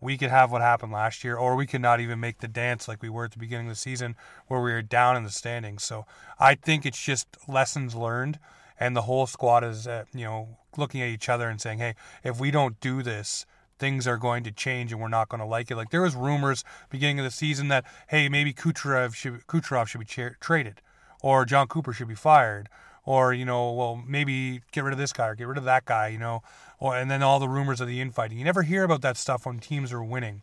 we 0.00 0.18
could 0.18 0.30
have 0.30 0.50
what 0.50 0.60
happened 0.60 0.92
last 0.92 1.22
year, 1.22 1.36
or 1.36 1.54
we 1.54 1.66
could 1.66 1.80
not 1.80 2.00
even 2.00 2.18
make 2.18 2.40
the 2.40 2.48
dance 2.48 2.88
like 2.88 3.00
we 3.00 3.08
were 3.08 3.26
at 3.26 3.30
the 3.30 3.38
beginning 3.38 3.68
of 3.68 3.72
the 3.72 3.76
season 3.76 4.16
where 4.48 4.60
we 4.60 4.72
were 4.72 4.82
down 4.82 5.16
in 5.16 5.22
the 5.22 5.30
standings. 5.30 5.84
So 5.84 6.04
I 6.40 6.56
think 6.56 6.84
it's 6.84 7.02
just 7.02 7.28
lessons 7.48 7.94
learned 7.94 8.38
and 8.82 8.96
the 8.96 9.02
whole 9.02 9.26
squad 9.26 9.62
is 9.62 9.86
uh, 9.86 10.04
you 10.12 10.24
know 10.24 10.56
looking 10.76 11.00
at 11.02 11.08
each 11.08 11.28
other 11.28 11.48
and 11.48 11.60
saying, 11.60 11.78
hey, 11.78 11.94
if 12.24 12.40
we 12.40 12.50
don't 12.50 12.80
do 12.80 13.02
this, 13.02 13.46
things 13.78 14.06
are 14.06 14.16
going 14.16 14.44
to 14.44 14.52
change 14.52 14.92
and 14.92 15.00
we're 15.00 15.08
not 15.08 15.28
going 15.28 15.40
to 15.40 15.46
like 15.46 15.70
it. 15.70 15.76
Like 15.76 15.90
there 15.90 16.02
was 16.02 16.14
rumors 16.14 16.64
beginning 16.90 17.18
of 17.18 17.24
the 17.24 17.30
season 17.30 17.68
that 17.68 17.84
hey, 18.08 18.28
maybe 18.28 18.52
Kucherov 18.52 19.14
should 19.14 19.46
Kucherov 19.46 19.88
should 19.88 20.00
be 20.00 20.06
tra- 20.06 20.36
traded, 20.40 20.80
or 21.20 21.44
Jon 21.44 21.66
Cooper 21.66 21.92
should 21.92 22.08
be 22.08 22.14
fired, 22.14 22.68
or 23.04 23.32
you 23.32 23.44
know, 23.44 23.72
well 23.72 23.96
maybe 23.96 24.60
get 24.72 24.84
rid 24.84 24.92
of 24.92 24.98
this 24.98 25.12
guy 25.12 25.28
or 25.28 25.34
get 25.34 25.46
rid 25.46 25.58
of 25.58 25.64
that 25.64 25.84
guy, 25.84 26.08
you 26.08 26.18
know, 26.18 26.42
or 26.78 26.96
and 26.96 27.10
then 27.10 27.22
all 27.22 27.38
the 27.38 27.48
rumors 27.48 27.80
of 27.80 27.88
the 27.88 28.00
infighting. 28.00 28.38
You 28.38 28.44
never 28.44 28.62
hear 28.62 28.84
about 28.84 29.02
that 29.02 29.16
stuff 29.16 29.46
when 29.46 29.58
teams 29.58 29.92
are 29.92 30.02
winning, 30.02 30.42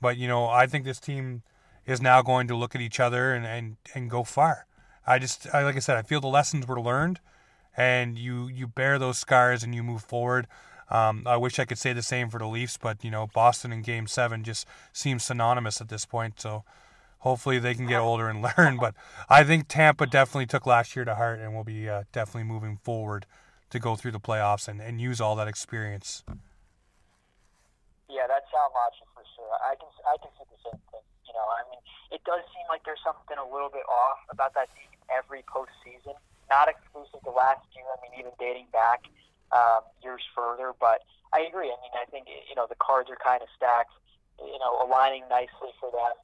but 0.00 0.16
you 0.16 0.28
know, 0.28 0.46
I 0.46 0.66
think 0.66 0.84
this 0.84 1.00
team 1.00 1.42
is 1.86 2.00
now 2.00 2.22
going 2.22 2.46
to 2.48 2.56
look 2.56 2.74
at 2.74 2.80
each 2.80 3.00
other 3.00 3.34
and 3.34 3.46
and, 3.46 3.76
and 3.94 4.10
go 4.10 4.24
far. 4.24 4.66
I 5.06 5.18
just, 5.18 5.52
I, 5.52 5.64
like 5.64 5.76
I 5.76 5.80
said, 5.80 5.96
I 5.96 6.02
feel 6.02 6.20
the 6.20 6.28
lessons 6.28 6.68
were 6.68 6.80
learned 6.80 7.20
and 7.76 8.18
you 8.18 8.48
you 8.48 8.66
bear 8.66 8.98
those 8.98 9.18
scars 9.18 9.62
and 9.62 9.74
you 9.74 9.82
move 9.82 10.02
forward. 10.02 10.46
Um, 10.90 11.22
I 11.26 11.36
wish 11.36 11.58
I 11.58 11.64
could 11.64 11.78
say 11.78 11.92
the 11.92 12.02
same 12.02 12.30
for 12.30 12.38
the 12.38 12.46
Leafs, 12.46 12.76
but 12.76 13.04
you 13.04 13.10
know 13.10 13.28
Boston 13.32 13.72
in 13.72 13.82
Game 13.82 14.06
Seven 14.06 14.42
just 14.42 14.66
seems 14.92 15.24
synonymous 15.24 15.80
at 15.80 15.88
this 15.88 16.04
point. 16.04 16.40
So 16.40 16.64
hopefully 17.20 17.58
they 17.58 17.74
can 17.74 17.86
get 17.86 18.00
older 18.00 18.28
and 18.28 18.42
learn. 18.58 18.76
But 18.76 18.94
I 19.28 19.44
think 19.44 19.68
Tampa 19.68 20.06
definitely 20.06 20.46
took 20.46 20.66
last 20.66 20.96
year 20.96 21.04
to 21.04 21.14
heart 21.14 21.38
and 21.38 21.54
will 21.54 21.64
be 21.64 21.88
uh, 21.88 22.04
definitely 22.12 22.44
moving 22.44 22.78
forward 22.82 23.26
to 23.70 23.78
go 23.78 23.94
through 23.94 24.12
the 24.12 24.20
playoffs 24.20 24.66
and, 24.66 24.80
and 24.80 25.00
use 25.00 25.20
all 25.20 25.36
that 25.36 25.46
experience. 25.46 26.24
Yeah, 28.10 28.26
that's 28.26 28.50
Sal 28.50 28.72
Machi 28.74 29.06
for 29.14 29.22
sure. 29.36 29.54
I 29.62 29.78
can 29.78 29.88
I 30.10 30.16
can 30.18 30.30
see 30.34 30.46
the 30.50 30.58
same 30.66 30.80
thing. 30.90 31.06
You 31.26 31.34
know, 31.38 31.46
I 31.46 31.62
mean, 31.70 31.78
it 32.10 32.20
does 32.26 32.42
seem 32.50 32.66
like 32.68 32.82
there's 32.84 33.02
something 33.06 33.38
a 33.38 33.46
little 33.46 33.70
bit 33.70 33.86
off 33.86 34.18
about 34.30 34.54
that 34.58 34.66
team 34.74 34.90
every 35.10 35.42
postseason 35.46 36.18
not 36.50 36.66
exclusive 36.66 37.22
to 37.22 37.30
last 37.30 37.62
year. 37.78 37.86
I 37.86 37.96
mean, 38.02 38.18
even 38.18 38.34
dating 38.42 38.66
back 38.74 39.06
um, 39.52 39.82
years 40.02 40.22
further. 40.34 40.72
But 40.78 41.02
I 41.32 41.46
agree. 41.46 41.70
I 41.70 41.78
mean, 41.78 41.94
I 41.94 42.06
think 42.10 42.26
you 42.26 42.54
know 42.54 42.66
the 42.66 42.78
cards 42.78 43.10
are 43.10 43.20
kind 43.20 43.42
of 43.42 43.48
stacked, 43.56 43.94
you 44.38 44.58
know, 44.58 44.82
aligning 44.82 45.24
nicely 45.30 45.70
for 45.78 45.90
them. 45.90 46.14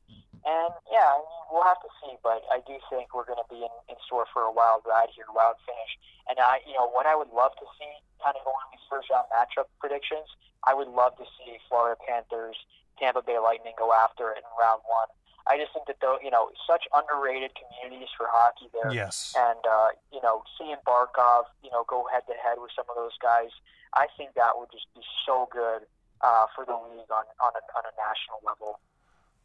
And 0.47 0.71
yeah, 0.87 1.11
I 1.11 1.19
mean, 1.19 1.43
we'll 1.51 1.67
have 1.67 1.83
to 1.83 1.91
see, 1.99 2.15
but 2.23 2.47
I 2.55 2.63
do 2.63 2.79
think 2.87 3.11
we're 3.11 3.27
going 3.27 3.43
to 3.43 3.51
be 3.51 3.67
in, 3.67 3.75
in 3.91 3.99
store 4.07 4.31
for 4.31 4.47
a 4.47 4.53
wild 4.55 4.87
ride 4.87 5.11
here, 5.11 5.27
wild 5.35 5.59
finish. 5.67 5.99
And 6.31 6.39
I, 6.39 6.63
you 6.63 6.75
know, 6.79 6.87
what 6.87 7.03
I 7.03 7.19
would 7.19 7.35
love 7.35 7.51
to 7.59 7.67
see, 7.75 7.91
kind 8.23 8.39
of 8.39 8.47
going 8.47 8.63
these 8.71 8.87
first 8.87 9.11
round 9.11 9.27
matchup 9.35 9.67
predictions, 9.83 10.31
I 10.63 10.71
would 10.71 10.87
love 10.87 11.19
to 11.19 11.27
see 11.35 11.59
Florida 11.67 11.99
Panthers, 11.99 12.55
Tampa 12.95 13.27
Bay 13.27 13.43
Lightning 13.43 13.75
go 13.75 13.91
after 13.91 14.31
it 14.31 14.39
in 14.39 14.47
round 14.55 14.87
one. 14.87 15.11
I 15.49 15.57
just 15.57 15.73
think 15.73 15.87
that 15.87 15.97
though, 16.01 16.19
you 16.23 16.31
know, 16.31 16.51
such 16.67 16.85
underrated 16.93 17.53
communities 17.55 18.09
for 18.17 18.27
hockey 18.29 18.67
there. 18.75 18.93
Yes. 18.93 19.35
And 19.37 19.63
uh, 19.63 19.89
you 20.13 20.21
know, 20.23 20.43
seeing 20.59 20.77
Barkov, 20.87 21.45
you 21.63 21.71
know, 21.71 21.85
go 21.89 22.07
head 22.13 22.23
to 22.27 22.35
head 22.35 22.59
with 22.59 22.71
some 22.75 22.87
of 22.91 22.97
those 22.97 23.17
guys, 23.23 23.51
I 23.95 24.07
think 24.17 24.35
that 24.35 24.59
would 24.59 24.71
just 24.73 24.87
be 24.95 25.03
so 25.25 25.49
good 25.53 25.87
uh, 26.21 26.47
for 26.55 26.65
the 26.65 26.75
league 26.75 27.11
on 27.11 27.25
on 27.41 27.53
a, 27.55 27.63
on 27.79 27.85
a 27.87 27.95
national 27.95 28.43
level. 28.45 28.81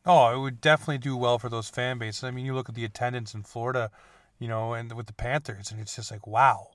Oh, 0.05 0.33
it 0.33 0.39
would 0.39 0.61
definitely 0.61 0.97
do 0.97 1.15
well 1.15 1.37
for 1.37 1.49
those 1.49 1.69
fan 1.69 1.99
bases. 1.99 2.23
I 2.23 2.31
mean, 2.31 2.45
you 2.45 2.55
look 2.55 2.69
at 2.69 2.75
the 2.75 2.85
attendance 2.85 3.35
in 3.35 3.43
Florida, 3.43 3.91
you 4.39 4.47
know, 4.47 4.73
and 4.73 4.91
with 4.93 5.05
the 5.05 5.13
Panthers, 5.13 5.71
and 5.71 5.79
it's 5.79 5.95
just 5.95 6.11
like 6.11 6.25
wow. 6.25 6.69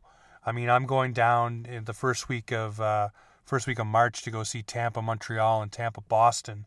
I 0.45 0.53
mean, 0.53 0.71
I'm 0.71 0.87
going 0.87 1.13
down 1.13 1.67
in 1.69 1.85
the 1.85 1.93
first 1.93 2.29
week 2.29 2.53
of 2.53 2.81
uh, 2.81 3.09
first 3.45 3.67
week 3.67 3.81
of 3.81 3.89
March 3.89 4.23
to 4.23 4.31
go 4.31 4.45
see 4.45 4.63
Tampa, 4.63 5.03
Montreal, 5.03 5.63
and 5.63 5.73
Tampa, 5.73 6.01
Boston. 6.03 6.67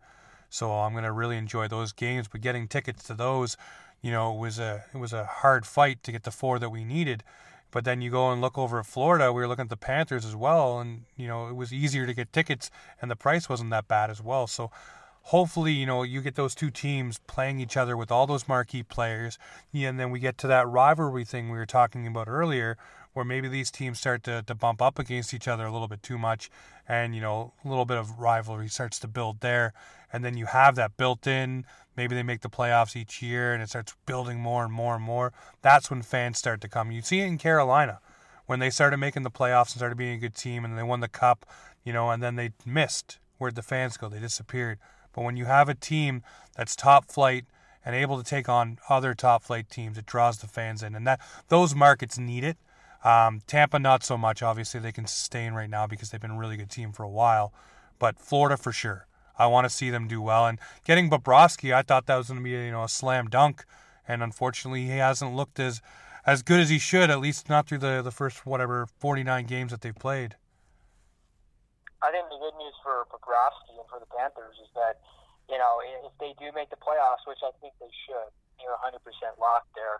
So 0.49 0.71
I'm 0.71 0.93
gonna 0.93 1.13
really 1.13 1.37
enjoy 1.37 1.67
those 1.67 1.91
games. 1.91 2.27
But 2.27 2.41
getting 2.41 2.67
tickets 2.67 3.03
to 3.03 3.13
those, 3.13 3.57
you 4.01 4.11
know, 4.11 4.35
it 4.35 4.39
was 4.39 4.59
a 4.59 4.85
it 4.93 4.97
was 4.97 5.13
a 5.13 5.25
hard 5.25 5.65
fight 5.65 6.03
to 6.03 6.11
get 6.11 6.23
the 6.23 6.31
four 6.31 6.59
that 6.59 6.69
we 6.69 6.83
needed. 6.83 7.23
But 7.71 7.85
then 7.85 8.01
you 8.01 8.09
go 8.09 8.31
and 8.31 8.41
look 8.41 8.57
over 8.57 8.79
at 8.79 8.87
Florida. 8.87 9.31
We 9.31 9.41
were 9.41 9.47
looking 9.47 9.63
at 9.63 9.69
the 9.69 9.77
Panthers 9.77 10.25
as 10.25 10.35
well, 10.35 10.79
and 10.79 11.03
you 11.15 11.27
know 11.27 11.47
it 11.47 11.55
was 11.55 11.71
easier 11.71 12.05
to 12.05 12.13
get 12.13 12.33
tickets, 12.33 12.71
and 13.01 13.11
the 13.11 13.15
price 13.15 13.47
wasn't 13.47 13.69
that 13.69 13.87
bad 13.87 14.09
as 14.09 14.21
well. 14.21 14.47
So 14.47 14.71
hopefully, 15.29 15.71
you 15.71 15.85
know, 15.85 16.01
you 16.01 16.21
get 16.21 16.33
those 16.35 16.55
two 16.55 16.71
teams 16.71 17.19
playing 17.27 17.59
each 17.59 17.77
other 17.77 17.95
with 17.95 18.11
all 18.11 18.25
those 18.25 18.47
marquee 18.47 18.81
players. 18.81 19.37
And 19.73 19.99
then 19.99 20.09
we 20.09 20.19
get 20.19 20.39
to 20.39 20.47
that 20.47 20.67
rivalry 20.67 21.23
thing 21.23 21.51
we 21.51 21.57
were 21.57 21.67
talking 21.67 22.07
about 22.07 22.27
earlier, 22.27 22.77
where 23.19 23.25
maybe 23.25 23.49
these 23.49 23.69
teams 23.69 23.99
start 23.99 24.23
to, 24.23 24.41
to 24.43 24.55
bump 24.55 24.81
up 24.81 24.97
against 24.97 25.33
each 25.33 25.45
other 25.45 25.65
a 25.65 25.71
little 25.73 25.89
bit 25.89 26.01
too 26.01 26.17
much. 26.17 26.49
And, 26.87 27.13
you 27.13 27.19
know, 27.19 27.51
a 27.65 27.67
little 27.67 27.83
bit 27.83 27.97
of 27.97 28.17
rivalry 28.17 28.69
starts 28.69 28.97
to 28.99 29.09
build 29.09 29.41
there. 29.41 29.73
And 30.13 30.23
then 30.23 30.37
you 30.37 30.45
have 30.45 30.75
that 30.75 30.95
built 30.95 31.27
in. 31.27 31.65
Maybe 31.97 32.15
they 32.15 32.23
make 32.23 32.39
the 32.39 32.49
playoffs 32.49 32.95
each 32.95 33.21
year 33.21 33.53
and 33.53 33.61
it 33.61 33.67
starts 33.67 33.93
building 34.05 34.39
more 34.39 34.63
and 34.63 34.71
more 34.71 34.95
and 34.95 35.03
more. 35.03 35.33
That's 35.61 35.91
when 35.91 36.01
fans 36.01 36.37
start 36.37 36.61
to 36.61 36.69
come. 36.69 36.91
You 36.91 37.01
see 37.01 37.19
it 37.19 37.25
in 37.25 37.37
Carolina 37.37 37.99
when 38.45 38.59
they 38.59 38.69
started 38.69 38.95
making 38.95 39.23
the 39.23 39.29
playoffs 39.29 39.73
and 39.73 39.79
started 39.79 39.97
being 39.97 40.15
a 40.15 40.21
good 40.21 40.35
team 40.35 40.63
and 40.63 40.77
they 40.77 40.83
won 40.83 41.01
the 41.01 41.09
cup, 41.09 41.45
you 41.83 41.91
know, 41.91 42.11
and 42.11 42.23
then 42.23 42.37
they 42.37 42.51
missed. 42.65 43.19
Where'd 43.37 43.55
the 43.55 43.61
fans 43.61 43.97
go? 43.97 44.07
They 44.07 44.21
disappeared. 44.21 44.79
But 45.11 45.25
when 45.25 45.35
you 45.35 45.43
have 45.43 45.67
a 45.67 45.75
team 45.75 46.23
that's 46.55 46.73
top 46.73 47.11
flight 47.11 47.43
and 47.83 47.97
able 47.97 48.17
to 48.17 48.23
take 48.23 48.47
on 48.47 48.77
other 48.87 49.13
top 49.13 49.43
flight 49.43 49.69
teams, 49.69 49.97
it 49.97 50.05
draws 50.05 50.37
the 50.37 50.47
fans 50.47 50.81
in, 50.81 50.95
and 50.95 51.05
that 51.05 51.19
those 51.49 51.75
markets 51.75 52.17
need 52.17 52.45
it. 52.45 52.57
Um, 53.03 53.41
Tampa 53.47 53.79
not 53.79 54.03
so 54.03 54.17
much. 54.17 54.43
Obviously, 54.43 54.79
they 54.79 54.91
can 54.91 55.07
sustain 55.07 55.53
right 55.53 55.69
now 55.69 55.87
because 55.87 56.09
they've 56.09 56.21
been 56.21 56.31
a 56.31 56.37
really 56.37 56.57
good 56.57 56.69
team 56.69 56.91
for 56.91 57.03
a 57.03 57.09
while. 57.09 57.53
But 57.97 58.19
Florida 58.19 58.57
for 58.57 58.71
sure. 58.71 59.07
I 59.37 59.47
want 59.47 59.65
to 59.65 59.69
see 59.69 59.89
them 59.89 60.07
do 60.07 60.21
well. 60.21 60.45
And 60.45 60.59
getting 60.83 61.09
Bobrovsky, 61.09 61.73
I 61.73 61.81
thought 61.81 62.07
that 62.07 62.17
was 62.17 62.27
going 62.27 62.41
to 62.41 62.43
be 62.43 62.51
you 62.51 62.71
know 62.71 62.83
a 62.83 62.89
slam 62.89 63.29
dunk, 63.29 63.63
and 64.07 64.21
unfortunately, 64.21 64.83
he 64.83 64.97
hasn't 64.97 65.33
looked 65.33 65.59
as 65.59 65.81
as 66.25 66.43
good 66.43 66.59
as 66.59 66.69
he 66.69 66.77
should. 66.77 67.09
At 67.09 67.19
least 67.21 67.47
not 67.47 67.67
through 67.67 67.79
the 67.79 68.01
the 68.01 68.11
first 68.11 68.45
whatever 68.45 68.85
49 68.99 69.45
games 69.45 69.71
that 69.71 69.81
they've 69.81 69.95
played. 69.95 70.35
I 72.01 72.11
think 72.11 72.31
the 72.31 72.39
good 72.39 72.55
news 72.55 72.75
for 72.79 73.03
Bobrovsky 73.11 73.75
and 73.75 73.87
for 73.91 73.99
the 73.99 74.07
Panthers 74.07 74.55
is 74.63 74.71
that, 74.71 75.03
you 75.51 75.59
know, 75.59 75.83
if 76.07 76.15
they 76.15 76.31
do 76.39 76.47
make 76.55 76.71
the 76.71 76.79
playoffs, 76.79 77.27
which 77.27 77.43
I 77.43 77.51
think 77.59 77.75
they 77.83 77.91
should, 78.07 78.31
you're 78.63 78.75
100% 78.79 79.03
locked 79.35 79.75
there. 79.75 79.99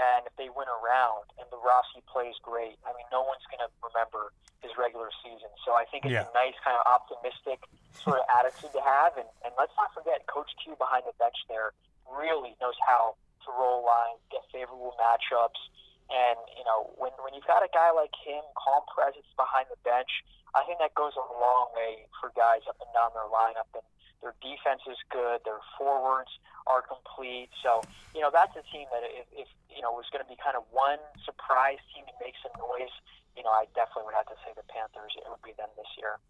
And 0.00 0.24
if 0.24 0.32
they 0.40 0.48
win 0.48 0.64
a 0.64 0.78
round 0.80 1.28
and 1.36 1.44
Bobrovsky 1.52 2.00
plays 2.08 2.32
great, 2.40 2.80
I 2.88 2.96
mean, 2.96 3.04
no 3.12 3.20
one's 3.20 3.44
going 3.52 3.60
to 3.60 3.68
remember 3.84 4.32
his 4.64 4.72
regular 4.80 5.12
season. 5.20 5.52
So 5.60 5.76
I 5.76 5.84
think 5.92 6.08
it's 6.08 6.16
yeah. 6.16 6.24
a 6.24 6.32
nice 6.32 6.56
kind 6.64 6.72
of 6.80 6.88
optimistic 6.88 7.68
sort 8.00 8.16
of 8.16 8.24
attitude 8.32 8.72
to 8.72 8.80
have. 8.80 9.20
And, 9.20 9.28
and 9.44 9.52
let's 9.60 9.76
not 9.76 9.92
forget, 9.92 10.24
Coach 10.24 10.48
Q 10.64 10.72
behind 10.80 11.04
the 11.04 11.12
bench 11.20 11.36
there 11.52 11.76
really 12.08 12.56
knows 12.64 12.80
how 12.80 13.20
to 13.44 13.48
roll 13.52 13.84
lines, 13.84 14.24
get 14.32 14.40
favorable 14.48 14.96
matchups. 14.96 15.60
And, 16.08 16.40
you 16.56 16.64
know, 16.64 16.96
when, 16.96 17.12
when 17.20 17.36
you've 17.36 17.46
got 17.46 17.60
a 17.60 17.70
guy 17.70 17.92
like 17.92 18.16
him, 18.24 18.40
calm 18.56 18.82
presence 18.88 19.28
behind 19.36 19.68
the 19.68 19.78
bench, 19.84 20.24
I 20.56 20.64
think 20.64 20.80
that 20.80 20.96
goes 20.96 21.12
a 21.14 21.26
long 21.38 21.76
way 21.76 22.08
for 22.18 22.32
guys 22.32 22.64
up 22.66 22.80
and 22.80 22.88
down 22.96 23.12
their 23.12 23.28
lineup. 23.28 23.68
And 23.76 23.84
their 24.22 24.34
defense 24.44 24.84
is 24.84 25.00
good. 25.08 25.40
Their 25.44 25.60
forwards 25.76 26.30
are 26.66 26.84
complete. 26.84 27.48
So, 27.64 27.80
you 28.14 28.20
know, 28.20 28.30
that's 28.32 28.52
a 28.56 28.64
team 28.68 28.86
that 28.92 29.04
if, 29.04 29.26
if 29.32 29.48
you 29.72 29.80
know, 29.82 29.92
was 29.92 30.06
going 30.12 30.24
to 30.24 30.28
be 30.28 30.36
kind 30.36 30.56
of 30.56 30.64
one 30.70 31.00
surprise 31.24 31.80
team 31.94 32.04
to 32.04 32.16
make 32.20 32.36
some 32.44 32.52
noise, 32.60 32.92
you 33.36 33.42
know, 33.42 33.50
I 33.50 33.64
definitely 33.74 34.12
would 34.12 34.18
have 34.18 34.28
to 34.28 34.38
say 34.44 34.52
the 34.52 34.66
Panthers. 34.68 35.16
It 35.16 35.24
would 35.28 35.42
be 35.42 35.56
them 35.56 35.72
this 35.76 35.88
year. 35.96 36.20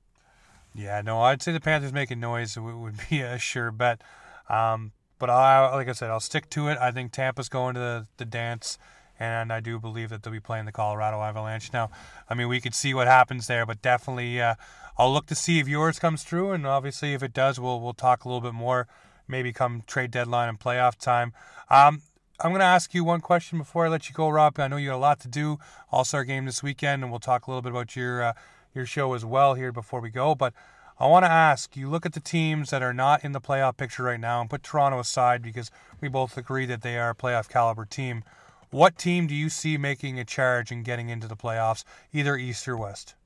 Yeah, 0.75 1.03
no, 1.03 1.21
I'd 1.23 1.43
say 1.43 1.53
the 1.53 1.61
Panthers 1.61 1.93
making 1.93 2.21
noise 2.21 2.57
would 2.57 3.01
be 3.11 3.21
a 3.21 3.39
sure 3.39 3.71
bet. 3.71 4.03
Um, 4.49 4.93
but 5.19 5.31
I, 5.31 5.75
like 5.75 5.89
I 5.89 5.93
said, 5.93 6.11
I'll 6.11 6.21
stick 6.21 6.49
to 6.51 6.69
it. 6.69 6.79
I 6.79 6.91
think 6.91 7.13
Tampa's 7.13 7.49
going 7.49 7.75
to 7.75 7.81
the, 7.81 8.07
the 8.17 8.25
dance 8.25 8.79
and 9.21 9.53
I 9.53 9.61
do 9.61 9.79
believe 9.79 10.09
that 10.09 10.23
they'll 10.23 10.33
be 10.33 10.41
playing 10.41 10.65
the 10.65 10.73
Colorado 10.73 11.21
Avalanche. 11.21 11.73
Now, 11.73 11.91
I 12.29 12.35
mean, 12.35 12.49
we 12.49 12.61
could 12.61 12.75
see 12.75 12.95
what 12.95 13.07
happens 13.07 13.47
there, 13.47 13.67
but 13.67 13.83
definitely, 13.83 14.41
uh, 14.41 14.55
I'll 14.99 15.13
look 15.13 15.27
to 15.27 15.35
see 15.35 15.61
if 15.61 15.69
yours 15.69 15.99
comes 15.99 16.25
through, 16.25 16.53
and 16.53 16.67
obviously, 16.67 17.13
if 17.13 17.23
it 17.23 17.33
does, 17.33 17.61
we'll 17.61 17.81
we'll 17.81 17.95
talk 17.95 18.25
a 18.25 18.29
little 18.29 18.41
bit 18.41 18.55
more, 18.55 18.89
maybe 19.29 19.53
come 19.53 19.83
trade 19.87 20.11
deadline 20.11 20.49
and 20.49 20.59
playoff 20.59 20.97
time. 20.97 21.33
Um, 21.69 22.03
I'm 22.41 22.53
going 22.53 22.61
to 22.61 22.67
ask 22.67 22.95
you 22.95 23.05
one 23.05 23.21
question 23.21 23.59
before 23.59 23.85
I 23.85 23.89
let 23.91 24.09
you 24.09 24.15
go, 24.15 24.31
Rob. 24.31 24.59
I 24.59 24.67
know 24.69 24.79
you 24.79 24.89
got 24.89 24.97
a 24.97 24.99
lot 24.99 25.21
to 25.21 25.29
do. 25.29 25.59
All 25.93 26.05
Star 26.05 26.25
game 26.25 26.47
this 26.47 26.63
weekend, 26.63 27.03
and 27.03 27.13
we'll 27.13 27.21
talk 27.21 27.47
a 27.47 27.51
little 27.51 27.63
bit 27.63 27.71
about 27.71 27.95
your 27.95 28.23
uh, 28.23 28.33
your 28.75 28.87
show 28.87 29.13
as 29.13 29.25
well 29.25 29.55
here 29.55 29.73
before 29.73 30.01
we 30.01 30.09
go. 30.09 30.35
But 30.35 30.55
I 30.99 31.07
want 31.07 31.25
to 31.25 31.31
ask 31.31 31.77
you 31.77 31.89
look 31.89 32.07
at 32.07 32.15
the 32.15 32.21
teams 32.21 32.71
that 32.71 32.83
are 32.83 32.95
not 32.95 33.25
in 33.25 33.33
the 33.33 33.41
playoff 33.41 33.77
picture 33.77 34.05
right 34.05 34.21
now 34.21 34.41
and 34.41 34.49
put 34.49 34.63
Toronto 34.63 34.99
aside 34.99 35.43
because 35.43 35.71
we 36.01 36.09
both 36.09 36.37
agree 36.39 36.67
that 36.67 36.83
they 36.83 36.99
are 36.99 37.11
a 37.11 37.15
playoff 37.15 37.49
caliber 37.49 37.85
team. 37.85 38.23
What 38.71 38.95
team 38.97 39.27
do 39.27 39.35
you 39.35 39.51
see 39.51 39.75
making 39.77 40.21
a 40.21 40.25
charge 40.25 40.71
and 40.71 40.85
getting 40.85 41.11
into 41.11 41.27
the 41.27 41.35
playoffs, 41.35 41.83
either 42.15 42.37
East 42.37 42.69
or 42.69 42.77
West? 42.77 43.19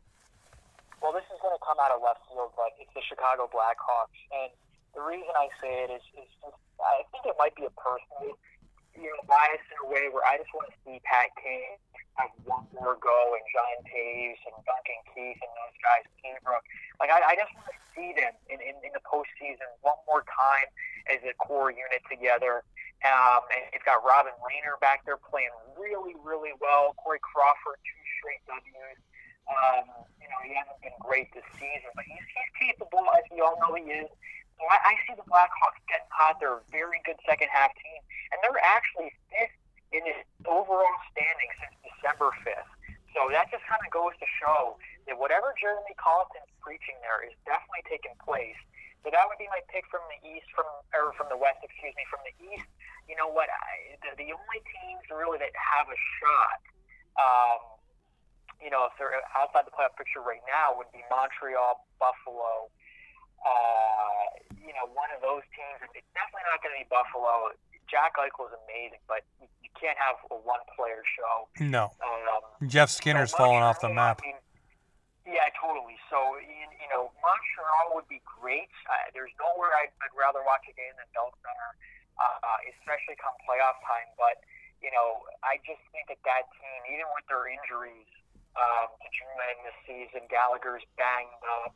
Well, 1.05 1.12
this 1.12 1.28
is 1.28 1.36
going 1.45 1.53
to 1.53 1.61
come 1.61 1.76
out 1.84 1.92
of 1.92 2.01
left 2.01 2.24
field, 2.32 2.57
but 2.57 2.72
it's 2.80 2.88
the 2.97 3.05
Chicago 3.05 3.45
Blackhawks, 3.53 4.16
and 4.32 4.49
the 4.97 5.05
reason 5.05 5.28
I 5.36 5.53
say 5.61 5.84
it 5.84 5.90
is, 5.92 6.01
is 6.16 6.32
just, 6.40 6.57
I 6.80 7.05
think 7.12 7.28
it 7.28 7.36
might 7.36 7.53
be 7.61 7.68
a 7.68 7.74
personal, 7.76 8.40
you 8.97 9.12
know, 9.12 9.20
bias 9.28 9.61
in 9.68 9.84
a 9.84 9.88
way 9.92 10.09
where 10.09 10.24
I 10.24 10.40
just 10.40 10.49
want 10.57 10.72
to 10.72 10.76
see 10.80 10.97
Pat 11.05 11.28
Kane 11.36 11.76
have 12.17 12.31
one 12.47 12.67
more 12.75 12.97
go 13.03 13.19
and 13.35 13.45
John 13.51 13.77
Toews 13.91 14.41
and 14.47 14.57
Duncan 14.62 15.01
Keith 15.11 15.41
and 15.43 15.53
those 15.59 15.77
guys, 15.83 16.05
Seabrook. 16.23 16.62
Like 17.03 17.11
I, 17.11 17.33
I 17.33 17.35
just 17.35 17.51
want 17.59 17.67
to 17.71 17.77
see 17.95 18.15
them 18.15 18.35
in, 18.47 18.62
in, 18.62 18.75
in 18.87 18.93
the 18.95 19.03
postseason 19.03 19.67
one 19.83 19.99
more 20.07 20.23
time 20.31 20.71
as 21.11 21.21
a 21.27 21.35
core 21.43 21.75
unit 21.75 22.03
together. 22.07 22.62
Um, 23.05 23.45
and 23.53 23.69
you've 23.75 23.85
got 23.85 24.01
Robin 24.01 24.33
Lehner 24.41 24.81
back 24.81 25.05
there 25.05 25.21
playing 25.21 25.53
really, 25.77 26.17
really 26.25 26.57
well. 26.62 26.97
Corey 26.97 27.21
Crawford, 27.21 27.77
two 27.85 28.03
straight 28.17 28.41
W's. 28.49 29.01
Um, 29.45 29.85
you 30.17 30.25
know, 30.33 30.41
he 30.41 30.57
hasn't 30.57 30.81
been 30.81 30.97
great 31.05 31.29
this 31.37 31.45
season, 31.61 31.93
but 31.93 32.09
he's, 32.09 32.25
he's 32.25 32.53
capable, 32.57 33.05
as 33.12 33.29
we 33.29 33.45
all 33.45 33.61
know 33.61 33.77
he 33.77 33.85
is. 33.93 34.09
So 34.57 34.62
I, 34.73 34.79
I 34.81 34.93
see 35.05 35.12
the 35.12 35.27
Blackhawks 35.29 35.85
getting 35.85 36.09
hot. 36.09 36.41
They're 36.41 36.65
a 36.65 36.67
very 36.73 37.05
good 37.05 37.21
second 37.29 37.53
half 37.53 37.77
team, 37.77 38.01
and 38.33 38.41
they're 38.41 38.62
actually 38.65 39.12
fifth 39.29 39.53
in 39.95 40.03
his 40.03 40.18
overall 40.51 40.99
standing 41.14 41.51
since 41.62 41.74
December 41.86 42.34
5th. 42.42 42.72
So 43.14 43.30
that 43.30 43.47
just 43.55 43.62
kind 43.70 43.78
of 43.78 43.95
goes 43.95 44.18
to 44.18 44.26
show 44.42 44.74
that 45.07 45.14
whatever 45.14 45.55
Jeremy 45.55 45.95
Colliton's 45.95 46.51
preaching 46.59 46.99
there 47.07 47.22
is 47.22 47.34
definitely 47.47 47.86
taking 47.86 48.18
place. 48.18 48.59
So 49.07 49.14
that 49.14 49.22
would 49.30 49.38
be 49.38 49.47
my 49.55 49.62
pick 49.70 49.86
from 49.86 50.03
the 50.11 50.18
east, 50.26 50.51
from 50.51 50.66
or 50.97 51.14
from 51.14 51.30
the 51.30 51.38
west, 51.38 51.62
excuse 51.62 51.95
me, 51.95 52.03
from 52.11 52.24
the 52.26 52.34
east 52.42 52.66
you 53.09 53.16
know 53.16 53.28
what? 53.28 53.49
I, 53.53 53.97
the, 54.01 54.16
the 54.16 54.30
only 54.32 54.61
teams 54.64 55.05
really 55.12 55.36
that 55.40 55.53
have 55.53 55.86
a 55.88 55.99
shot, 56.20 56.61
um, 57.20 57.61
you 58.61 58.72
know, 58.72 58.88
if 58.88 58.97
they're 58.97 59.12
outside 59.36 59.68
the 59.68 59.74
playoff 59.74 59.92
picture 60.01 60.24
right 60.24 60.42
now, 60.49 60.72
would 60.76 60.88
be 60.92 61.05
Montreal, 61.12 61.84
Buffalo. 62.01 62.72
Uh, 63.45 64.40
you 64.57 64.72
know, 64.72 64.88
one 64.97 65.12
of 65.12 65.20
those 65.20 65.45
teams. 65.53 65.84
It's 65.92 66.09
definitely 66.16 66.49
not 66.49 66.64
going 66.64 66.72
to 66.72 66.80
be 66.80 66.88
Buffalo. 66.88 67.53
Jack 67.92 68.16
Eichel 68.16 68.49
is 68.49 68.57
amazing, 68.64 69.05
but 69.05 69.20
can't 69.79 69.99
have 69.99 70.16
a 70.31 70.39
one-player 70.39 71.03
show. 71.16 71.49
No. 71.62 71.91
Um, 72.01 72.68
Jeff 72.68 72.91
Skinner's 72.91 73.31
so 73.31 73.39
falling 73.39 73.62
off 73.62 73.81
the 73.81 73.93
map. 73.93 74.20
I 74.22 74.33
mean, 74.33 74.41
yeah, 75.25 75.49
totally. 75.57 75.97
So, 76.09 76.39
you, 76.41 76.66
you 76.79 76.89
know, 76.93 77.11
Montreal 77.20 77.97
would 77.97 78.09
be 78.09 78.20
great. 78.25 78.70
Uh, 78.87 79.11
there's 79.16 79.33
nowhere 79.41 79.72
I'd, 79.81 79.93
I'd 80.05 80.14
rather 80.14 80.45
watch 80.45 80.68
a 80.68 80.75
game 80.77 80.95
than 81.01 81.09
Bell 81.16 81.33
Center 81.41 81.70
uh, 82.18 82.59
especially 82.75 83.18
come 83.18 83.35
playoff 83.43 83.79
time. 83.83 84.11
But 84.18 84.43
you 84.83 84.93
know, 84.93 85.25
I 85.41 85.59
just 85.64 85.81
think 85.91 86.12
that 86.12 86.20
that 86.29 86.45
team, 86.61 86.81
even 86.93 87.09
with 87.16 87.25
their 87.27 87.49
injuries, 87.49 88.11
um, 88.55 88.93
to 88.93 89.22
in 89.51 89.59
this 89.66 89.79
season, 89.89 90.29
Gallagher's 90.31 90.85
banged 90.95 91.43
up. 91.64 91.75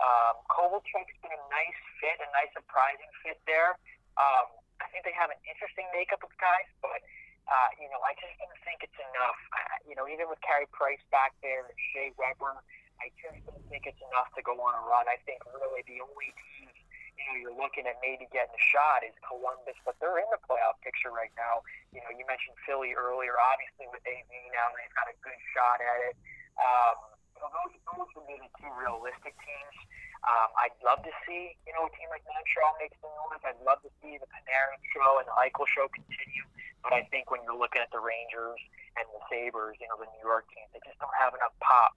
Um, 0.00 0.34
Kovalchuk's 0.48 1.16
been 1.20 1.34
a 1.34 1.44
nice 1.50 1.80
fit, 2.00 2.16
a 2.20 2.28
nice 2.32 2.52
surprising 2.56 3.10
fit 3.24 3.40
there. 3.44 3.76
Um, 4.16 4.48
I 4.80 4.88
think 4.88 5.04
they 5.04 5.12
have 5.12 5.28
an 5.28 5.40
interesting 5.44 5.84
makeup 5.92 6.24
of 6.24 6.32
guys, 6.40 6.68
but 6.80 7.04
uh, 7.50 7.70
you 7.82 7.90
know, 7.90 7.98
I 8.06 8.14
just 8.14 8.34
don't 8.38 8.54
think 8.62 8.86
it's 8.86 9.00
enough. 9.10 9.40
I, 9.50 9.82
you 9.82 9.98
know, 9.98 10.06
even 10.06 10.30
with 10.30 10.38
Carey 10.46 10.70
Price 10.70 11.02
back 11.10 11.34
there 11.42 11.66
Shea 11.90 12.14
Weber, 12.14 12.62
I 13.02 13.10
just 13.18 13.42
don't 13.42 13.64
think 13.66 13.90
it's 13.90 14.00
enough 14.12 14.30
to 14.38 14.42
go 14.46 14.54
on 14.54 14.72
a 14.78 14.82
run. 14.86 15.10
I 15.10 15.18
think 15.26 15.42
really 15.50 15.82
the 15.90 15.98
only 15.98 16.30
teams 16.54 16.78
you 17.18 17.24
know 17.26 17.36
you're 17.36 17.58
looking 17.58 17.84
at 17.90 17.98
maybe 18.00 18.30
getting 18.30 18.54
a 18.54 18.64
shot 18.70 19.02
is 19.02 19.12
Columbus, 19.26 19.76
but 19.82 19.98
they're 19.98 20.22
in 20.22 20.30
the 20.30 20.40
playoff 20.46 20.78
picture 20.80 21.10
right 21.10 21.32
now. 21.34 21.66
You 21.90 22.00
know, 22.06 22.12
you 22.14 22.24
mentioned 22.30 22.56
Philly 22.64 22.94
earlier. 22.94 23.34
Obviously, 23.36 23.90
with 23.90 24.00
AV 24.06 24.30
now, 24.54 24.70
they've 24.78 24.94
got 24.94 25.10
a 25.10 25.16
good 25.20 25.40
shot 25.52 25.82
at 25.82 25.98
it. 26.12 26.16
Um, 26.56 26.96
so 27.40 27.48
those, 27.48 27.72
those 27.88 28.08
would 28.14 28.28
be 28.28 28.36
the 28.36 28.52
two 28.60 28.72
realistic 28.76 29.32
teams. 29.40 29.76
Um, 30.20 30.52
I'd 30.60 30.76
love 30.84 31.00
to 31.02 31.12
see, 31.24 31.56
you 31.64 31.72
know, 31.72 31.88
a 31.88 31.92
team 31.96 32.12
like 32.12 32.20
Montreal 32.28 32.76
makes 32.76 32.96
the 33.00 33.08
noise. 33.08 33.40
I'd 33.40 33.62
love 33.64 33.80
to 33.82 33.90
see 34.04 34.20
the 34.20 34.28
Panarin 34.28 34.80
show 34.92 35.16
and 35.16 35.24
the 35.24 35.36
Eichel 35.40 35.64
show 35.64 35.88
continue. 35.88 36.44
But 36.84 36.92
I 36.92 37.08
think 37.08 37.32
when 37.32 37.40
you're 37.44 37.56
looking 37.56 37.80
at 37.80 37.88
the 37.88 38.00
Rangers 38.00 38.60
and 39.00 39.08
the 39.16 39.20
Sabres, 39.32 39.80
you 39.80 39.88
know, 39.88 39.96
the 39.96 40.08
New 40.12 40.24
York 40.24 40.44
teams, 40.52 40.68
they 40.76 40.80
just 40.84 41.00
don't 41.00 41.14
have 41.16 41.32
enough 41.32 41.56
pop 41.64 41.94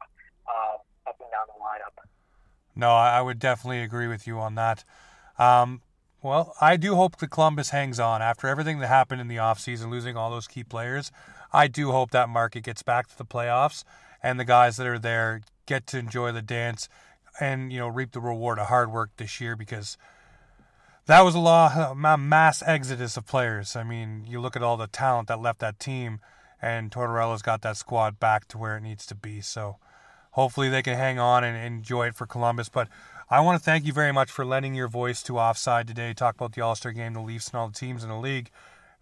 uh, 0.47 0.80
up 1.07 1.19
and 1.19 1.32
down 1.36 1.51
the 1.51 1.59
lineup. 1.59 1.95
No, 2.76 2.95
I 2.95 3.21
would 3.21 3.39
definitely 3.39 3.84
agree 3.84 4.07
with 4.07 4.26
you 4.26 4.39
on 4.39 4.55
that. 4.55 4.84
Um, 5.38 5.82
well, 6.21 6.55
I 6.61 6.78
do 6.78 6.95
hope 6.95 7.17
the 7.17 7.28
Columbus 7.28 7.69
hangs 7.69 7.99
on 7.99 8.21
after 8.21 8.47
everything 8.47 8.80
that 8.80 8.88
happened 8.88 9.19
in 9.19 9.28
the 9.28 9.36
offseason, 9.36 9.91
losing 9.91 10.15
all 10.15 10.32
those 10.32 10.47
key 10.47 10.63
players. 10.63 11.11
I 11.51 11.67
do 11.67 11.91
hope 11.91 12.11
that 12.11 12.30
market 12.30 12.63
gets 12.63 12.82
back 12.82 13.07
to 13.09 13.17
the 13.17 13.26
playoffs 13.26 13.84
and 14.24 14.39
the 14.39 14.45
guys 14.45 14.78
that 14.78 14.88
are 14.88 14.97
there 14.97 15.41
get 15.65 15.86
to 15.88 15.99
enjoy 15.99 16.32
the 16.32 16.41
dance 16.41 16.88
and 17.39 17.71
you 17.71 17.79
know 17.79 17.88
reap 17.88 18.11
the 18.11 18.21
reward 18.21 18.59
of 18.59 18.67
hard 18.67 18.91
work 18.91 19.11
this 19.17 19.41
year 19.41 19.55
because 19.55 19.97
that 21.05 21.21
was 21.21 21.36
a 21.36 21.39
lot 21.39 21.91
a 21.91 22.17
mass 22.17 22.63
exodus 22.65 23.17
of 23.17 23.25
players. 23.25 23.75
I 23.75 23.84
mean, 23.84 24.25
you 24.27 24.39
look 24.39 24.55
at 24.55 24.63
all 24.63 24.77
the 24.77 24.88
talent 24.88 25.27
that 25.27 25.41
left 25.41 25.59
that 25.59 25.79
team, 25.79 26.19
and 26.61 26.91
Tortorella's 26.91 27.41
got 27.41 27.61
that 27.61 27.77
squad 27.77 28.19
back 28.19 28.47
to 28.49 28.57
where 28.57 28.77
it 28.77 28.81
needs 28.81 29.05
to 29.07 29.15
be. 29.15 29.41
So 29.41 29.77
hopefully 30.31 30.69
they 30.69 30.81
can 30.81 30.95
hang 30.95 31.19
on 31.19 31.43
and 31.43 31.57
enjoy 31.57 32.07
it 32.07 32.15
for 32.15 32.25
Columbus. 32.25 32.69
But 32.69 32.88
I 33.29 33.39
want 33.41 33.59
to 33.59 33.63
thank 33.63 33.86
you 33.86 33.93
very 33.93 34.11
much 34.11 34.31
for 34.31 34.45
lending 34.45 34.75
your 34.75 34.88
voice 34.88 35.23
to 35.23 35.39
Offside 35.39 35.88
today, 35.88 36.13
talk 36.13 36.36
about 36.36 36.53
the 36.53 36.61
All 36.61 36.75
Star 36.75 36.91
game, 36.91 37.13
the 37.13 37.21
Leafs, 37.21 37.49
and 37.49 37.59
all 37.59 37.67
the 37.67 37.73
teams 37.73 38.03
in 38.03 38.09
the 38.09 38.17
league. 38.17 38.49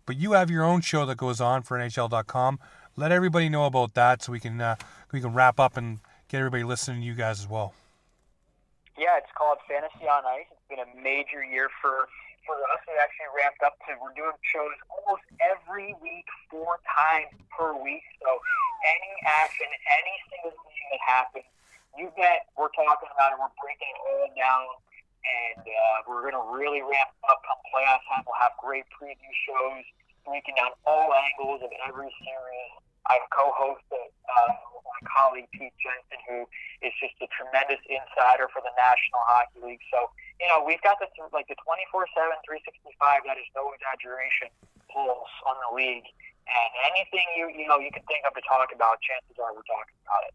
But 0.05 0.17
you 0.17 0.32
have 0.32 0.49
your 0.49 0.63
own 0.63 0.82
show 0.82 1.05
that 1.05 1.17
goes 1.17 1.39
on 1.39 1.61
for 1.61 1.77
NHL.com 1.77 2.59
let 2.95 3.11
everybody 3.11 3.49
know 3.49 3.65
about 3.65 3.93
that 3.93 4.21
so 4.21 4.32
we 4.32 4.39
can 4.39 4.59
uh, 4.59 4.75
we 5.11 5.21
can 5.21 5.34
wrap 5.34 5.59
up 5.59 5.77
and 5.77 5.99
get 6.27 6.39
everybody 6.39 6.63
listening 6.63 7.01
to 7.01 7.07
you 7.07 7.15
guys 7.15 7.39
as 7.39 7.47
well. 7.47 7.73
Called 9.42 9.58
Fantasy 9.66 10.06
on 10.06 10.22
Ice. 10.38 10.46
It's 10.54 10.70
been 10.70 10.86
a 10.86 10.92
major 11.02 11.42
year 11.42 11.66
for 11.82 12.06
for 12.46 12.62
us. 12.70 12.78
We 12.86 12.94
actually 13.02 13.34
ramped 13.34 13.66
up 13.66 13.74
to 13.89 13.98
we're 13.98 14.14
doing 14.14 14.38
shows 14.46 14.78
almost 14.94 15.26
every 15.42 15.98
week, 15.98 16.30
four 16.46 16.78
times 16.86 17.34
per 17.50 17.74
week. 17.74 18.06
So 18.22 18.38
any 18.86 19.14
action, 19.26 19.66
any 19.66 20.16
single 20.30 20.54
thing 20.54 20.86
that 20.94 21.02
happens, 21.02 21.50
you 21.98 22.14
bet 22.14 22.54
we're 22.54 22.70
talking 22.70 23.10
about 23.10 23.34
it. 23.34 23.42
We're 23.42 23.50
breaking 23.58 23.89
it 23.89 24.00
all 24.14 24.30
down. 24.38 24.78
And 25.26 25.66
uh, 25.66 25.98
we're 26.06 26.22
going 26.22 26.38
to 26.38 26.46
really 26.54 26.86
ramp 26.86 27.10
up 27.26 27.42
come 27.42 27.58
playoff 27.74 28.06
time. 28.14 28.22
We'll 28.30 28.38
have 28.38 28.54
great 28.62 28.86
preview 28.94 29.34
shows 29.50 29.82
breaking 30.22 30.62
down 30.62 30.78
all 30.86 31.18
angles 31.18 31.66
of 31.66 31.74
every 31.82 32.14
series. 32.22 32.74
I've 33.12 33.28
co-hosted 33.36 34.07
uh, 34.32 34.55
my 34.88 35.01
colleague 35.03 35.51
Pete 35.51 35.76
Jensen, 35.84 36.20
who 36.32 36.47
is 36.80 36.95
just 37.03 37.20
a 37.20 37.28
tremendous 37.28 37.84
insider 37.91 38.47
for 38.55 38.64
the 38.64 38.72
National 38.80 39.20
Hockey 39.28 39.59
League. 39.59 39.84
So, 39.91 40.07
you 40.39 40.47
know, 40.47 40.64
we've 40.64 40.80
got 40.80 40.95
this 41.03 41.12
like 41.36 41.51
the 41.51 41.59
24/7, 41.59 42.07
365. 42.47 43.28
That 43.28 43.36
is 43.36 43.47
no 43.51 43.76
exaggeration. 43.76 44.47
Pulse 44.88 45.36
on 45.43 45.55
the 45.68 45.72
league, 45.76 46.07
and 46.47 46.72
anything 46.88 47.28
you 47.36 47.51
you 47.51 47.68
know 47.68 47.84
you 47.84 47.91
can 47.91 48.03
think 48.07 48.24
of 48.24 48.32
to 48.36 48.43
talk 48.47 48.72
about, 48.72 48.99
chances 49.03 49.36
are 49.39 49.51
we're 49.51 49.68
talking 49.68 49.95
about 50.07 50.24
it. 50.28 50.34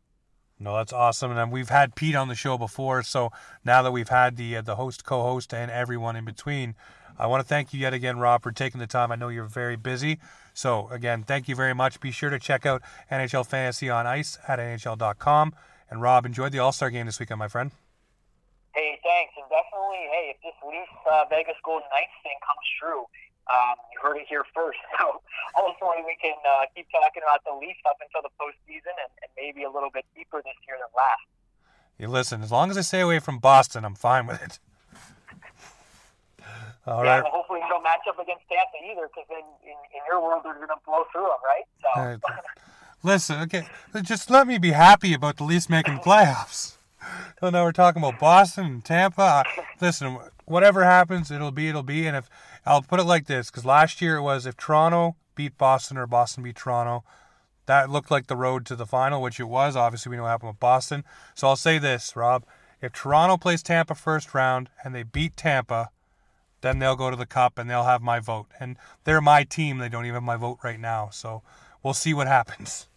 No, 0.58 0.76
that's 0.76 0.92
awesome, 0.92 1.36
and 1.36 1.52
we've 1.52 1.68
had 1.68 1.94
Pete 1.94 2.16
on 2.16 2.28
the 2.28 2.34
show 2.34 2.56
before. 2.56 3.02
So 3.02 3.30
now 3.64 3.82
that 3.82 3.92
we've 3.92 4.08
had 4.08 4.36
the 4.36 4.56
uh, 4.56 4.62
the 4.62 4.76
host, 4.76 5.04
co-host, 5.04 5.52
and 5.52 5.70
everyone 5.70 6.16
in 6.16 6.24
between, 6.24 6.74
I 7.18 7.26
want 7.26 7.42
to 7.42 7.48
thank 7.48 7.74
you 7.74 7.80
yet 7.80 7.92
again, 7.92 8.18
Rob, 8.18 8.42
for 8.42 8.52
taking 8.52 8.80
the 8.80 8.86
time. 8.86 9.12
I 9.12 9.16
know 9.16 9.28
you're 9.28 9.44
very 9.44 9.76
busy. 9.76 10.18
So, 10.56 10.88
again, 10.88 11.20
thank 11.22 11.52
you 11.52 11.54
very 11.54 11.74
much. 11.74 12.00
Be 12.00 12.10
sure 12.10 12.32
to 12.32 12.38
check 12.38 12.64
out 12.64 12.80
NHL 13.12 13.44
Fantasy 13.44 13.90
on 13.90 14.06
Ice 14.06 14.38
at 14.48 14.58
NHL.com. 14.58 15.52
And, 15.90 16.00
Rob, 16.00 16.24
enjoy 16.24 16.48
the 16.48 16.60
All 16.60 16.72
Star 16.72 16.88
game 16.88 17.04
this 17.04 17.20
weekend, 17.20 17.38
my 17.38 17.46
friend. 17.46 17.72
Hey, 18.72 18.96
thanks. 19.04 19.36
And 19.36 19.44
definitely, 19.52 20.08
hey, 20.08 20.32
if 20.32 20.40
this 20.40 20.56
Leafs 20.64 20.88
uh, 21.12 21.28
Vegas 21.28 21.60
Golden 21.62 21.84
Knights 21.92 22.16
thing 22.24 22.40
comes 22.40 22.64
true, 22.80 23.04
um, 23.52 23.76
you 23.92 24.00
heard 24.00 24.16
it 24.16 24.24
here 24.32 24.44
first. 24.56 24.80
So, 24.96 25.20
hopefully, 25.52 26.00
we 26.08 26.16
can 26.24 26.40
uh, 26.48 26.64
keep 26.74 26.88
talking 26.88 27.20
about 27.20 27.44
the 27.44 27.52
Leafs 27.52 27.84
up 27.84 28.00
until 28.00 28.24
the 28.24 28.32
postseason 28.40 28.96
and, 28.96 29.12
and 29.20 29.30
maybe 29.36 29.64
a 29.64 29.70
little 29.70 29.90
bit 29.92 30.06
deeper 30.16 30.40
this 30.40 30.56
year 30.66 30.80
than 30.80 30.88
last. 30.96 31.28
You 31.98 32.08
listen, 32.08 32.40
as 32.40 32.50
long 32.50 32.70
as 32.70 32.78
I 32.78 32.80
stay 32.80 33.00
away 33.00 33.18
from 33.18 33.40
Boston, 33.40 33.84
I'm 33.84 33.94
fine 33.94 34.26
with 34.26 34.40
it. 34.42 34.58
All 36.86 37.04
yeah, 37.04 37.16
right. 37.16 37.22
Well, 37.22 37.32
hopefully 37.32 37.60
you 37.62 37.68
don't 37.68 37.82
match 37.82 38.06
up 38.08 38.18
against 38.18 38.44
Tampa 38.48 38.78
either, 38.90 39.08
because 39.08 39.26
then 39.28 39.42
in, 39.64 39.74
in 39.90 40.02
your 40.06 40.22
world 40.22 40.42
they're 40.44 40.54
going 40.54 40.68
to 40.68 40.80
blow 40.86 41.02
through 41.12 41.26
them, 41.26 41.42
right? 41.42 41.66
So. 41.82 42.00
Right. 42.00 42.44
Listen, 43.02 43.40
okay, 43.42 43.66
just 44.02 44.30
let 44.30 44.46
me 44.46 44.58
be 44.58 44.72
happy 44.72 45.12
about 45.12 45.36
the 45.36 45.44
Leafs 45.44 45.68
making 45.68 45.98
playoffs. 46.04 46.76
So 47.40 47.50
now 47.50 47.64
we're 47.64 47.72
talking 47.72 48.02
about 48.02 48.18
Boston 48.18 48.66
and 48.66 48.84
Tampa. 48.84 49.22
Uh, 49.22 49.62
listen, 49.80 50.18
whatever 50.44 50.84
happens, 50.84 51.30
it'll 51.30 51.50
be, 51.50 51.68
it'll 51.68 51.82
be. 51.82 52.06
And 52.06 52.16
if 52.16 52.28
I'll 52.64 52.82
put 52.82 52.98
it 52.98 53.04
like 53.04 53.26
this, 53.26 53.50
because 53.50 53.64
last 53.64 54.00
year 54.00 54.16
it 54.16 54.22
was 54.22 54.46
if 54.46 54.56
Toronto 54.56 55.16
beat 55.34 55.58
Boston 55.58 55.98
or 55.98 56.06
Boston 56.06 56.42
beat 56.42 56.56
Toronto, 56.56 57.04
that 57.66 57.90
looked 57.90 58.10
like 58.10 58.28
the 58.28 58.36
road 58.36 58.64
to 58.66 58.76
the 58.76 58.86
final, 58.86 59.20
which 59.20 59.38
it 59.38 59.44
was. 59.44 59.76
Obviously, 59.76 60.10
we 60.10 60.16
know 60.16 60.22
what 60.22 60.30
happened 60.30 60.50
with 60.50 60.60
Boston. 60.60 61.04
So 61.34 61.48
I'll 61.48 61.56
say 61.56 61.78
this, 61.78 62.16
Rob: 62.16 62.44
if 62.80 62.92
Toronto 62.92 63.36
plays 63.36 63.62
Tampa 63.62 63.94
first 63.94 64.34
round 64.34 64.70
and 64.82 64.94
they 64.94 65.02
beat 65.02 65.36
Tampa, 65.36 65.90
then 66.66 66.80
they'll 66.80 66.96
go 66.96 67.10
to 67.10 67.16
the 67.16 67.26
cup 67.26 67.58
and 67.58 67.70
they'll 67.70 67.84
have 67.84 68.02
my 68.02 68.18
vote. 68.18 68.46
And 68.58 68.76
they're 69.04 69.20
my 69.20 69.44
team. 69.44 69.78
They 69.78 69.88
don't 69.88 70.04
even 70.04 70.14
have 70.14 70.22
my 70.22 70.36
vote 70.36 70.58
right 70.62 70.80
now. 70.80 71.08
So 71.12 71.42
we'll 71.82 71.94
see 71.94 72.12
what 72.12 72.26
happens. 72.26 72.88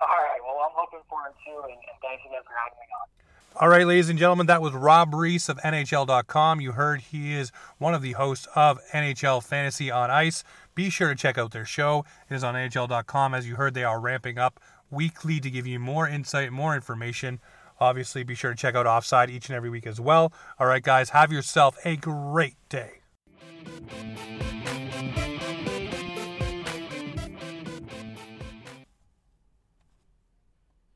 All 0.00 0.08
right. 0.08 0.40
Well, 0.44 0.58
I'm 0.64 0.74
hoping 0.74 1.00
for 1.08 1.20
it 1.28 1.34
too. 1.46 1.56
And, 1.62 1.72
and 1.72 1.98
thanks 2.02 2.22
again 2.26 2.42
for 2.44 2.52
having 2.52 2.78
me 2.78 2.86
on. 3.00 3.62
All 3.62 3.68
right, 3.68 3.86
ladies 3.86 4.08
and 4.08 4.18
gentlemen, 4.18 4.46
that 4.46 4.60
was 4.60 4.72
Rob 4.72 5.14
Reese 5.14 5.48
of 5.48 5.58
NHL.com. 5.58 6.60
You 6.60 6.72
heard 6.72 7.00
he 7.00 7.34
is 7.34 7.52
one 7.78 7.94
of 7.94 8.02
the 8.02 8.12
hosts 8.12 8.48
of 8.56 8.80
NHL 8.92 9.44
Fantasy 9.44 9.92
on 9.92 10.10
Ice. 10.10 10.42
Be 10.74 10.90
sure 10.90 11.10
to 11.10 11.14
check 11.14 11.38
out 11.38 11.52
their 11.52 11.64
show. 11.64 12.04
It 12.28 12.34
is 12.34 12.42
on 12.42 12.56
NHL.com. 12.56 13.32
As 13.32 13.48
you 13.48 13.54
heard, 13.54 13.74
they 13.74 13.84
are 13.84 14.00
ramping 14.00 14.38
up 14.38 14.58
weekly 14.90 15.38
to 15.38 15.48
give 15.50 15.68
you 15.68 15.78
more 15.78 16.08
insight, 16.08 16.50
more 16.52 16.74
information 16.74 17.38
Obviously, 17.80 18.22
be 18.22 18.34
sure 18.34 18.52
to 18.52 18.56
check 18.56 18.74
out 18.74 18.86
Offside 18.86 19.30
each 19.30 19.48
and 19.48 19.56
every 19.56 19.70
week 19.70 19.86
as 19.86 20.00
well. 20.00 20.32
All 20.58 20.66
right, 20.66 20.82
guys, 20.82 21.10
have 21.10 21.32
yourself 21.32 21.76
a 21.84 21.96
great 21.96 22.56
day. 22.68 23.00